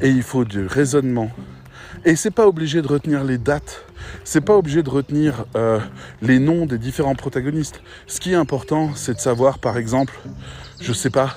et 0.00 0.08
il 0.08 0.22
faut 0.22 0.44
du 0.44 0.66
raisonnement 0.66 1.30
et 2.04 2.16
c'est 2.16 2.30
pas 2.30 2.46
obligé 2.46 2.82
de 2.82 2.88
retenir 2.88 3.24
les 3.24 3.38
dates, 3.38 3.84
c'est 4.24 4.42
pas 4.42 4.56
obligé 4.56 4.82
de 4.82 4.90
retenir 4.90 5.46
euh, 5.56 5.80
les 6.20 6.38
noms 6.38 6.66
des 6.66 6.78
différents 6.78 7.14
protagonistes. 7.14 7.80
Ce 8.06 8.20
qui 8.20 8.32
est 8.32 8.36
important, 8.36 8.90
c'est 8.94 9.14
de 9.14 9.20
savoir, 9.20 9.58
par 9.58 9.78
exemple, 9.78 10.18
je 10.80 10.92
sais 10.92 11.10
pas, 11.10 11.34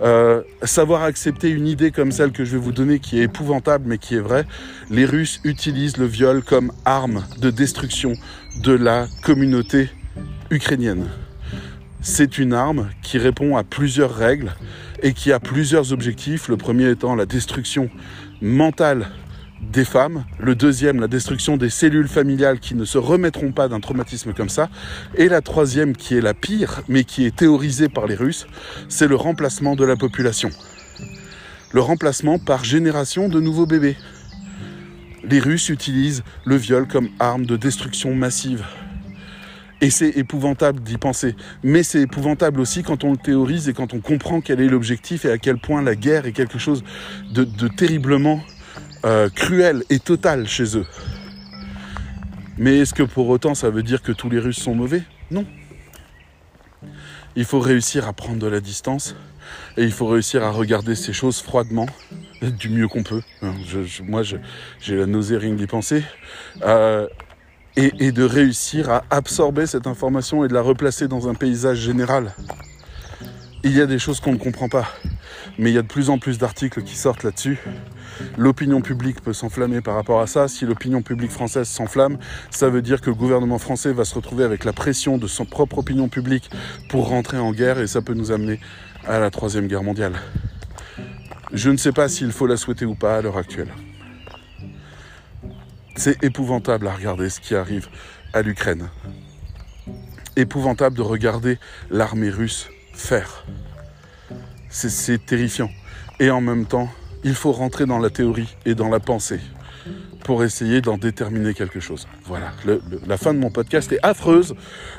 euh, 0.00 0.42
savoir 0.62 1.02
accepter 1.02 1.50
une 1.50 1.66
idée 1.66 1.90
comme 1.90 2.12
celle 2.12 2.30
que 2.30 2.44
je 2.44 2.52
vais 2.52 2.62
vous 2.62 2.72
donner 2.72 3.00
qui 3.00 3.18
est 3.18 3.24
épouvantable 3.24 3.84
mais 3.86 3.98
qui 3.98 4.14
est 4.14 4.20
vraie. 4.20 4.46
Les 4.90 5.04
Russes 5.04 5.40
utilisent 5.44 5.96
le 5.96 6.06
viol 6.06 6.42
comme 6.42 6.72
arme 6.84 7.24
de 7.40 7.50
destruction 7.50 8.14
de 8.62 8.72
la 8.72 9.06
communauté 9.22 9.90
ukrainienne. 10.50 11.08
C'est 12.00 12.38
une 12.38 12.52
arme 12.52 12.88
qui 13.02 13.18
répond 13.18 13.56
à 13.56 13.64
plusieurs 13.64 14.14
règles 14.14 14.54
et 15.02 15.12
qui 15.12 15.32
a 15.32 15.40
plusieurs 15.40 15.92
objectifs. 15.92 16.48
Le 16.48 16.56
premier 16.56 16.90
étant 16.90 17.16
la 17.16 17.26
destruction 17.26 17.90
mentale 18.40 19.08
des 19.60 19.84
femmes, 19.84 20.24
le 20.38 20.54
deuxième, 20.54 21.00
la 21.00 21.08
destruction 21.08 21.56
des 21.56 21.70
cellules 21.70 22.08
familiales 22.08 22.60
qui 22.60 22.74
ne 22.74 22.84
se 22.84 22.98
remettront 22.98 23.52
pas 23.52 23.68
d'un 23.68 23.80
traumatisme 23.80 24.32
comme 24.32 24.48
ça, 24.48 24.70
et 25.16 25.28
la 25.28 25.40
troisième, 25.40 25.96
qui 25.96 26.16
est 26.16 26.20
la 26.20 26.34
pire, 26.34 26.82
mais 26.88 27.04
qui 27.04 27.26
est 27.26 27.34
théorisée 27.34 27.88
par 27.88 28.06
les 28.06 28.14
Russes, 28.14 28.46
c'est 28.88 29.08
le 29.08 29.16
remplacement 29.16 29.74
de 29.74 29.84
la 29.84 29.96
population. 29.96 30.50
Le 31.72 31.80
remplacement 31.80 32.38
par 32.38 32.64
génération 32.64 33.28
de 33.28 33.40
nouveaux 33.40 33.66
bébés. 33.66 33.96
Les 35.24 35.40
Russes 35.40 35.68
utilisent 35.68 36.22
le 36.44 36.56
viol 36.56 36.86
comme 36.86 37.08
arme 37.18 37.44
de 37.44 37.56
destruction 37.56 38.14
massive. 38.14 38.64
Et 39.80 39.90
c'est 39.90 40.10
épouvantable 40.10 40.80
d'y 40.80 40.96
penser. 40.96 41.36
Mais 41.62 41.82
c'est 41.82 42.00
épouvantable 42.00 42.60
aussi 42.60 42.82
quand 42.82 43.04
on 43.04 43.12
le 43.12 43.18
théorise 43.18 43.68
et 43.68 43.74
quand 43.74 43.92
on 43.92 44.00
comprend 44.00 44.40
quel 44.40 44.60
est 44.60 44.66
l'objectif 44.66 45.24
et 45.24 45.30
à 45.30 45.38
quel 45.38 45.58
point 45.58 45.82
la 45.82 45.94
guerre 45.94 46.26
est 46.26 46.32
quelque 46.32 46.58
chose 46.58 46.82
de, 47.32 47.44
de 47.44 47.68
terriblement 47.68 48.40
euh, 49.04 49.28
cruel 49.28 49.84
et 49.90 49.98
total 49.98 50.48
chez 50.48 50.76
eux. 50.76 50.86
Mais 52.56 52.78
est-ce 52.78 52.94
que 52.94 53.04
pour 53.04 53.28
autant 53.28 53.54
ça 53.54 53.70
veut 53.70 53.82
dire 53.82 54.02
que 54.02 54.12
tous 54.12 54.28
les 54.28 54.38
Russes 54.38 54.60
sont 54.60 54.74
mauvais? 54.74 55.02
Non. 55.30 55.44
Il 57.36 57.44
faut 57.44 57.60
réussir 57.60 58.08
à 58.08 58.12
prendre 58.12 58.38
de 58.38 58.48
la 58.48 58.60
distance 58.60 59.14
et 59.76 59.84
il 59.84 59.92
faut 59.92 60.06
réussir 60.06 60.42
à 60.42 60.50
regarder 60.50 60.94
ces 60.94 61.12
choses 61.12 61.40
froidement, 61.40 61.86
du 62.42 62.68
mieux 62.68 62.88
qu'on 62.88 63.02
peut. 63.02 63.22
Hein, 63.42 63.54
moi, 64.02 64.22
j'ai 64.22 64.96
la 64.96 65.06
nausée 65.06 65.36
rien 65.36 65.54
d'y 65.54 65.66
penser. 65.66 66.02
Euh, 66.62 67.06
et, 67.76 68.10
de 68.10 68.24
réussir 68.24 68.90
à 68.90 69.04
absorber 69.08 69.66
cette 69.66 69.86
information 69.86 70.44
et 70.44 70.48
de 70.48 70.54
la 70.54 70.62
replacer 70.62 71.06
dans 71.06 71.28
un 71.28 71.34
paysage 71.34 71.78
général. 71.78 72.34
Il 73.62 73.70
y 73.70 73.80
a 73.80 73.86
des 73.86 74.00
choses 74.00 74.18
qu'on 74.18 74.32
ne 74.32 74.38
comprend 74.38 74.68
pas, 74.68 74.88
mais 75.58 75.70
il 75.70 75.74
y 75.74 75.78
a 75.78 75.82
de 75.82 75.86
plus 75.86 76.10
en 76.10 76.18
plus 76.18 76.38
d'articles 76.38 76.82
qui 76.82 76.96
sortent 76.96 77.22
là-dessus 77.22 77.58
l'opinion 78.36 78.80
publique 78.80 79.20
peut 79.22 79.32
s'enflammer 79.32 79.80
par 79.80 79.94
rapport 79.94 80.20
à 80.20 80.26
ça. 80.26 80.48
Si 80.48 80.64
l'opinion 80.64 81.02
publique 81.02 81.30
française 81.30 81.68
s'enflamme, 81.68 82.18
ça 82.50 82.68
veut 82.68 82.82
dire 82.82 83.00
que 83.00 83.10
le 83.10 83.16
gouvernement 83.16 83.58
français 83.58 83.92
va 83.92 84.04
se 84.04 84.14
retrouver 84.14 84.44
avec 84.44 84.64
la 84.64 84.72
pression 84.72 85.18
de 85.18 85.26
son 85.26 85.44
propre 85.44 85.78
opinion 85.78 86.08
publique 86.08 86.50
pour 86.88 87.08
rentrer 87.08 87.38
en 87.38 87.52
guerre 87.52 87.78
et 87.78 87.86
ça 87.86 88.02
peut 88.02 88.14
nous 88.14 88.30
amener 88.30 88.60
à 89.06 89.18
la 89.18 89.30
Troisième 89.30 89.66
Guerre 89.66 89.82
mondiale. 89.82 90.14
Je 91.52 91.70
ne 91.70 91.76
sais 91.76 91.92
pas 91.92 92.08
s'il 92.08 92.32
faut 92.32 92.46
la 92.46 92.56
souhaiter 92.56 92.84
ou 92.84 92.94
pas 92.94 93.16
à 93.16 93.22
l'heure 93.22 93.38
actuelle. 93.38 93.72
C'est 95.96 96.22
épouvantable 96.22 96.86
à 96.86 96.94
regarder 96.94 97.28
ce 97.30 97.40
qui 97.40 97.54
arrive 97.54 97.88
à 98.32 98.42
l'Ukraine. 98.42 98.88
Épouvantable 100.36 100.96
de 100.96 101.02
regarder 101.02 101.58
l'armée 101.90 102.30
russe 102.30 102.68
faire. 102.92 103.44
C'est 104.68 105.24
terrifiant. 105.24 105.70
Et 106.20 106.30
en 106.30 106.40
même 106.40 106.66
temps, 106.66 106.88
il 107.24 107.34
faut 107.34 107.52
rentrer 107.52 107.86
dans 107.86 107.98
la 107.98 108.10
théorie 108.10 108.56
et 108.64 108.74
dans 108.74 108.88
la 108.88 109.00
pensée 109.00 109.40
pour 110.24 110.44
essayer 110.44 110.80
d'en 110.80 110.98
déterminer 110.98 111.54
quelque 111.54 111.80
chose. 111.80 112.06
Voilà, 112.24 112.52
la 113.06 113.16
fin 113.16 113.32
de 113.32 113.38
mon 113.38 113.50
podcast 113.50 113.90
est 113.92 113.98
affreuse, 114.02 114.54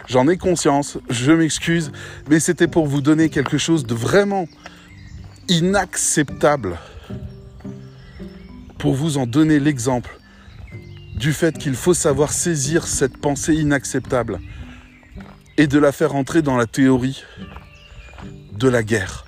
j'en 0.07 0.27
ai 0.27 0.37
conscience, 0.37 0.97
je 1.09 1.31
m'excuse, 1.31 1.91
mais 2.29 2.39
c'était 2.39 2.67
pour 2.67 2.87
vous 2.87 3.01
donner 3.01 3.29
quelque 3.29 3.57
chose 3.57 3.85
de 3.85 3.93
vraiment 3.93 4.47
inacceptable, 5.47 6.77
pour 8.77 8.95
vous 8.95 9.17
en 9.17 9.27
donner 9.27 9.59
l'exemple 9.59 10.17
du 11.15 11.33
fait 11.33 11.57
qu'il 11.57 11.75
faut 11.75 11.93
savoir 11.93 12.31
saisir 12.31 12.87
cette 12.87 13.17
pensée 13.17 13.53
inacceptable 13.53 14.39
et 15.57 15.67
de 15.67 15.77
la 15.77 15.91
faire 15.91 16.15
entrer 16.15 16.41
dans 16.41 16.55
la 16.55 16.65
théorie 16.65 17.23
de 18.53 18.69
la 18.69 18.81
guerre 18.83 19.25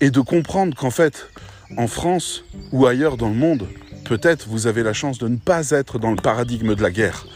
et 0.00 0.10
de 0.10 0.20
comprendre 0.20 0.76
qu'en 0.76 0.90
fait, 0.90 1.30
en 1.76 1.86
France 1.86 2.44
ou 2.72 2.86
ailleurs 2.86 3.16
dans 3.16 3.28
le 3.28 3.34
monde, 3.34 3.66
peut-être 4.04 4.48
vous 4.48 4.66
avez 4.66 4.82
la 4.82 4.92
chance 4.92 5.18
de 5.18 5.28
ne 5.28 5.36
pas 5.36 5.70
être 5.70 5.98
dans 5.98 6.10
le 6.10 6.16
paradigme 6.16 6.74
de 6.74 6.82
la 6.82 6.90
guerre, 6.90 7.26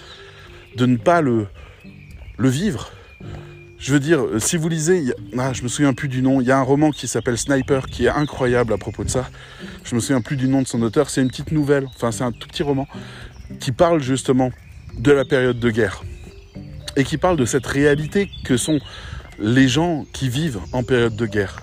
de 0.77 0.87
ne 0.87 0.97
pas 0.97 1.21
le, 1.21 1.47
vivre. 2.39 2.93
Je 3.79 3.93
veux 3.93 4.01
dire, 4.01 4.25
si 4.39 4.57
vous 4.57 4.69
lisez, 4.69 5.15
ah, 5.39 5.53
je 5.53 5.63
me 5.63 5.69
souviens 5.69 5.95
plus 5.95 6.09
du 6.09 6.23
nom, 6.23 6.41
il 6.41 6.47
y 6.47 6.51
a 6.51 6.59
un 6.59 6.63
roman 6.63 6.91
qui 6.91 7.09
s'appelle 7.09 7.39
Sniper 7.39 7.87
qui 7.87 8.07
est 8.07 8.11
incroyable 8.11 8.73
à 8.73 8.79
propos 8.79 9.05
de 9.05 9.09
ça. 9.09 9.29
Je 9.85 9.95
me 9.95 10.01
souviens 10.01 10.21
plus 10.21 10.37
du 10.37 10.49
nom 10.49 10.63
de 10.63 10.67
son 10.67 10.83
auteur, 10.83 11.11
c'est 11.11 11.23
une 11.23 11.29
petite 11.29 11.53
nouvelle, 11.53 11.87
enfin 11.97 12.13
c'est 12.13 12.25
un 12.25 12.33
tout 12.33 12.47
petit 12.47 12.63
roman 12.63 12.87
qui 13.59 13.73
parle 13.73 14.01
justement 14.01 14.51
de 14.99 15.13
la 15.13 15.25
période 15.25 15.59
de 15.59 15.71
guerre 15.71 16.03
et 16.97 17.05
qui 17.05 17.17
parle 17.17 17.37
de 17.37 17.45
cette 17.45 17.67
réalité 17.67 18.31
que 18.45 18.57
sont 18.57 18.81
les 19.39 19.69
gens 19.69 20.05
qui 20.13 20.29
vivent 20.29 20.61
en 20.73 20.83
période 20.83 21.17
de 21.17 21.27
guerre 21.27 21.63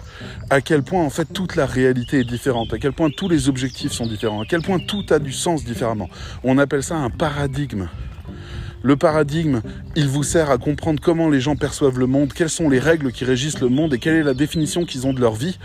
à 0.50 0.62
quel 0.62 0.84
point 0.84 1.04
en 1.04 1.10
fait 1.10 1.26
toute 1.26 1.56
la 1.56 1.66
réalité 1.66 2.20
est 2.20 2.24
différente, 2.24 2.74
à 2.74 2.78
quel 2.78 2.94
point 2.94 3.10
tous 3.10 3.30
les 3.30 3.50
objectifs 3.50 3.92
sont 3.92 4.08
différents, 4.08 4.42
à 4.42 4.46
quel 4.46 4.62
point 4.62 4.80
tout 4.80 5.06
a 5.10 5.20
du 5.20 5.32
sens 5.32 5.64
différemment. 5.64 6.10
On 6.44 6.58
appelle 6.58 6.84
ça 6.84 6.96
un 6.96 7.10
paradigme. 7.10 7.88
Le 8.84 8.96
paradigme, 8.96 9.62
il 9.96 10.08
vous 10.08 10.24
sert 10.24 10.52
à 10.52 10.58
comprendre 10.58 11.02
comment 11.02 11.30
les 11.30 11.42
gens 11.42 11.56
perçoivent 11.56 12.00
le 12.00 12.08
monde, 12.08 12.32
quelles 12.34 12.50
sont 12.50 12.70
les 12.70 12.80
règles 12.80 13.12
qui 13.12 13.26
régissent 13.26 13.60
le 13.60 13.70
monde 13.70 13.94
et 13.94 13.98
quelle 13.98 14.16
est 14.16 14.24
la 14.24 14.36
définition 14.36 14.86
qu'ils 14.86 15.08
ont 15.08 15.14
de 15.14 15.20
leur 15.20 15.34
vie 15.34 15.58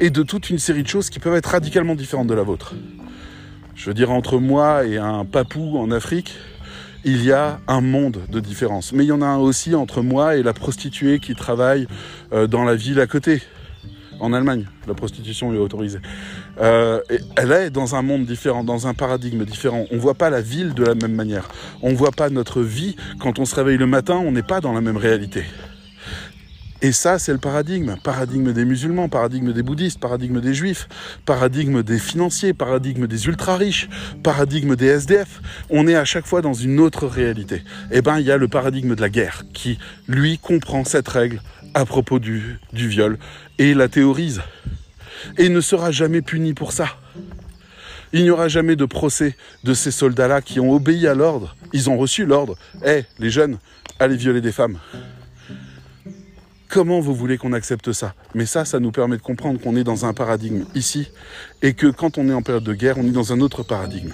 et 0.00 0.10
de 0.10 0.22
toute 0.22 0.48
une 0.48 0.58
série 0.58 0.82
de 0.82 0.88
choses 0.88 1.10
qui 1.10 1.18
peuvent 1.18 1.36
être 1.36 1.50
radicalement 1.50 1.94
différentes 1.94 2.26
de 2.26 2.34
la 2.34 2.42
vôtre. 2.42 2.74
Je 3.74 3.86
veux 3.86 3.94
dire, 3.94 4.10
entre 4.10 4.38
moi 4.38 4.84
et 4.86 4.96
un 4.96 5.24
papou 5.24 5.78
en 5.78 5.90
Afrique, 5.90 6.34
il 7.04 7.24
y 7.24 7.32
a 7.32 7.60
un 7.66 7.80
monde 7.80 8.18
de 8.30 8.40
différence. 8.40 8.92
Mais 8.92 9.04
il 9.04 9.08
y 9.08 9.12
en 9.12 9.22
a 9.22 9.26
un 9.26 9.38
aussi 9.38 9.74
entre 9.74 10.02
moi 10.02 10.36
et 10.36 10.42
la 10.42 10.52
prostituée 10.52 11.18
qui 11.18 11.34
travaille 11.34 11.86
euh, 12.32 12.46
dans 12.46 12.64
la 12.64 12.74
ville 12.74 13.00
à 13.00 13.06
côté 13.06 13.42
en 14.20 14.32
Allemagne, 14.32 14.66
la 14.86 14.94
prostitution 14.94 15.52
est 15.54 15.58
autorisée. 15.58 16.00
Euh, 16.60 17.00
elle 17.36 17.52
est 17.52 17.70
dans 17.70 17.94
un 17.94 18.02
monde 18.02 18.26
différent, 18.26 18.64
dans 18.64 18.86
un 18.86 18.94
paradigme 18.94 19.44
différent. 19.44 19.86
On 19.90 19.96
ne 19.96 20.00
voit 20.00 20.14
pas 20.14 20.30
la 20.30 20.40
ville 20.40 20.74
de 20.74 20.84
la 20.84 20.94
même 20.94 21.14
manière. 21.14 21.48
On 21.82 21.90
ne 21.90 21.96
voit 21.96 22.12
pas 22.12 22.30
notre 22.30 22.62
vie. 22.62 22.96
Quand 23.18 23.38
on 23.38 23.44
se 23.44 23.54
réveille 23.54 23.78
le 23.78 23.86
matin, 23.86 24.16
on 24.16 24.32
n'est 24.32 24.42
pas 24.42 24.60
dans 24.60 24.72
la 24.72 24.80
même 24.80 24.96
réalité. 24.96 25.44
Et 26.82 26.92
ça, 26.92 27.18
c'est 27.18 27.32
le 27.32 27.38
paradigme. 27.38 27.96
Paradigme 28.02 28.52
des 28.52 28.64
musulmans, 28.64 29.10
paradigme 29.10 29.52
des 29.52 29.62
bouddhistes, 29.62 30.00
paradigme 30.00 30.40
des 30.40 30.54
juifs, 30.54 30.88
paradigme 31.26 31.82
des 31.82 31.98
financiers, 31.98 32.54
paradigme 32.54 33.06
des 33.06 33.26
ultra-riches, 33.26 33.90
paradigme 34.22 34.76
des 34.76 34.86
SDF. 34.86 35.42
On 35.68 35.86
est 35.86 35.94
à 35.94 36.06
chaque 36.06 36.26
fois 36.26 36.40
dans 36.40 36.54
une 36.54 36.80
autre 36.80 37.06
réalité. 37.06 37.62
Eh 37.90 38.00
ben, 38.00 38.18
il 38.18 38.24
y 38.24 38.30
a 38.30 38.38
le 38.38 38.48
paradigme 38.48 38.94
de 38.94 39.00
la 39.00 39.10
guerre 39.10 39.42
qui, 39.52 39.78
lui, 40.08 40.38
comprend 40.38 40.84
cette 40.84 41.08
règle 41.08 41.42
à 41.74 41.84
propos 41.84 42.18
du, 42.18 42.58
viol 42.72 43.18
et 43.58 43.74
la 43.74 43.88
théorise. 43.88 44.42
Et 45.38 45.48
ne 45.48 45.60
sera 45.60 45.90
jamais 45.90 46.22
puni 46.22 46.54
pour 46.54 46.72
ça. 46.72 46.88
Il 48.12 48.22
n'y 48.22 48.30
aura 48.30 48.48
jamais 48.48 48.74
de 48.74 48.84
procès 48.84 49.36
de 49.62 49.74
ces 49.74 49.90
soldats-là 49.90 50.42
qui 50.42 50.58
ont 50.58 50.72
obéi 50.72 51.06
à 51.06 51.14
l'ordre. 51.14 51.54
Ils 51.72 51.88
ont 51.90 51.96
reçu 51.96 52.24
l'ordre. 52.26 52.56
Eh, 52.84 53.04
les 53.18 53.30
jeunes, 53.30 53.58
allez 53.98 54.16
violer 54.16 54.40
des 54.40 54.50
femmes. 54.50 54.78
Comment 56.68 57.00
vous 57.00 57.14
voulez 57.14 57.36
qu'on 57.36 57.52
accepte 57.52 57.92
ça? 57.92 58.14
Mais 58.34 58.46
ça, 58.46 58.64
ça 58.64 58.80
nous 58.80 58.92
permet 58.92 59.16
de 59.16 59.22
comprendre 59.22 59.60
qu'on 59.60 59.76
est 59.76 59.84
dans 59.84 60.06
un 60.06 60.12
paradigme 60.12 60.64
ici 60.74 61.10
et 61.62 61.74
que 61.74 61.88
quand 61.88 62.16
on 62.16 62.28
est 62.28 62.32
en 62.32 62.42
période 62.42 62.64
de 62.64 62.74
guerre, 62.74 62.96
on 62.98 63.04
est 63.04 63.12
dans 63.12 63.32
un 63.32 63.40
autre 63.40 63.62
paradigme. 63.62 64.12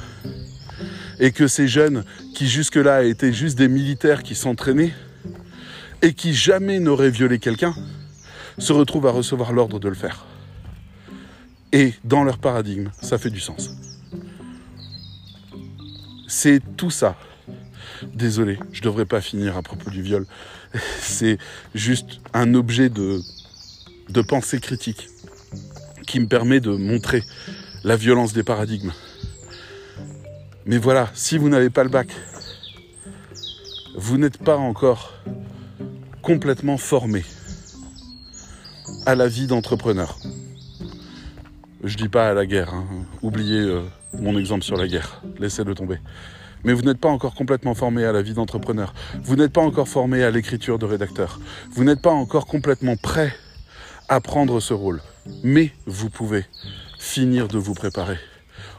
Et 1.20 1.32
que 1.32 1.48
ces 1.48 1.68
jeunes 1.68 2.04
qui 2.34 2.48
jusque-là 2.48 3.04
étaient 3.04 3.32
juste 3.32 3.56
des 3.56 3.68
militaires 3.68 4.22
qui 4.22 4.34
s'entraînaient 4.34 4.92
et 6.02 6.14
qui 6.14 6.34
jamais 6.34 6.78
n'auraient 6.78 7.10
violé 7.10 7.38
quelqu'un, 7.38 7.74
se 8.58 8.72
retrouvent 8.72 9.06
à 9.06 9.10
recevoir 9.10 9.52
l'ordre 9.52 9.78
de 9.78 9.88
le 9.88 9.94
faire. 9.94 10.24
Et 11.72 11.94
dans 12.04 12.24
leur 12.24 12.38
paradigme, 12.38 12.90
ça 13.02 13.18
fait 13.18 13.30
du 13.30 13.40
sens. 13.40 13.70
C'est 16.28 16.60
tout 16.76 16.90
ça. 16.90 17.16
Désolé, 18.14 18.58
je 18.72 18.80
ne 18.80 18.84
devrais 18.84 19.06
pas 19.06 19.20
finir 19.20 19.56
à 19.56 19.62
propos 19.62 19.90
du 19.90 20.02
viol. 20.02 20.26
C'est 21.00 21.38
juste 21.74 22.20
un 22.34 22.54
objet 22.54 22.88
de, 22.88 23.20
de 24.10 24.22
pensée 24.22 24.60
critique 24.60 25.08
qui 26.06 26.20
me 26.20 26.26
permet 26.26 26.60
de 26.60 26.70
montrer 26.70 27.22
la 27.84 27.96
violence 27.96 28.32
des 28.32 28.42
paradigmes. 28.42 28.92
Mais 30.66 30.78
voilà, 30.78 31.10
si 31.14 31.38
vous 31.38 31.48
n'avez 31.48 31.70
pas 31.70 31.84
le 31.84 31.90
bac, 31.90 32.08
vous 33.96 34.18
n'êtes 34.18 34.38
pas 34.38 34.56
encore 34.56 35.14
complètement 36.22 36.76
formé 36.76 37.24
à 39.04 39.14
la 39.14 39.28
vie 39.28 39.46
d'entrepreneur. 39.46 40.18
Je 41.84 41.96
dis 41.96 42.08
pas 42.08 42.30
à 42.30 42.34
la 42.34 42.46
guerre, 42.46 42.74
hein. 42.74 42.86
oubliez 43.22 43.60
euh, 43.60 43.82
mon 44.14 44.38
exemple 44.38 44.64
sur 44.64 44.76
la 44.76 44.88
guerre, 44.88 45.22
laissez-le 45.38 45.74
tomber. 45.74 45.98
Mais 46.64 46.72
vous 46.72 46.82
n'êtes 46.82 46.98
pas 46.98 47.08
encore 47.08 47.34
complètement 47.34 47.74
formé 47.74 48.04
à 48.04 48.12
la 48.12 48.22
vie 48.22 48.34
d'entrepreneur. 48.34 48.92
Vous 49.22 49.36
n'êtes 49.36 49.52
pas 49.52 49.60
encore 49.60 49.86
formé 49.88 50.24
à 50.24 50.30
l'écriture 50.30 50.78
de 50.78 50.86
rédacteur. 50.86 51.38
Vous 51.70 51.84
n'êtes 51.84 52.00
pas 52.00 52.10
encore 52.10 52.46
complètement 52.46 52.96
prêt 52.96 53.32
à 54.08 54.20
prendre 54.20 54.58
ce 54.58 54.74
rôle. 54.74 55.00
Mais 55.44 55.70
vous 55.86 56.10
pouvez 56.10 56.44
finir 56.98 57.46
de 57.46 57.58
vous 57.58 57.74
préparer 57.74 58.18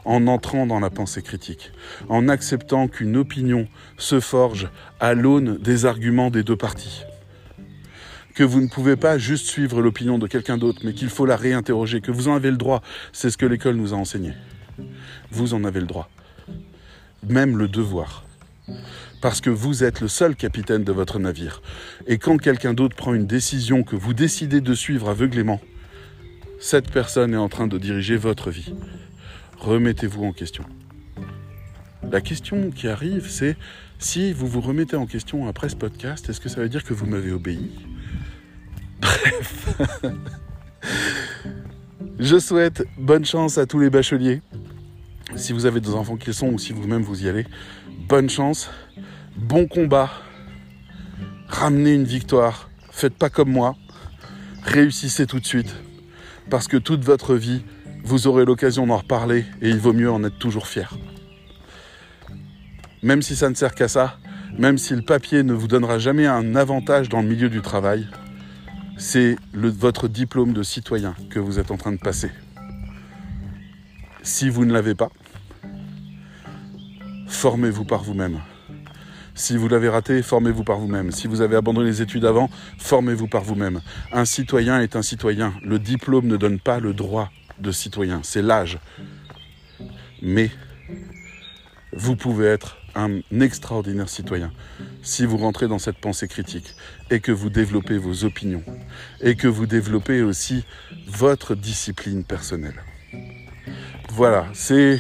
en 0.04 0.28
entrant 0.28 0.66
dans 0.66 0.80
la 0.80 0.90
pensée 0.90 1.22
critique, 1.22 1.72
en 2.08 2.30
acceptant 2.30 2.88
qu'une 2.88 3.18
opinion 3.18 3.68
se 3.98 4.20
forge 4.20 4.70
à 5.00 5.14
l'aune 5.14 5.58
des 5.58 5.86
arguments 5.86 6.30
des 6.30 6.44
deux 6.44 6.56
parties 6.56 7.04
que 8.38 8.44
vous 8.44 8.62
ne 8.62 8.68
pouvez 8.68 8.96
pas 8.96 9.18
juste 9.18 9.48
suivre 9.48 9.82
l'opinion 9.82 10.20
de 10.20 10.28
quelqu'un 10.28 10.60
d'autre, 10.60 10.82
mais 10.84 10.94
qu'il 10.94 11.10
faut 11.10 11.26
la 11.26 11.36
réinterroger, 11.36 12.02
que 12.02 12.12
vous 12.12 12.28
en 12.28 12.36
avez 12.36 12.52
le 12.52 12.58
droit. 12.58 12.84
C'est 13.12 13.32
ce 13.32 13.38
que 13.38 13.48
l'école 13.48 13.78
nous 13.78 13.96
a 13.96 13.98
enseigné. 13.98 14.34
Vous 15.32 15.56
en 15.56 15.64
avez 15.64 15.80
le 15.80 15.88
droit. 15.88 16.08
Même 17.28 17.58
le 17.58 17.68
devoir. 17.68 18.26
Parce 19.22 19.42
que 19.42 19.50
vous 19.50 19.84
êtes 19.84 20.02
le 20.02 20.08
seul 20.08 20.36
capitaine 20.36 20.84
de 20.84 20.92
votre 20.92 21.18
navire. 21.18 21.64
Et 22.06 22.20
quand 22.20 22.38
quelqu'un 22.38 22.76
d'autre 22.76 22.96
prend 22.96 23.16
une 23.16 23.26
décision 23.26 23.82
que 23.82 23.96
vous 23.96 24.14
décidez 24.14 24.62
de 24.62 24.74
suivre 24.76 25.10
aveuglément, 25.10 25.60
cette 26.60 26.92
personne 26.92 27.34
est 27.34 27.38
en 27.38 27.50
train 27.50 27.66
de 27.66 27.80
diriger 27.80 28.18
votre 28.18 28.52
vie. 28.52 28.76
Remettez-vous 29.58 30.24
en 30.24 30.32
question. 30.32 30.64
La 32.12 32.22
question 32.22 32.70
qui 32.70 32.88
arrive, 32.88 33.28
c'est 33.28 33.58
si 33.98 34.32
vous 34.32 34.46
vous 34.46 34.62
remettez 34.62 34.96
en 34.96 35.08
question 35.08 35.48
après 35.48 35.70
ce 35.70 35.76
podcast, 35.76 36.30
est-ce 36.30 36.40
que 36.40 36.50
ça 36.50 36.62
veut 36.62 36.70
dire 36.70 36.84
que 36.84 36.94
vous 36.94 37.08
m'avez 37.08 37.32
obéi? 37.32 37.72
Bref. 39.00 39.82
Je 42.20 42.40
souhaite 42.40 42.84
bonne 42.98 43.26
chance 43.26 43.58
à 43.58 43.66
tous 43.66 43.80
les 43.80 43.90
bacheliers. 43.90 44.42
Si 45.36 45.54
vous 45.54 45.66
avez 45.66 45.80
des 45.82 45.94
enfants 45.94 46.18
qui 46.18 46.28
le 46.28 46.34
sont 46.34 46.48
ou 46.48 46.58
si 46.58 46.74
vous-même 46.74 47.04
vous 47.04 47.24
y 47.24 47.30
allez, 47.30 47.46
bonne 48.08 48.30
chance, 48.30 48.72
bon 49.36 49.68
combat, 49.68 50.10
ramenez 51.48 51.94
une 51.94 52.06
victoire, 52.06 52.70
faites 52.92 53.14
pas 53.14 53.30
comme 53.30 53.52
moi, 53.52 53.76
réussissez 54.64 55.28
tout 55.28 55.40
de 55.40 55.46
suite, 55.46 55.76
parce 56.50 56.68
que 56.68 56.78
toute 56.78 57.04
votre 57.04 57.36
vie, 57.36 57.64
vous 58.04 58.28
aurez 58.28 58.46
l'occasion 58.46 58.88
d'en 58.88 58.98
reparler 58.98 59.46
et 59.62 59.70
il 59.70 59.78
vaut 59.78 59.94
mieux 59.94 60.10
en 60.10 60.24
être 60.24 60.40
toujours 60.40 60.68
fier. 60.68 60.98
Même 63.04 63.22
si 63.22 63.36
ça 63.36 63.50
ne 63.50 63.56
sert 63.56 63.76
qu'à 63.76 63.88
ça, 63.88 64.18
même 64.58 64.78
si 64.78 64.96
le 64.96 65.02
papier 65.04 65.44
ne 65.44 65.54
vous 65.54 65.68
donnera 65.68 66.00
jamais 66.00 66.26
un 66.26 66.56
avantage 66.56 67.10
dans 67.10 67.22
le 67.22 67.28
milieu 67.28 67.50
du 67.50 67.62
travail, 67.62 68.08
c'est 68.98 69.38
votre 69.54 70.08
diplôme 70.08 70.54
de 70.54 70.64
citoyen 70.64 71.16
que 71.30 71.40
vous 71.40 71.60
êtes 71.60 71.72
en 71.72 71.78
train 71.78 71.92
de 71.92 72.00
passer. 72.00 72.32
Si 74.24 74.50
vous 74.50 74.66
ne 74.66 74.74
l'avez 74.74 74.96
pas, 74.96 75.10
formez-vous 77.28 77.86
par 77.86 78.04
vous-même. 78.04 78.40
Si 79.36 79.56
vous 79.56 79.68
l'avez 79.68 79.88
raté, 79.88 80.24
formez-vous 80.24 80.64
par 80.64 80.80
vous-même. 80.80 81.12
Si 81.12 81.28
vous 81.28 81.42
avez 81.42 81.56
abandonné 81.56 81.90
les 81.90 82.02
études 82.02 82.26
avant, 82.26 82.50
formez-vous 82.80 83.28
par 83.28 83.44
vous-même. 83.44 83.82
Un 84.12 84.26
citoyen 84.26 84.82
est 84.82 84.96
un 84.96 85.04
citoyen. 85.04 85.54
Le 85.64 85.78
diplôme 85.78 86.26
ne 86.26 86.38
donne 86.38 86.60
pas 86.60 86.80
le 86.80 86.94
droit 86.94 87.30
de 87.60 87.72
citoyen, 87.72 88.22
c'est 88.24 88.42
l'âge. 88.42 88.80
Mais 90.24 90.50
vous 91.94 92.16
pouvez 92.16 92.48
être 92.48 92.78
un 92.98 93.22
extraordinaire 93.40 94.10
citoyen 94.10 94.52
si 95.04 95.26
vous 95.26 95.38
rentrez 95.38 95.68
dans 95.68 95.80
cette 95.80 95.98
pensée 95.98 96.28
critique 96.28 96.76
et 97.12 97.20
que 97.20 97.32
vous 97.32 97.50
développez 97.50 97.98
vos 97.98 98.26
opinions 98.26 98.64
et 99.22 99.36
que 99.36 99.48
vous 99.48 99.68
développez 99.68 100.22
aussi 100.22 100.66
votre 101.08 101.56
discipline 101.56 102.24
personnelle. 102.24 102.82
Voilà, 104.10 104.48
c'est 104.54 105.00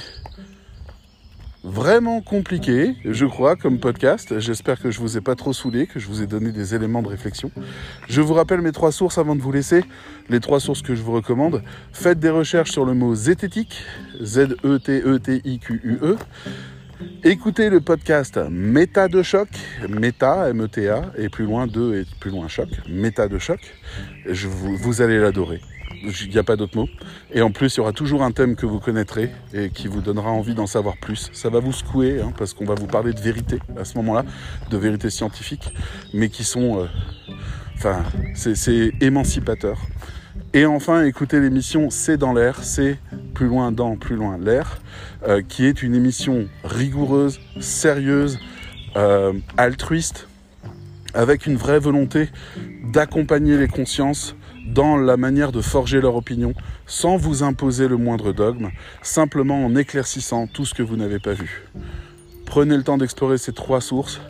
vraiment 1.63 2.21
compliqué, 2.21 2.95
je 3.03 3.25
crois, 3.25 3.55
comme 3.55 3.79
podcast. 3.79 4.39
J'espère 4.39 4.79
que 4.79 4.91
je 4.91 4.99
vous 4.99 5.17
ai 5.17 5.21
pas 5.21 5.35
trop 5.35 5.53
saoulé, 5.53 5.87
que 5.87 5.99
je 5.99 6.07
vous 6.07 6.21
ai 6.21 6.27
donné 6.27 6.51
des 6.51 6.75
éléments 6.75 7.01
de 7.01 7.09
réflexion. 7.09 7.51
Je 8.07 8.21
vous 8.21 8.33
rappelle 8.35 8.61
mes 8.61 8.71
trois 8.71 8.91
sources 8.91 9.17
avant 9.17 9.35
de 9.35 9.41
vous 9.41 9.51
laisser. 9.51 9.83
Les 10.29 10.39
trois 10.39 10.59
sources 10.59 10.81
que 10.81 10.95
je 10.95 11.01
vous 11.01 11.13
recommande. 11.13 11.63
Faites 11.91 12.19
des 12.19 12.29
recherches 12.29 12.71
sur 12.71 12.85
le 12.85 12.93
mot 12.93 13.15
zététique, 13.15 13.83
Z-E-T-E-T-I-Q-U-E. 14.21 16.17
Écoutez 17.23 17.69
le 17.69 17.79
podcast 17.79 18.39
Méta 18.49 19.07
de 19.07 19.21
choc, 19.21 19.49
Méta, 19.87 20.49
M-E-T-A, 20.49 21.11
et 21.17 21.29
plus 21.29 21.45
loin 21.45 21.67
2 21.67 21.99
et 21.99 22.05
plus 22.19 22.31
loin 22.31 22.47
choc, 22.47 22.69
Méta 22.89 23.27
de 23.27 23.37
choc. 23.37 23.59
Je 24.25 24.47
vous, 24.47 24.75
vous 24.77 25.01
allez 25.01 25.19
l'adorer. 25.19 25.61
Il 26.01 26.29
n'y 26.29 26.37
a 26.37 26.43
pas 26.43 26.55
d'autre 26.55 26.75
mot. 26.75 26.87
Et 27.31 27.41
en 27.41 27.51
plus, 27.51 27.75
il 27.75 27.77
y 27.77 27.79
aura 27.81 27.91
toujours 27.91 28.23
un 28.23 28.31
thème 28.31 28.55
que 28.55 28.65
vous 28.65 28.79
connaîtrez 28.79 29.29
et 29.53 29.69
qui 29.69 29.87
vous 29.87 30.01
donnera 30.01 30.31
envie 30.31 30.55
d'en 30.55 30.67
savoir 30.67 30.97
plus. 30.97 31.29
Ça 31.33 31.49
va 31.49 31.59
vous 31.59 31.71
secouer, 31.71 32.21
hein, 32.21 32.33
parce 32.37 32.53
qu'on 32.53 32.65
va 32.65 32.75
vous 32.75 32.87
parler 32.87 33.13
de 33.13 33.19
vérité 33.19 33.59
à 33.77 33.85
ce 33.85 33.95
moment-là, 33.97 34.25
de 34.69 34.77
vérité 34.77 35.09
scientifique, 35.09 35.73
mais 36.13 36.29
qui 36.29 36.43
sont... 36.43 36.81
Euh, 36.81 36.85
enfin, 37.75 38.03
c'est 38.33 38.91
émancipateur. 39.01 39.79
Et 40.53 40.65
enfin, 40.65 41.03
écoutez 41.03 41.41
l'émission 41.41 41.89
C'est 41.89 42.17
dans 42.17 42.33
l'air, 42.33 42.63
c'est 42.63 42.97
plus 43.33 43.47
loin 43.47 43.71
dans, 43.71 43.97
plus 43.97 44.15
loin 44.15 44.37
l'air, 44.37 44.79
euh, 45.27 45.41
qui 45.47 45.65
est 45.65 45.83
une 45.83 45.93
émission 45.93 46.47
rigoureuse, 46.63 47.39
sérieuse, 47.59 48.39
euh, 48.95 49.33
altruiste, 49.57 50.27
avec 51.13 51.47
une 51.47 51.57
vraie 51.57 51.79
volonté 51.79 52.29
d'accompagner 52.93 53.57
les 53.57 53.67
consciences 53.67 54.35
dans 54.65 54.95
la 54.95 55.17
manière 55.17 55.51
de 55.51 55.61
forger 55.61 55.99
leur 55.99 56.15
opinion, 56.15 56.53
sans 56.85 57.17
vous 57.17 57.43
imposer 57.43 57.89
le 57.89 57.97
moindre 57.97 58.31
dogme, 58.31 58.69
simplement 59.01 59.65
en 59.65 59.75
éclaircissant 59.75 60.47
tout 60.47 60.65
ce 60.65 60.73
que 60.73 60.83
vous 60.83 60.95
n'avez 60.95 61.19
pas 61.19 61.33
vu. 61.33 61.67
Prenez 62.45 62.77
le 62.77 62.83
temps 62.83 62.97
d'explorer 62.97 63.37
ces 63.37 63.51
trois 63.51 63.81
sources, 63.81 64.21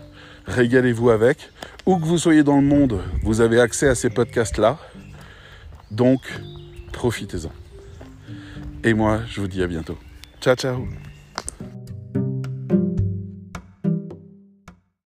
régalez-vous 0.47 1.11
avec. 1.11 1.51
Où 1.85 1.97
que 1.97 2.05
vous 2.05 2.17
soyez 2.17 2.43
dans 2.43 2.57
le 2.57 2.65
monde, 2.65 3.01
vous 3.21 3.41
avez 3.41 3.59
accès 3.59 3.87
à 3.87 3.95
ces 3.95 4.09
podcasts-là. 4.09 4.79
Donc, 5.91 6.21
profitez-en. 6.91 7.51
Et 8.83 8.93
moi, 8.93 9.21
je 9.27 9.41
vous 9.41 9.47
dis 9.47 9.63
à 9.63 9.67
bientôt. 9.67 9.97
Ciao, 10.41 10.55
ciao 10.55 10.87